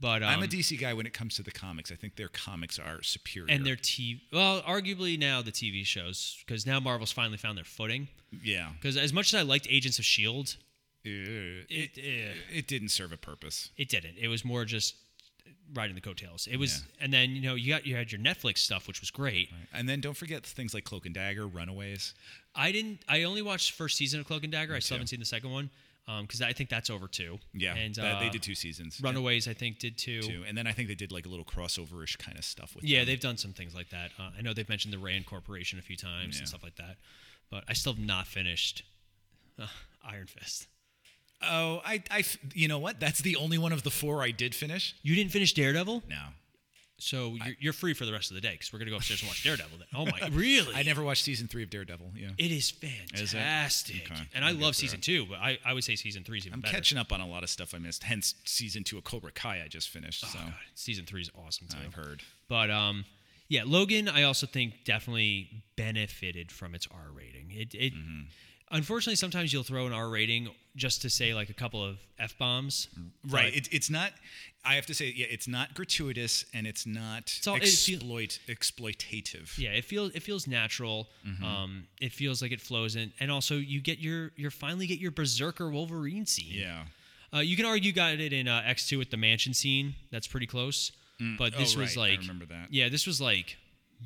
[0.00, 1.90] But um, I'm a DC guy when it comes to the comics.
[1.90, 3.50] I think their comics are superior.
[3.50, 4.20] and their TV.
[4.32, 8.08] Well, arguably now the TV shows because now Marvel's finally found their footing.
[8.42, 10.56] yeah, Because as much as I liked Agents of Shield,
[11.04, 13.70] it, it eh, it didn't serve a purpose.
[13.76, 14.16] it didn't.
[14.18, 14.96] It was more just
[15.74, 16.46] riding the coattails.
[16.46, 19.10] It was, and then you know you got you had your Netflix stuff, which was
[19.10, 19.48] great.
[19.72, 22.14] And then don't forget things like Cloak and Dagger, Runaways.
[22.54, 23.00] I didn't.
[23.08, 24.74] I only watched the first season of Cloak and Dagger.
[24.74, 24.98] I still too.
[24.98, 25.70] haven't seen the second one
[26.22, 27.38] because I think that's over too.
[27.52, 29.00] Yeah, and that- they uh, did two seasons.
[29.02, 30.22] Runaways, I think, did too.
[30.22, 30.44] too.
[30.46, 32.84] And then I think they did like a little crossover-ish kind of stuff with.
[32.84, 33.06] Yeah, them.
[33.06, 34.10] they've done some things like that.
[34.18, 36.40] Uh, I know they've mentioned the Rand Corporation a few times Yeah.
[36.40, 36.96] and stuff like that,
[37.50, 38.82] but I still have not finished
[39.60, 39.66] uh,
[40.08, 40.68] Iron Fist.
[41.42, 42.24] Oh, I, I,
[42.54, 42.98] you know what?
[43.00, 44.94] That's the only one of the four I did finish.
[45.02, 46.04] You didn't finish Daredevil?
[46.08, 46.22] No,
[46.98, 49.20] So you're, you're free for the rest of the day because we're gonna go upstairs
[49.20, 49.78] and watch Daredevil.
[49.78, 49.86] Then.
[49.94, 50.74] Oh my, really?
[50.74, 52.12] I never watched season three of Daredevil.
[52.16, 52.72] Yeah, It is
[53.14, 53.36] Is it?
[53.36, 54.22] fantastic, Okay.
[54.34, 56.60] and I I'll love season two, but I, I would say season three is even
[56.60, 56.68] better.
[56.68, 56.76] I'm better.
[56.82, 58.02] catching up on a lot of stuff I missed.
[58.04, 60.24] Hence, season two of Cobra Kai I just finished.
[60.26, 61.76] Oh, so God, season three is awesome too.
[61.84, 62.22] I've heard.
[62.48, 63.04] But um,
[63.48, 67.50] yeah, Logan, I also think definitely benefited from its R rating.
[67.50, 68.20] It, it Mm-hmm.
[68.70, 72.36] Unfortunately sometimes you'll throw an R rating just to say like a couple of f
[72.38, 72.88] bombs.
[73.28, 73.54] Right.
[73.56, 74.12] It, it's not.
[74.64, 78.00] I have to say, yeah, it's not gratuitous and it's not it's all- it feel-
[78.48, 79.56] exploitative.
[79.58, 81.08] yeah, it feels it feels natural.
[81.26, 81.44] Mm-hmm.
[81.44, 84.98] Um, it feels like it flows in, and also you get your you finally get
[84.98, 86.52] your Berserker Wolverine scene.
[86.52, 86.84] Yeah.
[87.34, 89.94] Uh, you can argue you got it in uh, X two with the mansion scene.
[90.10, 90.92] That's pretty close.
[91.38, 92.08] But Oh, this was right.
[92.08, 92.68] I like, remember that.
[92.70, 93.56] Yeah, this was like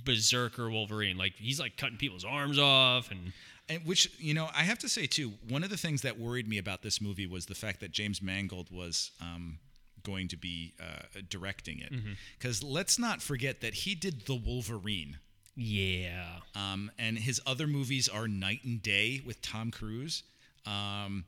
[0.05, 1.17] Berserker Wolverine.
[1.19, 3.33] Like he's like cutting people's arms off, and
[3.71, 6.49] And which you know, I have to say too, one of the things that worried
[6.49, 9.59] me about this movie was the fact that James Mangold was um,
[10.03, 11.93] going to be uh, directing it.
[11.93, 12.13] Mm-hmm.
[12.39, 15.19] Because let's not forget that he did the Wolverine.
[15.57, 20.23] yeah, Um, and his other movies are Knight and Day with Tom Cruise,
[20.67, 21.25] um,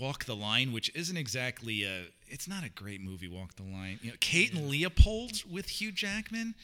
[0.00, 2.04] Walk the Line, which isn't exactly a.
[2.28, 3.28] It's not a great movie.
[3.28, 3.98] Walk the Line.
[4.02, 6.54] You know, Kate and Leopold with Hugh Jackman.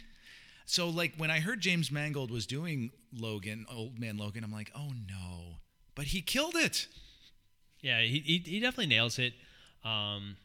[0.67, 4.71] So like when I heard James Mangold was doing Logan, Old Man Logan, I'm like,
[4.75, 5.59] oh no,
[5.95, 6.89] but he killed it.
[7.81, 8.01] yeah.
[8.01, 9.33] He he, he definitely nails it.
[9.85, 10.37] Um,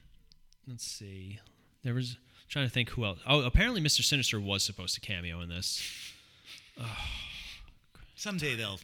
[0.68, 1.40] let's see.
[1.84, 2.18] There was
[2.48, 3.20] trying to think who else.
[3.28, 4.04] Oh, apparently Mr.
[4.04, 5.82] Sinister was supposed to cameo in this.
[8.16, 8.80] Someday they'll.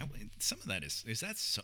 [0.00, 0.06] I-
[0.38, 1.62] Some of that is is that so,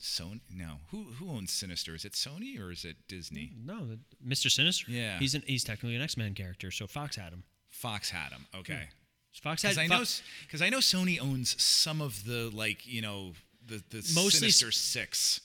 [0.00, 0.40] Sony?
[0.54, 1.94] No, who who owns Sinister?
[1.94, 3.52] Is it Sony or is it Disney?
[3.64, 3.96] No,
[4.26, 4.50] Mr.
[4.50, 4.90] Sinister.
[4.90, 5.18] Yeah.
[5.18, 7.44] he's an he's technically an X Men character, so Fox had him.
[7.74, 8.46] Fox had them.
[8.54, 8.72] Okay.
[8.74, 9.40] Hmm.
[9.42, 10.04] Fox had Because I know,
[10.46, 13.32] because I know Sony owns some of the like you know
[13.66, 15.40] the the Mostly s- Sinister Six.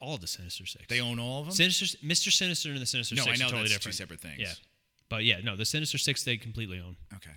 [0.00, 0.84] all the Sinister Six.
[0.88, 1.54] They own all of them.
[1.54, 2.30] Sinister, Mr.
[2.32, 3.96] Sinister and the Sinister No, Six I know are totally that's two different.
[3.96, 4.38] separate things.
[4.40, 4.52] Yeah,
[5.08, 6.96] but yeah, no, the Sinister Six they completely own.
[7.16, 7.30] okay.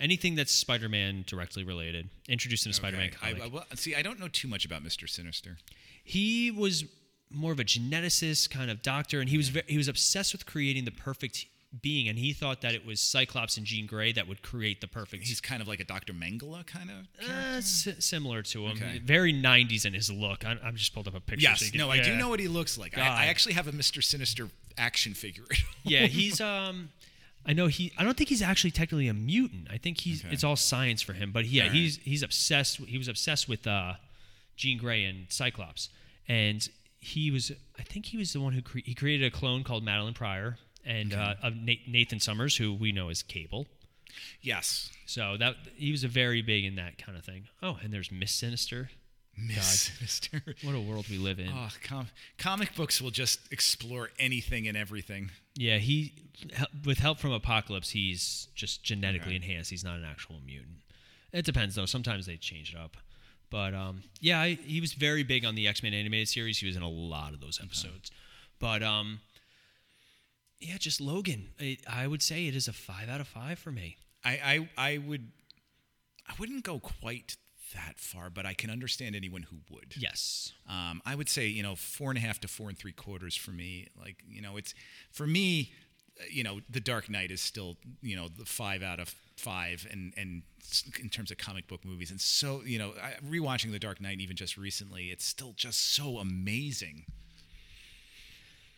[0.00, 3.16] Anything that's Spider-Man directly related, introduced in a Spider-Man Okay.
[3.34, 3.64] I, comic.
[3.72, 5.56] I, see, I don't know too much about Mister Sinister.
[6.04, 6.84] he was
[7.30, 10.46] more of a geneticist kind of doctor, and he was ve- he was obsessed with
[10.46, 11.46] creating the perfect
[11.82, 14.86] being, and he thought that it was Cyclops and Jean Grey that would create the
[14.88, 15.26] perfect.
[15.26, 17.06] He's kind of like a Doctor Mengele kind of.
[17.28, 18.98] uh, s- similar to him, Okay.
[19.04, 20.46] very '90s in his look.
[20.46, 21.44] I, I'm just pulled up a picture.
[21.44, 22.96] so Yes, you can- no, I do know what he looks like.
[22.96, 25.44] I, I actually have a Mister Sinister action figure.
[25.82, 26.88] yeah, he's um
[27.44, 29.68] I know he I don't think he's actually technically a mutant.
[29.70, 30.32] I think he's Okay.
[30.32, 31.72] it's all science for him, but yeah, right.
[31.72, 33.94] he's he's obsessed he was obsessed with uh
[34.56, 35.90] Jean Grey and Cyclops.
[36.26, 36.66] And
[37.00, 39.84] he was I think he was the one who cre- he created a clone called
[39.84, 40.56] Madelyne Pryor
[40.88, 41.34] and uh,
[41.86, 43.66] Nathan Summers who we know as Cable.
[44.40, 47.44] yes, So that he was a very big in that kind of thing.
[47.62, 48.90] Oh, and there's Miss Sinister.
[49.36, 50.42] Miss Sinister.
[50.62, 51.50] What a world we live in.
[51.54, 52.08] Oh, com-
[52.38, 55.30] comic books will just explore anything and everything.
[55.54, 56.12] Yeah, he
[56.84, 59.36] with help from Apocalypse, he's just genetically Okay.
[59.36, 59.70] enhanced.
[59.70, 60.78] He's not an actual mutant.
[61.32, 61.86] It depends though.
[61.86, 62.96] Sometimes they change it up.
[63.50, 66.58] But um, yeah, I, he was very big on the X Men animated series.
[66.58, 68.10] He was in a lot of those episodes.
[68.60, 69.20] But um,
[70.60, 71.48] yeah, just Logan.
[71.58, 73.96] It, I would say it is a five out of five for me.
[74.24, 75.30] I, I I would
[76.28, 77.36] I wouldn't go quite
[77.74, 79.94] that far, but I can understand anyone who would.
[79.96, 80.52] Yes.
[80.68, 83.36] Um, I would say you know four and a half to four and three quarters
[83.36, 83.88] for me.
[83.98, 84.74] Like you know, it's
[85.12, 85.72] for me.
[86.20, 89.86] uh, You know, The Dark Knight is still you know the five out of five,
[89.90, 90.42] and and
[91.00, 94.18] in terms of comic book movies, and so you know, I, rewatching The Dark Knight
[94.20, 97.04] even just recently, it's still just so amazing.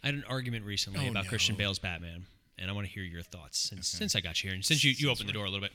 [0.03, 1.57] I had an argument recently Oh, about Christian.
[1.57, 2.25] Bale's Batman,
[2.59, 4.83] and I want to hear your thoughts since since I got you here and since
[4.85, 5.73] you, you opened the door a little bit.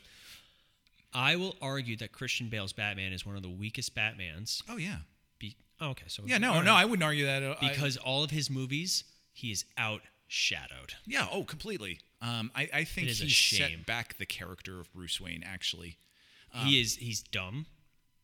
[1.13, 4.61] I will argue that Christian Bale's Batman is one of the weakest Batmans.
[4.67, 4.97] Oh yeah,
[5.39, 6.37] Be, oh, okay, so yeah.
[6.39, 6.65] No, right.
[6.65, 10.95] no, I wouldn't argue that I- because all of his movies he is outshadowed.
[11.05, 11.99] Yeah, oh, completely.
[12.21, 15.43] Um, I, I think he set back the character of Bruce Wayne.
[15.45, 15.97] Actually,
[16.53, 17.65] he is he's dumb.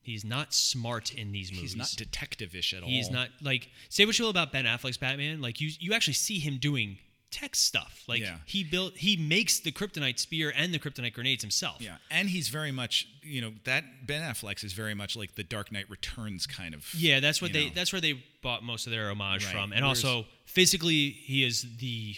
[0.04, 1.74] He's not smart in these movies.
[1.74, 2.90] he's not detective-ish at all.
[2.90, 5.42] He's not like say what you will about Ben Affleck's Batman.
[5.42, 6.98] Like you, you actually see him doing
[7.30, 8.04] tech stuff.
[8.08, 8.38] Like Yeah.
[8.46, 11.78] he built, he makes the kryptonite spear and the kryptonite grenades himself.
[11.80, 15.44] Yeah, and he's very much, you know, that Ben Affleck's is very much like the
[15.44, 16.86] Dark Knight Returns kind of.
[16.94, 17.66] Yeah, that's what they.
[17.68, 17.72] know.
[17.74, 21.46] That's where they bought most of their homage Right, from, and whereas- also physically, he
[21.46, 22.18] is the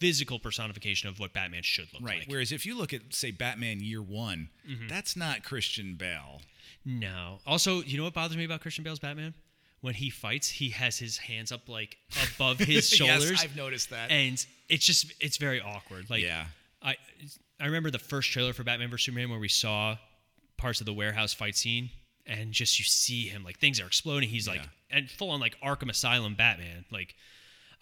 [0.00, 2.20] physical personification of what Batman should look right.
[2.20, 2.28] like.
[2.28, 4.88] Whereas if you look at say Batman Year One, Mm-hmm.
[4.88, 6.40] that's not Christian Bale.
[6.88, 7.38] No.
[7.46, 9.34] Also, you know what bothers me about Christian Bale's Batman?
[9.82, 11.98] When he fights, he has his hands up like
[12.34, 13.30] above his shoulders.
[13.30, 14.10] yes, I've noticed that.
[14.10, 16.08] and it's just it's very awkward.
[16.10, 16.46] Like Yeah.
[16.82, 16.96] I
[17.60, 19.96] I remember the first trailer for Batman vs Superman where we saw
[20.56, 21.90] parts of the warehouse fight scene
[22.26, 24.28] and just you see him like things are exploding.
[24.30, 24.96] He's like Yeah.
[24.98, 26.84] and full on like Arkham Asylum Batman.
[26.90, 27.14] Like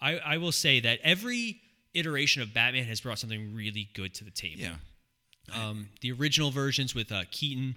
[0.01, 1.61] I I will say that every
[1.95, 4.61] iteration of Batman has brought something really good to the table.
[4.61, 4.75] Yeah.
[5.53, 7.75] Um, the original versions with uh, Keaton,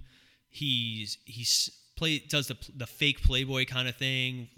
[0.51, 4.49] he's he's play does the the fake playboy kind of thing.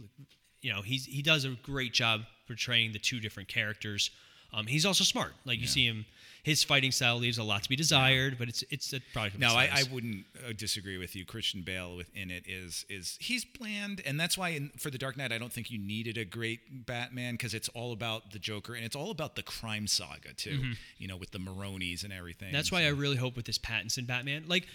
[0.60, 4.10] You know, he's he does a great job portraying the two different characters.
[4.55, 5.32] Um, he's also smart.
[5.47, 6.05] Like you see him,
[6.43, 9.36] his fighting style leaves a lot to be desired, but it's it's a product.
[9.36, 11.24] Of No, I, I wouldn't uh, disagree with you.
[11.24, 15.16] Christian Bale within it is is he's bland, and that's why in, for the Dark
[15.16, 18.74] Knight, I don't think you needed a great Batman because it's all about the Joker
[18.74, 20.74] and it's all about the crime saga too.
[20.98, 22.48] You know, with the Maronis and everything.
[22.48, 22.56] Mm-hmm.
[22.56, 24.66] That's why I really hope with this Pattinson Batman, like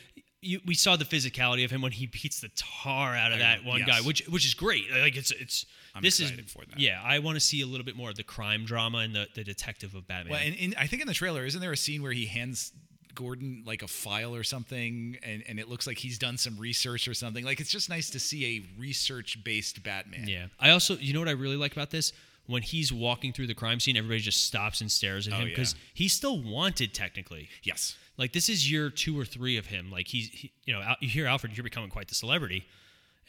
[0.48, 3.42] you, we saw the physicality of him when he beats the tar out of I-
[3.42, 3.88] that one yes.
[3.88, 4.86] guy, which which is great.
[4.92, 5.66] Like it's it's
[5.96, 6.80] I'm this excited is for that.
[6.80, 7.02] yeah.
[7.04, 9.44] I want to see a little bit more of the crime drama and the, the
[9.44, 10.32] detective of Batman.
[10.32, 12.72] Well, and, and I think in the trailer, isn't there a scene where he hands
[13.16, 17.08] Gordon like a file or something, and, and it looks like he's done some research
[17.08, 17.44] or something?
[17.44, 20.28] Like it's just nice to see a research based Batman.
[20.28, 22.14] yeah, I also you know what I really like about this
[22.46, 25.50] when he's walking through the crime scene, everybody just stops and stares at Oh, him
[25.50, 25.80] because yeah.
[25.96, 27.50] he's still wanted technically.
[27.64, 27.98] Yes.
[28.18, 29.92] Like this is year two or three of him.
[29.92, 32.66] Like he's, he, you know, Al- you hear Alfred, you're becoming quite the celebrity,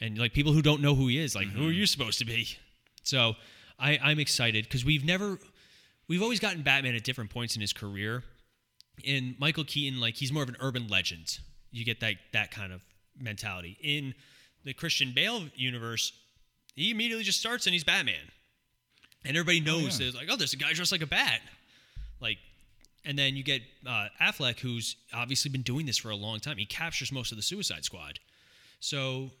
[0.01, 1.79] and like people who don't know who he is, like who are mm-hmm.
[1.79, 2.47] you supposed to be?
[3.03, 3.33] So
[3.79, 5.37] I, I'm excited because we've never,
[6.07, 8.23] we've always gotten Batman at different points in his career.
[9.03, 11.39] In Michael Keaton, like he's more of an urban legend.
[11.71, 12.81] You get that that kind of
[13.17, 13.77] mentality.
[13.81, 14.13] In
[14.65, 16.11] the Christian Bale universe,
[16.75, 18.15] he immediately just starts and he's Batman,
[19.23, 20.05] and everybody oh, knows yeah.
[20.05, 21.39] there's like, oh, there's a guy dressed like a bat,
[22.19, 22.37] like
[23.05, 26.57] and then you get uh, Affleck, who's obviously been doing this for a long time.
[26.57, 28.19] He captures most of the Suicide Squad.
[28.79, 29.31] So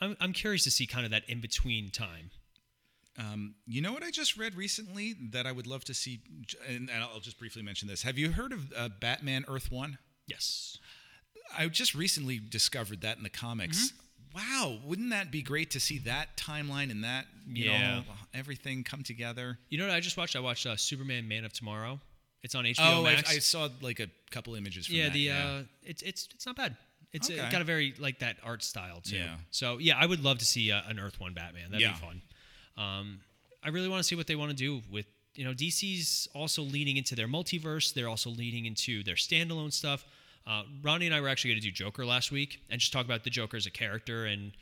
[0.00, 2.30] I'm, I'm curious to see kind of that in between time.
[3.18, 6.20] Um, you know what I just read recently that I would love to see,
[6.66, 8.02] and and I'll just briefly mention this.
[8.02, 9.98] Have you heard of uh, Batman Earth One?
[10.26, 10.78] Yes.
[11.56, 13.88] I just recently discovered that in the comics.
[13.92, 13.98] Mm-hmm.
[14.34, 17.96] Wow, wouldn't that be great to see that timeline and that you Yeah.
[17.96, 18.02] know
[18.32, 19.58] everything come together?
[19.68, 20.34] You know what I just watched?
[20.36, 22.00] I watched uh, Superman Man of Tomorrow.
[22.42, 23.30] It's on HBO Oh, I, Max.
[23.30, 25.12] I saw like a couple images from yeah, that.
[25.14, 26.76] the uh, it's it's it's not bad.
[27.12, 27.50] It's uh, Okay.
[27.50, 29.16] got a very like that art style too.
[29.16, 29.36] Yeah.
[29.50, 31.70] So yeah, I would love to see uh, an Earth One Batman.
[31.70, 31.92] That'd Yeah.
[31.92, 32.22] be fun.
[32.76, 33.20] Um,
[33.62, 36.62] I really want to see what they want to do with you know DC's also
[36.62, 37.94] leaning into their multiverse.
[37.94, 40.04] They're also leaning into their standalone stuff.
[40.44, 43.04] Uh, Ronnie and I were actually going to do Joker last week and just talk
[43.04, 44.52] about the Joker as a character and.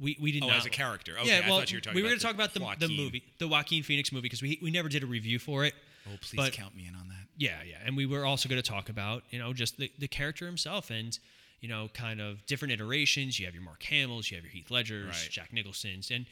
[0.00, 1.16] We, we did Oh, not as a character.
[1.18, 2.86] Okay, yeah, I well, thought you were talking we were gonna talk about the, the
[2.86, 5.74] the movie, the Joaquin Phoenix movie, because we we never did a review for it.
[6.12, 7.14] Oh, please but- count me in on that.
[7.36, 7.76] Yeah, yeah.
[7.84, 10.90] And we were also going to talk about, you know, just the, the character himself
[10.90, 11.16] and,
[11.60, 13.38] you know, kind of different iterations.
[13.38, 15.28] You have your Mark Hamills, you have your Heath Ledgers, Right.
[15.30, 16.10] Jack Nicholson's.
[16.10, 16.26] And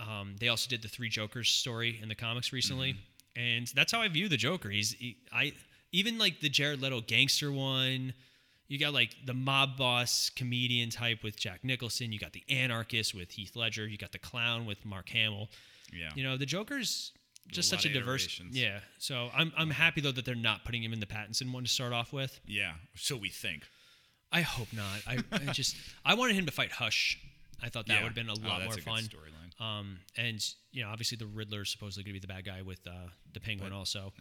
[0.00, 2.96] um, they also did the Three Jokers story in the comics recently.
[3.36, 4.68] And that's how I view the Joker.
[4.70, 5.52] He's, he, I,
[5.92, 8.12] even like the Jared Leto gangster one,
[8.66, 12.10] you got like the mob boss comedian type with Jack Nicholson.
[12.12, 13.86] You got the anarchist with Heath Ledger.
[13.86, 15.50] You got the clown with Mark Hamill.
[15.92, 16.10] Yeah.
[16.16, 17.12] You know, the Joker's
[17.52, 18.40] just such a diverse.
[18.50, 18.80] Yeah.
[18.98, 21.68] So I'm I'm happy though that they're not putting him in the Pattinson one to
[21.70, 22.40] start off with.
[22.46, 22.72] Yeah.
[22.96, 23.62] So we think.
[24.32, 25.00] I hope not.
[25.06, 27.18] I, I just I wanted him to fight Hush.
[27.62, 28.02] I thought that Yeah.
[28.02, 29.02] would have been a Oh, lot that's more a fun.
[29.04, 29.60] storyline.
[29.64, 32.62] Um, and you know, obviously the Riddler is supposedly going to be the bad guy
[32.62, 34.12] with uh, the Penguin also.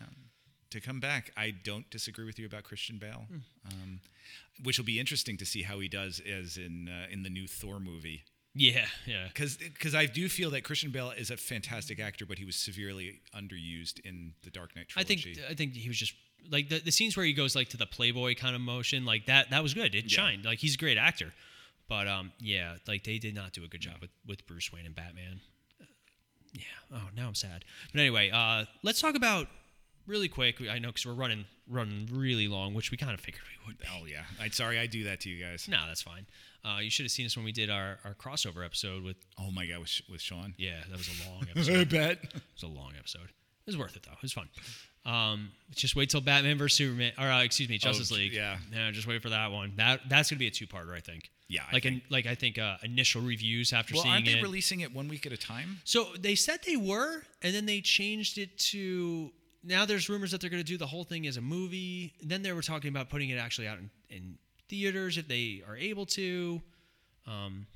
[0.70, 3.38] to come back, I don't disagree with you about Christian Bale, Hmm.
[3.72, 4.00] um,
[4.64, 7.48] which will be interesting to see how he does as in uh, in the new
[7.48, 8.24] Thor movie.
[8.54, 9.28] Yeah, yeah.
[9.34, 13.22] Because I do feel that Christian Bale is a fantastic actor, but he was severely
[13.36, 15.32] underused in the Dark Knight trilogy.
[15.32, 16.14] I think I think he was just
[16.50, 19.26] like the, the scenes where he goes like to the Playboy kind of motion, like
[19.28, 19.96] that that was good.
[19.96, 20.10] It Yeah.
[20.22, 20.44] shined.
[20.46, 21.34] Like he's a great actor.
[21.88, 24.86] But um yeah, like they did not do a good job with, with Bruce Wayne
[24.86, 25.40] and Batman.
[26.54, 26.64] Yeah.
[26.94, 27.64] Oh, now I'm sad.
[27.94, 29.48] But anyway, uh let's talk about
[30.08, 30.60] really quick.
[30.70, 33.78] I know cuz we're running running really long, which we kind of figured we would.
[33.80, 33.86] Be.
[33.94, 35.70] oh yeah, I'm sorry I do that to you guys.
[35.70, 36.26] No, that's fine.
[36.64, 39.50] Uh, you should have seen us when we did our, our crossover episode with Oh
[39.52, 40.54] my god, with, with Sean.
[40.58, 41.90] yeah, that was a long episode.
[41.90, 42.20] bet.
[42.24, 43.24] It was a long episode.
[43.24, 44.12] It was worth it though.
[44.14, 44.48] It was fun.
[45.06, 48.34] Um, just wait till Batman vs Superman, or uh, excuse me, Justice j- League.
[48.34, 48.58] yeah.
[48.72, 48.92] yeah.
[48.92, 49.74] Just wait for that one.
[49.78, 51.32] That that's gonna be a two-parter, I think.
[51.48, 54.26] Yeah, I like think- in, like I think uh, initial reviews after Well, seeing aren't
[54.26, 54.44] they it.
[54.44, 55.80] releasing it one week at a time?
[55.84, 59.32] so they said they were, and then they changed it to.
[59.64, 62.14] Now there's rumors that they're gonna do the whole thing as a movie.
[62.22, 64.38] Then they were talking about putting it actually out in, in
[64.72, 66.62] theaters if they are able to.
[67.28, 67.68] Um,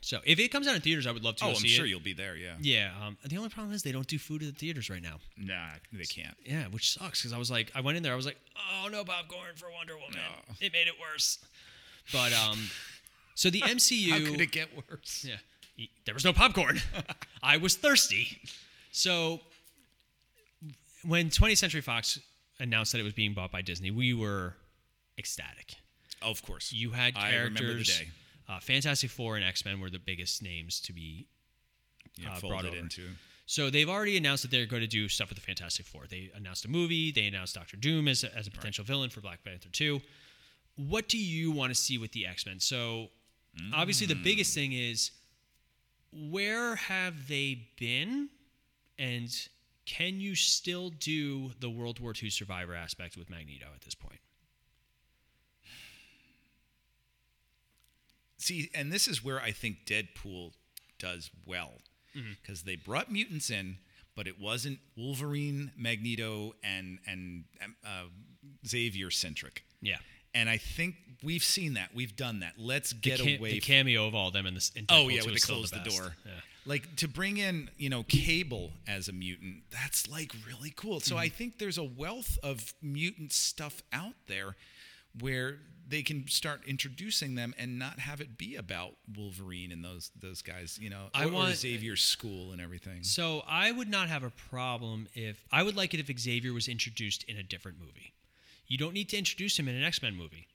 [0.00, 1.84] so if it comes out in theaters, I would love to Oh, go I'm sure
[1.84, 1.88] it.
[1.90, 2.36] you'll be there.
[2.36, 2.54] Yeah.
[2.60, 2.90] Yeah.
[3.04, 5.16] Um, the only problem is they don't do food at the theaters right now.
[5.36, 6.34] Nah, they can't.
[6.46, 8.88] Yeah, which sucks because I was like, I went in there, I was like, oh
[8.88, 10.14] no popcorn for Wonder Woman.
[10.14, 10.54] No.
[10.60, 11.38] It made it worse.
[12.12, 12.58] But um,
[13.34, 14.10] so the MCU.
[14.10, 15.26] How could it get worse?
[15.28, 16.80] Yeah, there was no popcorn.
[17.42, 18.38] I was thirsty.
[18.92, 19.40] So
[21.06, 22.18] when 20th Century Fox
[22.58, 24.54] announced that it was being bought by Disney, we were
[25.18, 25.74] ecstatic.
[26.22, 26.72] Of course.
[26.72, 27.98] You had I remember the characters.
[27.98, 28.08] day.
[28.48, 31.26] Uh, Fantastic Four and X Men were the biggest names to be
[32.16, 32.76] Yeah, uh, brought over.
[32.76, 33.08] into.
[33.46, 36.06] So they've already announced that they're going to do stuff with the Fantastic Four.
[36.08, 37.10] They announced a movie.
[37.10, 40.00] They announced Doctor Doom as a, as a potential villain for Black Panther two.
[40.76, 42.60] What do you want to see with the X Men?
[42.60, 43.08] So
[43.74, 45.10] obviously the biggest thing is
[46.12, 48.28] where have they been,
[48.98, 49.28] and
[49.86, 54.20] can you still do the World War II survivor aspect with Magneto at this point?
[58.40, 60.52] See, and this is where I think Deadpool
[60.98, 61.72] does well
[62.16, 62.32] Mm-hmm.
[62.42, 63.76] because they brought mutants in,
[64.16, 68.04] but it wasn't Wolverine, Magneto, and and um, uh,
[68.66, 69.62] Xavier centric.
[69.80, 69.98] Yeah.
[70.34, 71.90] And I think we've seen that.
[71.94, 72.54] We've done that.
[72.58, 73.52] Let's The, get ca- away.
[73.52, 74.72] the cameo of all them in this.
[74.74, 75.96] In Oh yeah, 2 with the close the, best.
[75.96, 76.16] door.
[76.26, 76.32] Yeah.
[76.66, 80.98] Like to bring in, you know, Cable as a mutant, that's like really cool.
[81.00, 81.22] So Mm-hmm.
[81.22, 84.56] I think there's a wealth of mutant stuff out there
[85.20, 85.58] where
[85.90, 90.40] they can start introducing them and not have it be about Wolverine and those those
[90.40, 93.02] guys, you know, I or, or want- Xavier's school and everything.
[93.02, 96.68] So I would not have a problem if I would like it if Xavier was
[96.68, 98.12] introduced in a different movie.
[98.68, 100.46] You don't need to introduce him in an X Men movie.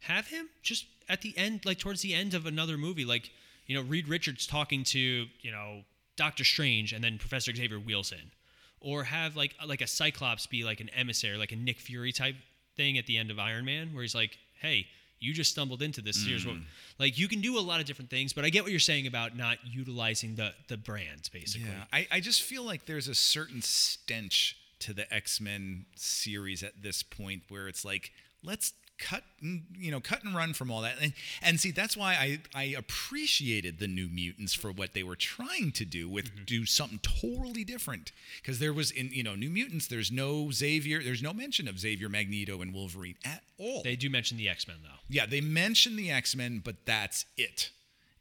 [0.00, 3.30] Have him just at the end, like towards the end of another movie, like
[3.66, 5.82] you know Reed Richards talking to you know
[6.16, 8.32] Doctor Strange, and then Professor Xavier wheels in,
[8.80, 12.34] or have like like a Cyclops be like an emissary, like a Nick Fury type
[12.76, 14.86] thing at the end of Iron Man, where he's like, "Hey,
[15.18, 16.24] you just stumbled into this.
[16.24, 16.62] Here's what." Mm.
[16.98, 19.06] Like you can do a lot of different things, but I get what you're saying
[19.06, 21.68] about not utilizing the the brands basically.
[21.68, 26.62] Yeah, I, I just feel like there's a certain stench to the X Men series
[26.62, 28.12] at this point where it's like,
[28.42, 30.96] let's cut, and, you know, cut and run from all that.
[31.00, 31.12] And,
[31.42, 35.72] and see, that's why I, I appreciated the New Mutants for what they were trying
[35.72, 36.44] to do with mm-hmm.
[36.44, 38.12] do something totally different.
[38.40, 41.78] Because there was in you know New Mutants, there's no Xavier, there's no mention of
[41.78, 43.82] Xavier, Magneto, and Wolverine at all.
[43.82, 44.98] They do mention the X Men though.
[45.08, 47.70] Yeah, they mention the X Men, but that's it.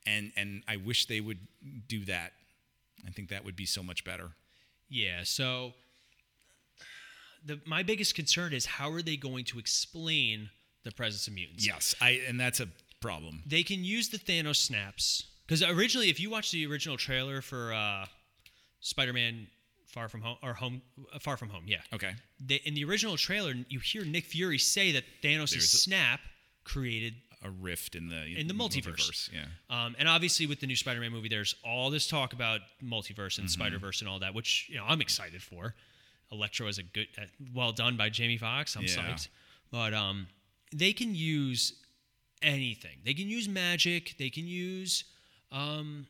[0.07, 1.39] And and I wish they would
[1.87, 2.33] do that.
[3.05, 4.31] I think that would be so much better.
[4.89, 5.21] Yeah.
[5.23, 5.73] So
[7.45, 10.49] the my biggest concern is how are they going to explain
[10.83, 11.65] the presence of mutants?
[11.65, 12.67] Yes, I and that's a
[13.01, 13.43] problem.
[13.45, 17.73] They can use the Thanos snaps because originally, if you watch the original trailer for
[17.73, 18.05] uh,
[18.81, 19.47] Spider-Man
[19.87, 20.81] Far From Home or Home
[21.13, 21.81] uh, Far From Home, yeah.
[21.93, 22.11] Okay.
[22.39, 26.19] They, in the original trailer, you hear Nick Fury say that Thanos' There's a- snap
[26.63, 29.29] created A rift in the in the multiverse.
[29.33, 29.45] Yeah.
[29.69, 33.49] Um, and obviously, with the new Spider-Man movie, there's all this talk about multiverse and
[33.49, 35.73] Spider-Verse and all that, which you know I'm excited for.
[36.31, 37.23] Electro is a good, uh,
[37.55, 38.75] well done by Jamie Foxx.
[38.75, 38.89] I'm Yeah.
[38.89, 39.29] psyched.
[39.71, 40.27] But um,
[40.73, 41.73] they can use
[42.41, 42.97] anything.
[43.05, 44.15] They can use magic.
[44.17, 45.03] They can use
[45.51, 46.07] um,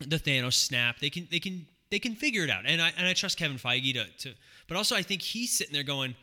[0.00, 0.98] the Thanos snap.
[1.00, 2.64] They can they can they can figure it out.
[2.66, 4.34] And I and I trust Kevin Feige to, to
[4.68, 6.14] but also I think he's sitting there going,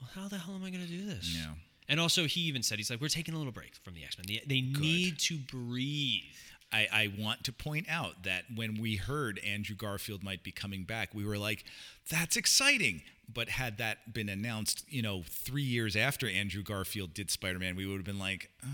[0.00, 1.34] well, how the hell am I going to do this?
[1.36, 1.52] Yeah.
[1.88, 4.16] And also he even said he's like, we're taking a little break from the X
[4.18, 4.24] Men.
[4.26, 6.22] They, they need to breathe.
[6.72, 10.82] I, I want to point out that when we heard Andrew Garfield might be coming
[10.82, 11.64] back, we were like,
[12.10, 13.02] that's exciting.
[13.32, 17.74] But had that been announced, you know, three years after Andrew Garfield did Spider Man,
[17.76, 18.68] we would have been like, oh.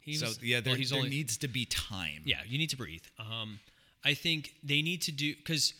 [0.00, 2.22] He so was- yeah, there, well, there only, needs to be time.
[2.26, 3.04] Yeah, you need to breathe.
[3.18, 3.60] Um,
[4.04, 5.72] I think they need to do because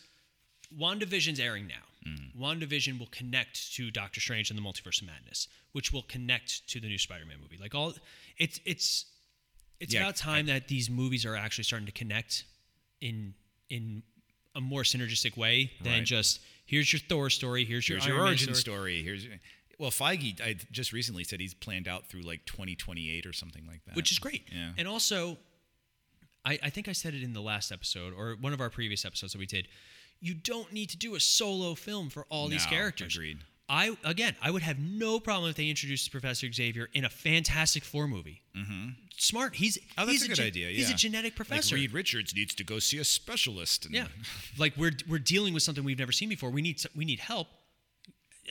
[0.75, 2.09] WandaVision's airing now.
[2.09, 2.41] Mm-hmm.
[2.43, 6.79] WandaVision will connect to Doctor Strange and the Multiverse of Madness, which will connect to
[6.79, 7.57] the new Spider-Man movie.
[7.61, 7.93] Like all,
[8.37, 9.05] it's it's
[9.79, 12.45] it's Yeah, about time that these movies are actually starting to connect
[13.01, 13.33] in
[13.69, 14.03] in
[14.55, 16.03] a more synergistic way than Right.
[16.05, 19.01] just here's your Thor story, here's your Here's your origin story.
[19.01, 19.03] story.
[19.03, 19.27] Here's
[19.77, 20.39] well, Feige.
[20.41, 24.11] I just recently said he's planned out through like 2028 or something like that, which
[24.11, 24.43] is great.
[24.53, 24.71] Yeah.
[24.77, 25.37] And also,
[26.45, 29.03] I, I think I said it in the last episode or one of our previous
[29.03, 29.67] episodes that we did.
[30.21, 33.15] You don't need to do a solo film for all these characters.
[33.15, 33.39] agreed.
[33.67, 37.83] I again, I would have no problem if they introduced Professor Xavier in a Fantastic
[37.83, 38.41] Four movie.
[38.55, 38.89] Mm-hmm.
[39.17, 39.55] Smart.
[39.55, 40.69] He's Oh, that's he's a good gen- idea.
[40.69, 40.77] Yeah.
[40.77, 41.75] He's a genetic professor.
[41.75, 43.85] Like Reed Richards needs to go see a specialist.
[43.85, 44.07] And Yeah,
[44.59, 46.51] like we're we're dealing with something we've never seen before.
[46.51, 47.47] We need we need help,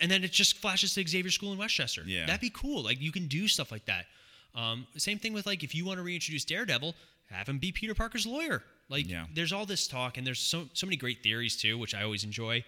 [0.00, 2.02] and then it just flashes to Xavier School in Westchester.
[2.06, 2.26] Yeah.
[2.26, 2.82] that'd be cool.
[2.82, 4.06] Like you can do stuff like that.
[4.54, 6.94] Um, same thing with like if you want to reintroduce Daredevil,
[7.30, 8.62] have him be Peter Parker's lawyer.
[8.88, 9.26] Like Yeah.
[9.32, 12.24] there's all this talk, and there's so so many great theories too, which I always
[12.24, 12.64] enjoy.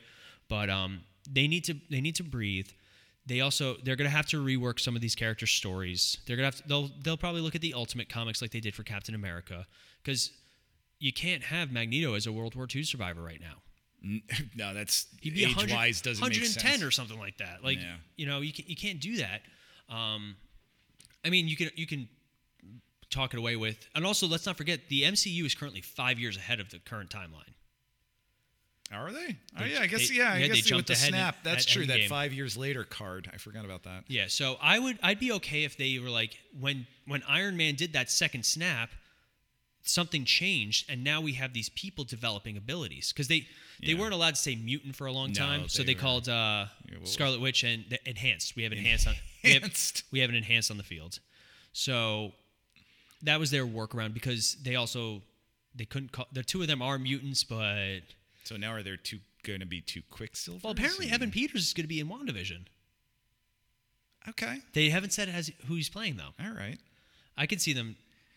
[0.49, 1.01] But um,
[1.31, 2.69] they need to they need to breathe.
[3.27, 6.19] They also they're gonna have to rework some of these character stories.
[6.27, 8.75] They're gonna have to, they'll they'll probably look at the Ultimate comics like they did
[8.75, 9.67] for Captain America
[10.03, 10.31] because
[10.99, 13.63] you can't have Magneto as a World War II survivor right now.
[14.57, 16.83] no, that's He'd be age wise doesn't 110 make sense.
[16.83, 17.65] or something like that.
[17.65, 17.97] Like Yeah.
[18.17, 19.43] you know, you can, you can't do that.
[19.89, 20.37] Um,
[21.25, 22.09] I mean, you can you can
[23.11, 26.37] talk it away with, and also let's not forget the MCU is currently five years
[26.37, 27.55] ahead of the current timeline.
[28.93, 29.37] Are they?
[29.59, 30.33] Oh yeah, I guess they- yeah.
[30.33, 31.87] I yeah, they guess with the snap, that's at true.
[31.87, 34.05] That five years later card, I forgot about that.
[34.09, 37.75] Yeah, so I would I'd be okay if they were like when when Iron Man
[37.75, 38.91] did that second snap,
[39.83, 43.41] something changed, and now we have these people developing abilities because they
[43.83, 43.99] they Yeah.
[43.99, 46.29] weren't allowed to say mutant for a long No, time, so they they were- called
[46.29, 46.67] uh,
[47.01, 48.55] was- Scarlet Witch and the enhanced.
[48.55, 50.03] We have enhanced on we have, Enhanced.
[50.13, 51.19] we have an enhanced on the field,
[51.73, 52.33] so
[53.23, 55.23] that was their workaround because they also
[55.75, 58.01] they couldn't call the two of them are mutants, but
[58.47, 60.61] So now are there two going to be two Quicksilver?
[60.65, 62.67] well, apparently Evan Peters is going to be in WandaVision.
[64.29, 64.59] Okay.
[64.73, 66.31] They haven't said as who he's playing though.
[66.45, 66.79] All right.
[67.37, 67.97] I could see them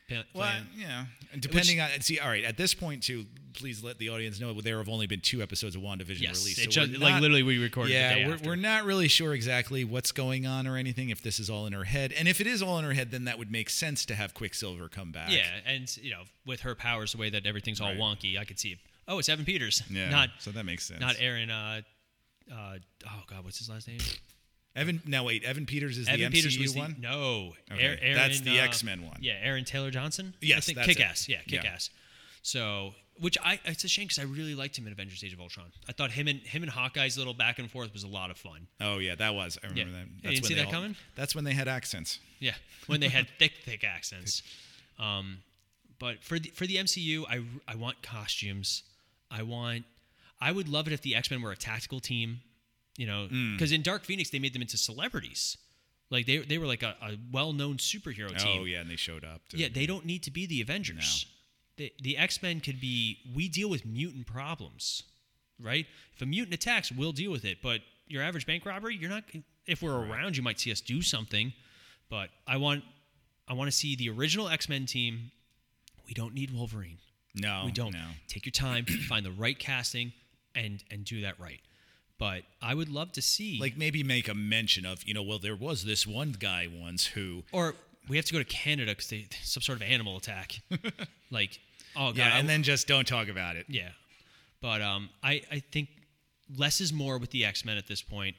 [0.10, 1.06] pa- Well, yeah.
[1.34, 2.44] And depending on see, all right.
[2.44, 5.76] At this point, too, please let the audience know there have only been two episodes
[5.76, 6.60] of WandaVision Yes, released.
[6.60, 8.50] it so just, we're like literally we recorded Yeah, we're, after.
[8.50, 11.10] we're not really sure exactly what's going on or anything.
[11.10, 13.10] If this is all in her head, and if it is all in her head,
[13.12, 15.32] then that would make sense to have Quicksilver come back.
[15.32, 17.98] Yeah, and you know, with her powers, the way that everything's all Right.
[17.98, 18.78] wonky, I could see.
[19.10, 19.84] Oh, it's Evan Peters.
[19.90, 20.10] Yeah.
[20.10, 21.02] Not so that makes sense.
[21.02, 21.50] not Aaron.
[21.50, 21.82] Uh,
[22.52, 22.78] uh,
[23.08, 24.00] oh God, what's his last name?
[24.76, 25.02] Evan.
[25.06, 26.96] Now wait, Evan Peters is Evan the MCU Peters was the one.
[27.00, 27.54] no.
[27.72, 29.18] Okay, Aaron, that's the uh, X-Men one.
[29.22, 30.34] Yeah, Aaron Taylor Johnson.
[30.36, 30.96] I Yes, think that's it.
[30.96, 31.28] Kick Ass.
[31.28, 31.72] Yeah, Kick Yeah.
[31.72, 31.90] Ass.
[32.44, 35.42] So, which I it's a shame because I really liked him in Avengers: Age of
[35.42, 35.72] Ultron.
[35.90, 38.38] I thought him and him and Hawkeye's little back and forth was a lot of
[38.38, 38.68] fun.
[38.80, 39.58] Oh yeah, that was.
[39.64, 40.06] I remember that.
[40.06, 40.96] You didn't when see they that all- coming?
[41.16, 42.20] That's when they had accents.
[42.40, 42.54] Yeah,
[42.88, 44.44] when they had thick, thick accents.
[45.00, 45.40] Um,
[46.00, 48.84] but for the for the MCU, I I want costumes.
[49.32, 49.86] I want.
[50.42, 52.42] I would love it if the X Men were a tactical team.
[52.98, 53.54] You know, Mm.
[53.56, 55.58] because in Dark Phoenix they made them into celebrities.
[56.10, 58.62] Like they they were like a, a well known superhero team.
[58.62, 59.48] Oh yeah, and they showed up.
[59.50, 61.26] to- Yeah, they don't need to be the Avengers.
[61.78, 63.20] The the X Men could be.
[63.34, 65.04] We deal with mutant problems,
[65.60, 65.86] right?
[66.14, 67.62] If a mutant attacks, we'll deal with it.
[67.62, 69.24] But your average bank robbery, you're not.
[69.68, 71.54] If we're around, you might see us do something.
[72.10, 72.84] But I want,
[73.48, 75.32] I want to see the original X Men team.
[76.08, 76.98] We don't need Wolverine.
[77.36, 77.94] No, we don't.
[77.94, 78.08] No.
[78.28, 80.14] Take your time, find the right casting,
[80.56, 81.60] and and do that right.
[82.18, 85.40] But I would love to see Like maybe make a mention of you know well
[85.40, 87.76] there was this one guy once who or
[88.10, 90.60] we have to go to Canada because they some sort of animal attack.
[91.32, 91.60] like
[91.96, 93.66] oh god, yeah and then just don't talk about it.
[93.70, 93.90] Yeah,
[94.62, 95.90] but um, I I think
[96.58, 98.36] less is more with the X Men at this point,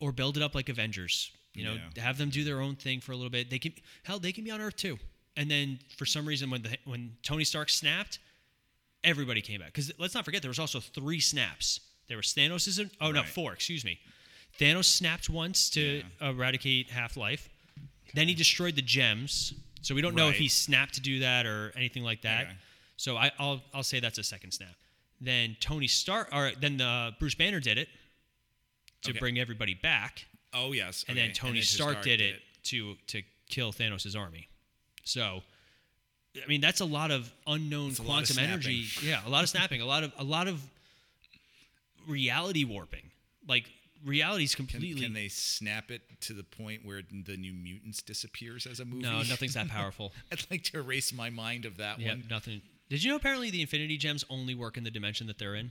[0.00, 1.30] or build it up like Avengers.
[1.54, 2.02] You know, Yeah.
[2.04, 3.50] have them do their own thing for a little bit.
[3.50, 3.72] They can
[4.04, 4.98] hell, they can be on Earth too.
[5.36, 8.18] And then for some reason, when the when Tony Stark snapped,
[9.04, 9.68] everybody came back.
[9.68, 11.80] Because let's not forget, there was also three snaps.
[12.08, 13.98] There was Thanos' oh no four, excuse me.
[14.58, 17.48] Thanos snapped once to eradicate Half Life.
[18.14, 19.54] Then he destroyed the gems.
[19.82, 22.42] So we don't know if he snapped to do that or anything like that.
[22.42, 22.52] Okay.
[22.96, 24.74] So I, I'll I'll say that's a second snap.
[25.20, 27.88] Then Tony Stark, or then the uh, Bruce Banner did it
[29.02, 29.18] to Okay.
[29.18, 31.28] bring everybody back, Oh yes, and okay.
[31.28, 34.48] then Tony to Stark, did it, to to kill Thanos' army.
[35.04, 35.42] So,
[36.36, 38.86] I mean, that's a lot of unknown lot of quantum energy.
[39.02, 40.62] Yeah, a lot of snapping, a lot of a lot of
[42.06, 43.10] reality warping.
[43.48, 43.64] Like
[44.04, 48.66] reality's Can, completely can they snap it to the point where the New Mutants disappears
[48.66, 49.02] as a movie?
[49.02, 50.12] no, nothing's that powerful.
[50.30, 52.24] I'd like to erase my mind of that yeah, one.
[52.30, 52.62] nothing.
[52.88, 55.70] Did you know apparently the Infinity Gems only work in the dimension that they're in?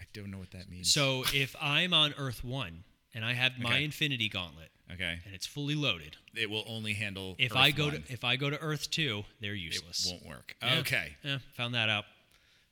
[0.00, 0.92] I don't know what that means.
[0.92, 2.84] So if I'm on Earth One
[3.14, 3.84] and I have my Okay.
[3.84, 7.36] Infinity Gauntlet okay, and it's fully loaded, it will only handle.
[7.38, 8.02] if Earth I go one.
[8.02, 10.06] to if I go to Earth Two, they're it useless.
[10.10, 10.56] won't work.
[10.62, 10.78] Yeah.
[10.80, 12.04] Okay, Yeah, found that out.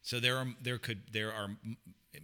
[0.02, 1.48] so there are there could there are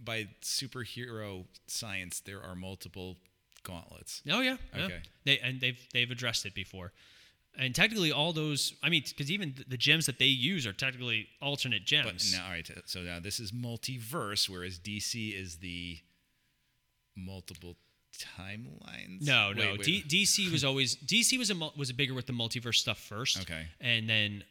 [0.03, 3.17] by superhero science there are multiple
[3.63, 4.21] gauntlets.
[4.29, 4.57] Oh yeah.
[4.75, 4.85] yeah.
[4.85, 5.01] Okay.
[5.25, 6.91] They and they've they've addressed it before.
[7.57, 11.27] And technically, all those, I mean, because even the, gems that they use are technically
[11.41, 12.31] alternate gems.
[12.31, 12.69] But now, all right.
[12.85, 15.97] So now this is multiverse, whereas DC is the
[17.17, 17.75] multiple
[18.37, 19.21] timelines.
[19.21, 19.71] No, Wait, no.
[19.71, 19.83] wait.
[19.83, 22.99] D, DC was always DC was a mul- was a bigger with the multiverse stuff
[22.99, 23.41] first.
[23.41, 23.67] Okay.
[23.81, 24.43] and then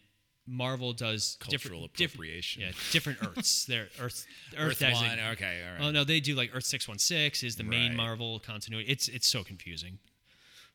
[0.51, 2.63] Marvel does Cultural different, different- appropriation.
[2.63, 3.65] yeah, different Earths.
[3.69, 4.25] They're Earth
[4.57, 5.19] Earth Earth, One.
[5.33, 5.83] Okay, all right.
[5.89, 7.97] Oh no, they do like Earth six one six is the main Right.
[7.97, 8.89] Marvel continuity.
[8.91, 9.99] It's it's so confusing.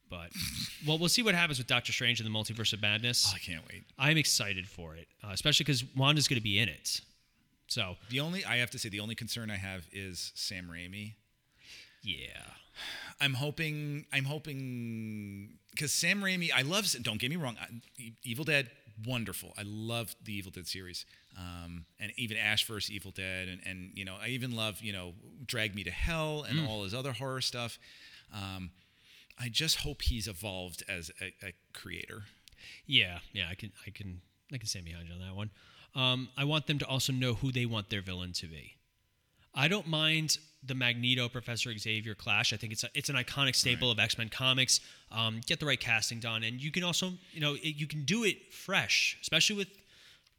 [0.10, 0.30] But
[0.88, 3.26] well, we'll see what happens with Doctor Strange and the Multiverse of Madness.
[3.30, 3.84] Oh, I can't wait.
[3.98, 7.02] I'm excited for it, uh, especially because Wanda's going to be in it.
[7.68, 11.14] So The only I have to say the only concern I have is Sam Raimi.
[12.04, 12.44] yeah,
[13.20, 16.94] I'm hoping I'm hoping because Sam Raimi, I love.
[17.02, 17.58] Don't get me wrong,
[18.24, 18.70] Evil Dead,
[19.06, 19.54] wonderful.
[19.58, 21.06] I love the Evil Dead series,
[21.38, 22.92] um, and even Ash vs.
[22.92, 25.14] Evil Dead, and and you know I even love you know
[25.46, 27.80] Drag Me to Hell and all his other horror stuff.
[28.34, 28.72] Um,
[29.40, 32.24] I just hope he's evolved as a, a creator.
[32.86, 33.48] yeah, yeah.
[33.50, 34.22] I can I can
[34.52, 35.50] I can stand behind you on that one.
[35.96, 38.76] Um, I want them to also know who they want their villain to be.
[39.56, 42.54] I don't mind the Magneto Professor Xavier clash.
[42.54, 44.80] I think it's a, it's an iconic staple of X Men comics.
[45.12, 48.04] Um, get the right casting done, and you can also you know it, you can
[48.06, 49.68] do it fresh, especially with.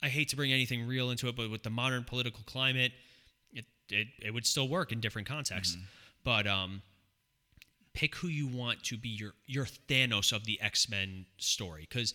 [0.03, 2.93] I hate to bring anything real into it, but with the modern political climate,
[3.53, 5.77] it it, it would still work in different contexts.
[6.25, 6.83] But um,
[7.95, 12.15] pick who you want to be your your Thanos of the X Men story, because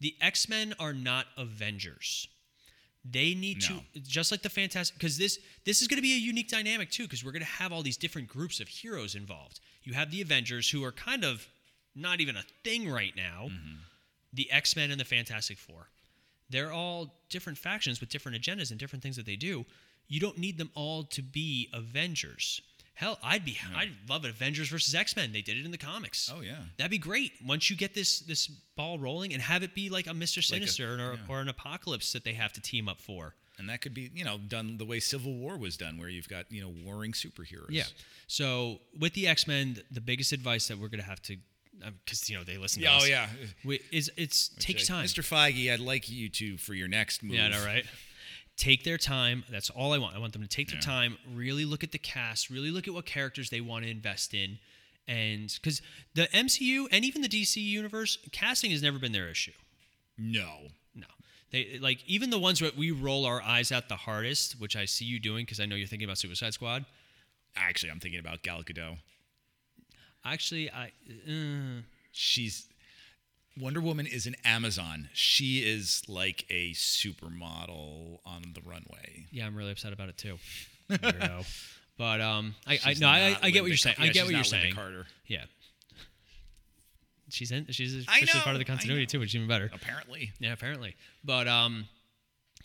[0.00, 2.26] The X Men are not Avengers.
[3.04, 3.82] They need No.
[3.94, 6.90] to just like the Fantastic because this this is going to be a unique dynamic
[6.90, 9.60] too because we're going to have all these different groups of heroes involved.
[9.82, 11.46] You have the Avengers who are kind of
[11.94, 13.46] not even a thing right now.
[13.50, 13.76] Mm-hmm.
[14.34, 15.88] The X Men and the Fantastic Four.
[16.50, 19.64] They're all different factions with different agendas and different things that they do.
[20.08, 22.60] You don't need them all to be Avengers.
[23.00, 24.30] Hell, I'd be I'd love it.
[24.30, 25.32] Avengers versus X Men.
[25.32, 26.30] They did it in the comics.
[26.30, 26.56] Oh, yeah.
[26.76, 27.32] that'd be great.
[27.42, 30.44] Once you get this this ball rolling and have it be like a Mister Like
[30.44, 31.18] a- Sinister or, yeah.
[31.26, 33.34] or an Apocalypse that they have to team up for.
[33.58, 36.28] And that could be, you know, done the way Civil War was done, where you've
[36.28, 37.70] got, you know, warring superheroes.
[37.70, 37.84] Yeah.
[38.26, 41.38] So with the X Men, the biggest advice that we're gonna have to,
[41.82, 42.82] um, because you know they listen.
[42.82, 43.28] To oh, us, oh, yeah.
[43.64, 45.06] we- is it's takes time.
[45.06, 45.22] Mr.
[45.22, 47.36] Feige, I'd like you to, for your next move.
[47.36, 47.86] Yeah, I know, right?
[48.60, 49.44] Take their time.
[49.48, 50.14] That's all I want.
[50.14, 50.80] I want them to take their Yeah.
[50.82, 54.34] time, really look at the cast, really look at what characters they want to invest
[54.34, 54.58] in.
[55.08, 55.80] And because
[56.12, 59.54] the MCU and even the DC universe, casting has never been their issue.
[60.18, 60.68] No.
[60.94, 61.06] No.
[61.50, 64.84] They like even the ones that we roll our eyes at the hardest, which I
[64.84, 66.84] see you doing because I know you're thinking about Suicide Squad.
[67.56, 68.98] Actually, I'm thinking about Gal Gadot.
[70.22, 70.92] Actually, I
[71.26, 71.80] uh,
[72.12, 72.66] She's
[73.58, 75.08] Wonder Woman is an Amazon.
[75.12, 79.26] She is like a supermodel on the runway.
[79.32, 80.38] yeah, I'm really upset about it too.
[80.90, 81.46] Weirdo.
[81.98, 83.96] but um, I, I She's no, I, not I get what Lynda you're saying.
[83.96, 84.74] Car- I get she's what you're not Lynda saying.
[84.74, 85.06] Carter.
[85.26, 85.44] Yeah.
[87.28, 87.66] She's in.
[87.70, 89.06] She's I officially part know, of the I continuity know.
[89.06, 89.70] too, which is even better.
[89.72, 90.32] Apparently.
[90.40, 90.96] Yeah, apparently.
[91.22, 91.86] But um,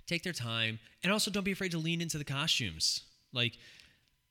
[0.08, 3.02] take their time, and also don't be afraid to lean into the costumes.
[3.32, 3.54] Like,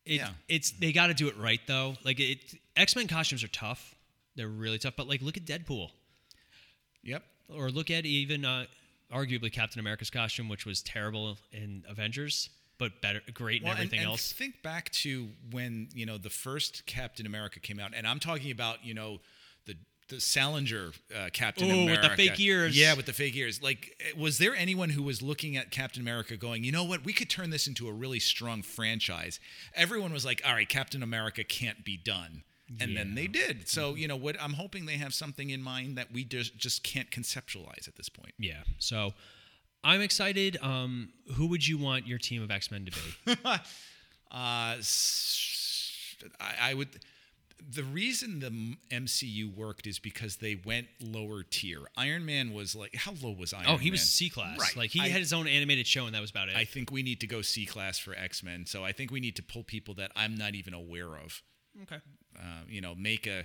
[0.05, 0.31] it, Yeah.
[0.49, 1.95] it's they got to do it right though.
[2.05, 2.39] Like, it
[2.77, 3.95] X Men costumes are tough.
[4.35, 4.95] They're really tough.
[4.97, 5.91] But like, look at Deadpool,
[7.05, 7.23] Yep.
[7.57, 8.67] or look at even uh,
[9.13, 13.81] arguably Captain America's costume, which was terrible in Avengers, but better, great in Well, and-
[13.81, 14.33] everything and else.
[14.33, 18.51] Think back to when you know the first Captain America came out, and I'm talking
[18.51, 19.21] about you know
[19.67, 19.77] the
[20.09, 22.77] the Salinger uh, Captain Ooh, America with the fake ears.
[22.79, 23.63] Yeah, with the fake ears.
[23.63, 27.05] Like, eh, was there anyone who was looking at Captain America going, you know what,
[27.07, 29.41] we could turn this into a really strong franchise?
[29.75, 32.43] Everyone was like, all right, Captain America can't be done.
[32.81, 33.69] And then they did.
[33.69, 36.83] So, you know, what I'm hoping they have something in mind that we just just
[36.83, 38.33] can't conceptualize at this point.
[38.39, 38.63] Yeah.
[38.79, 39.13] So
[39.83, 40.57] I'm excited.
[40.63, 43.37] Um, who would you want your team of X Men to be?
[44.31, 44.79] Uh,
[46.41, 46.89] I, I would.
[47.71, 48.51] The reason the
[48.95, 51.79] MCU worked is because they went lower tier.
[51.97, 53.81] Iron Man was like, how low was Iron oh, Man?
[53.81, 54.59] he was C class.
[54.59, 54.77] Right.
[54.77, 56.57] Like he I- had his own animated show, and that was about it.
[56.57, 58.67] I think we need to go C class for X Men.
[58.67, 61.41] So I think we need to pull people that I'm not even aware of.
[61.83, 62.01] okay.
[62.39, 63.45] Uh, you know, make a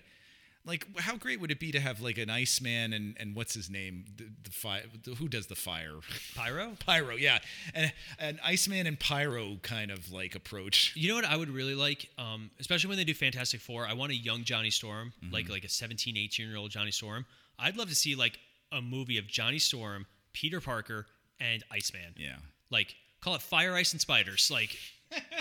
[0.65, 0.85] like.
[0.99, 4.05] How great would it be to have like an Iceman and and what's his name?
[4.17, 4.83] The, the fire.
[5.17, 5.95] Who does the fire?
[6.35, 6.73] Pyro.
[6.85, 7.15] Pyro.
[7.15, 7.39] Yeah,
[7.73, 10.93] and an Iceman and Pyro kind of like approach.
[10.95, 13.87] You know what I would really like, um, especially when they do Fantastic Four.
[13.87, 15.33] I want a young Johnny Storm, Mm-hmm.
[15.33, 17.25] like like a 17, 18 year old Johnny Storm.
[17.57, 18.39] I'd love to see like
[18.71, 21.07] a movie of Johnny Storm, Peter Parker,
[21.39, 22.13] and Iceman.
[22.17, 22.35] Yeah.
[22.69, 24.49] Like call it Fire, Ice, and Spiders.
[24.51, 24.77] Like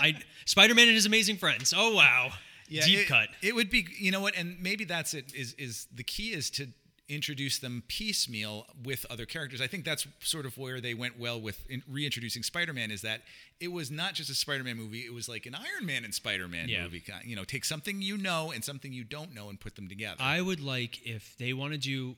[0.01, 0.15] I
[0.45, 1.73] Spider Man and his amazing friends.
[1.75, 2.29] Oh wow.
[2.69, 3.29] Deep it, cut.
[3.41, 5.33] It would be, you know what, and maybe that's it.
[5.33, 6.67] Is is the key is to
[7.07, 9.59] introduce them piecemeal with other characters.
[9.61, 12.91] I think that's sort of where they went well with in, reintroducing Spider-Man.
[12.91, 13.21] Is that
[13.59, 16.69] it was not just a Spider-Man movie; it was like an Iron Man and Spider-Man
[16.69, 16.83] Yeah.
[16.83, 17.03] movie.
[17.23, 20.17] You know, take something you know and something you don't know and put them together.
[20.21, 22.15] I would like if they want to do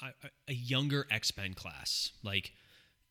[0.00, 0.06] a,
[0.48, 2.52] a- younger X Men class, like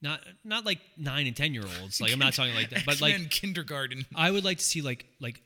[0.02, 1.99] not not like nine and ten year olds.
[1.99, 4.06] Like I'm not talking like that, but like X-Men kindergarten.
[4.15, 5.41] I would like to see like like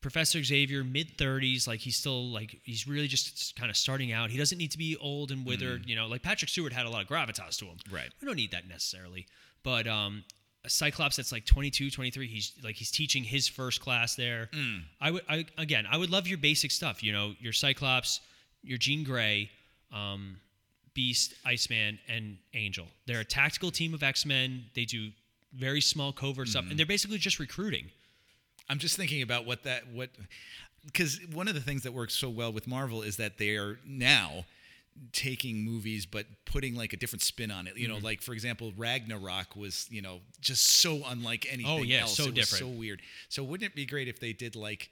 [0.00, 4.30] Professor Xavier mid 30s like he's still like he's really just kind of starting out.
[4.30, 6.06] He doesn't need to be old and withered, you know.
[6.06, 7.78] Like Patrick Stewart had a lot of gravitas to him.
[7.90, 8.08] Right.
[8.20, 9.26] We don't need that necessarily.
[9.64, 10.24] But um
[10.64, 14.50] a Cyclops that's like 22, 23, he's like he's teaching his first class there.
[15.00, 18.20] I would I again, I would love your basic stuff, you know, your Cyclops,
[18.62, 19.50] your Jean Grey,
[19.92, 20.36] um
[20.94, 22.86] Beast, Iceman, and Angel.
[23.06, 24.64] They're a tactical team of X Men.
[24.74, 25.10] They do
[25.54, 27.86] very small covert stuff, and they're basically just recruiting.
[28.70, 30.10] I'm just thinking about what that what
[30.86, 33.78] because one of the things that works so well with Marvel is that they are
[33.86, 34.44] now
[35.12, 37.76] taking movies but putting like a different spin on it.
[37.76, 37.98] You Mm-hmm.
[37.98, 42.16] know, like for example, Ragnarok was you know just so unlike anything Oh, yeah, else.
[42.16, 42.64] so it different.
[42.64, 43.00] so weird.
[43.28, 44.90] So wouldn't it be great if they did like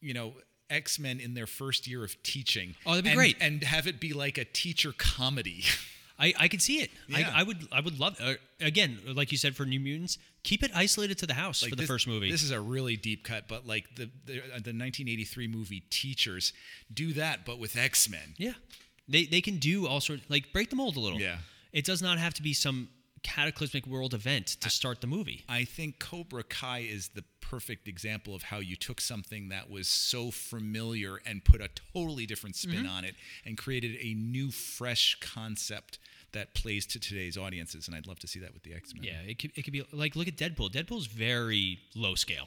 [0.00, 0.34] you know.
[0.72, 2.76] X Men in their first year of teaching.
[2.86, 3.36] Oh, that'd be and- great.
[3.40, 5.64] And have it be like a teacher comedy.
[6.20, 6.90] I, I could see it.
[7.08, 7.30] Yeah.
[7.34, 10.62] I, I would I would love uh, again, like you said for New Mutants, keep
[10.62, 12.30] it isolated to the house Like for the this- first movie.
[12.30, 16.52] This is a really deep cut, but like the the, uh, the 1983 movie Teachers
[16.92, 18.34] do that, but with X Men.
[18.36, 18.52] yeah,
[19.08, 21.18] they they can do all sorts like break the mold a little.
[21.20, 21.38] Yeah.
[21.72, 22.88] it does not have to be some
[23.22, 25.44] cataclysmic world event to start the movie.
[25.48, 29.88] I think Cobra Kai is the perfect example of how you took something that was
[29.88, 32.88] so familiar and put a totally different spin Mm-hmm.
[32.96, 33.14] on it
[33.44, 35.98] and created a new, fresh concept
[36.32, 37.86] that plays to today's audiences.
[37.88, 39.02] And I'd love to see that with the X Men.
[39.04, 40.70] Yeah, it could, it could be like look at Deadpool.
[40.70, 42.46] Deadpool's very low scale.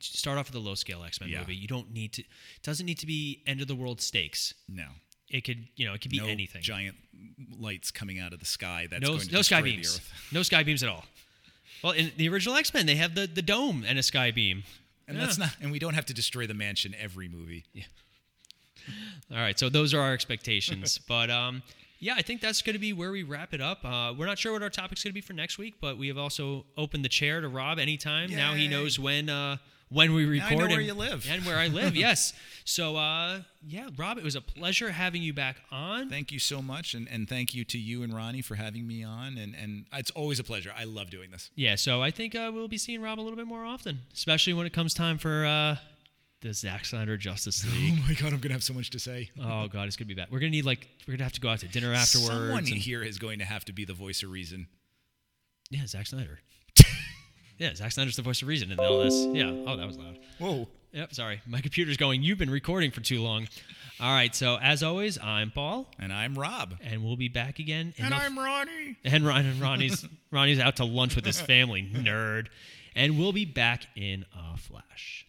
[0.00, 1.32] Start off with a low scale X Men Mm.
[1.32, 1.38] Yeah.
[1.40, 1.54] movie.
[1.56, 2.22] You don't need to.
[2.22, 2.28] It
[2.62, 4.54] doesn't need to be end of the world stakes.
[4.68, 4.86] No.
[5.30, 6.60] It could you know it could be no anything.
[6.62, 6.96] giant
[7.58, 9.96] lights coming out of the sky that's no going to no sky beams.
[9.96, 10.12] Earth.
[10.32, 11.04] No sky beams at all.
[11.82, 14.64] Well, in the original X Men, they have the the dome and a sky beam.
[15.08, 15.24] And Yeah.
[15.24, 17.64] that's not and we don't have to destroy the mansion every movie.
[17.72, 17.84] Yeah.
[19.30, 20.98] All right, so those are our expectations.
[21.08, 21.62] but um,
[22.02, 23.84] yeah, I think that's going to be where we wrap it up.
[23.84, 26.08] Uh, we're not sure what our topic's going to be for next week, but we
[26.08, 28.28] have also opened the chair to Rob anytime.
[28.28, 29.58] Now he knows when uh,
[29.88, 31.28] when we record I know where you live.
[31.30, 31.94] and where I live.
[32.08, 32.32] yes.
[32.64, 36.08] So uh, yeah, Rob, it was a pleasure having you back on.
[36.10, 39.04] Thank you so much and, and thank you to you and Ronnie for having me
[39.04, 40.72] on and, and it's always a pleasure.
[40.76, 41.50] I love doing this.
[41.54, 44.54] yeah, so I think uh, we'll be seeing Rob a little bit more often, especially
[44.54, 45.76] when it comes time for uh,
[46.42, 47.94] the Zack Snyder Justice oh League.
[47.98, 49.30] Oh my god, I'm gonna have so much to say.
[49.40, 50.28] oh God, it's gonna be bad.
[50.30, 52.28] We're gonna need like we're gonna have to go out to dinner afterwards.
[52.28, 54.66] Someone here is going to have to be the voice of reason.
[55.70, 56.40] Yeah, Zack Snyder.
[57.58, 59.14] yeah, Zack Snyder's the voice of reason in all this.
[59.32, 59.50] Yeah.
[59.66, 60.18] Oh, that was loud.
[60.38, 60.68] Whoa.
[60.92, 61.14] Yep.
[61.14, 62.22] Sorry, my computer's going.
[62.22, 63.48] You've been recording for too long.
[63.98, 64.34] All right.
[64.34, 66.74] So as always, I'm Paul, And I'm Rob.
[66.82, 67.94] and we'll be back again.
[67.96, 68.96] in And I'm Ronnie.
[69.04, 72.48] and Ron and Ronnie's Ronnie's out to lunch with his family, nerd,
[72.94, 75.24] and we'll be back in a flash.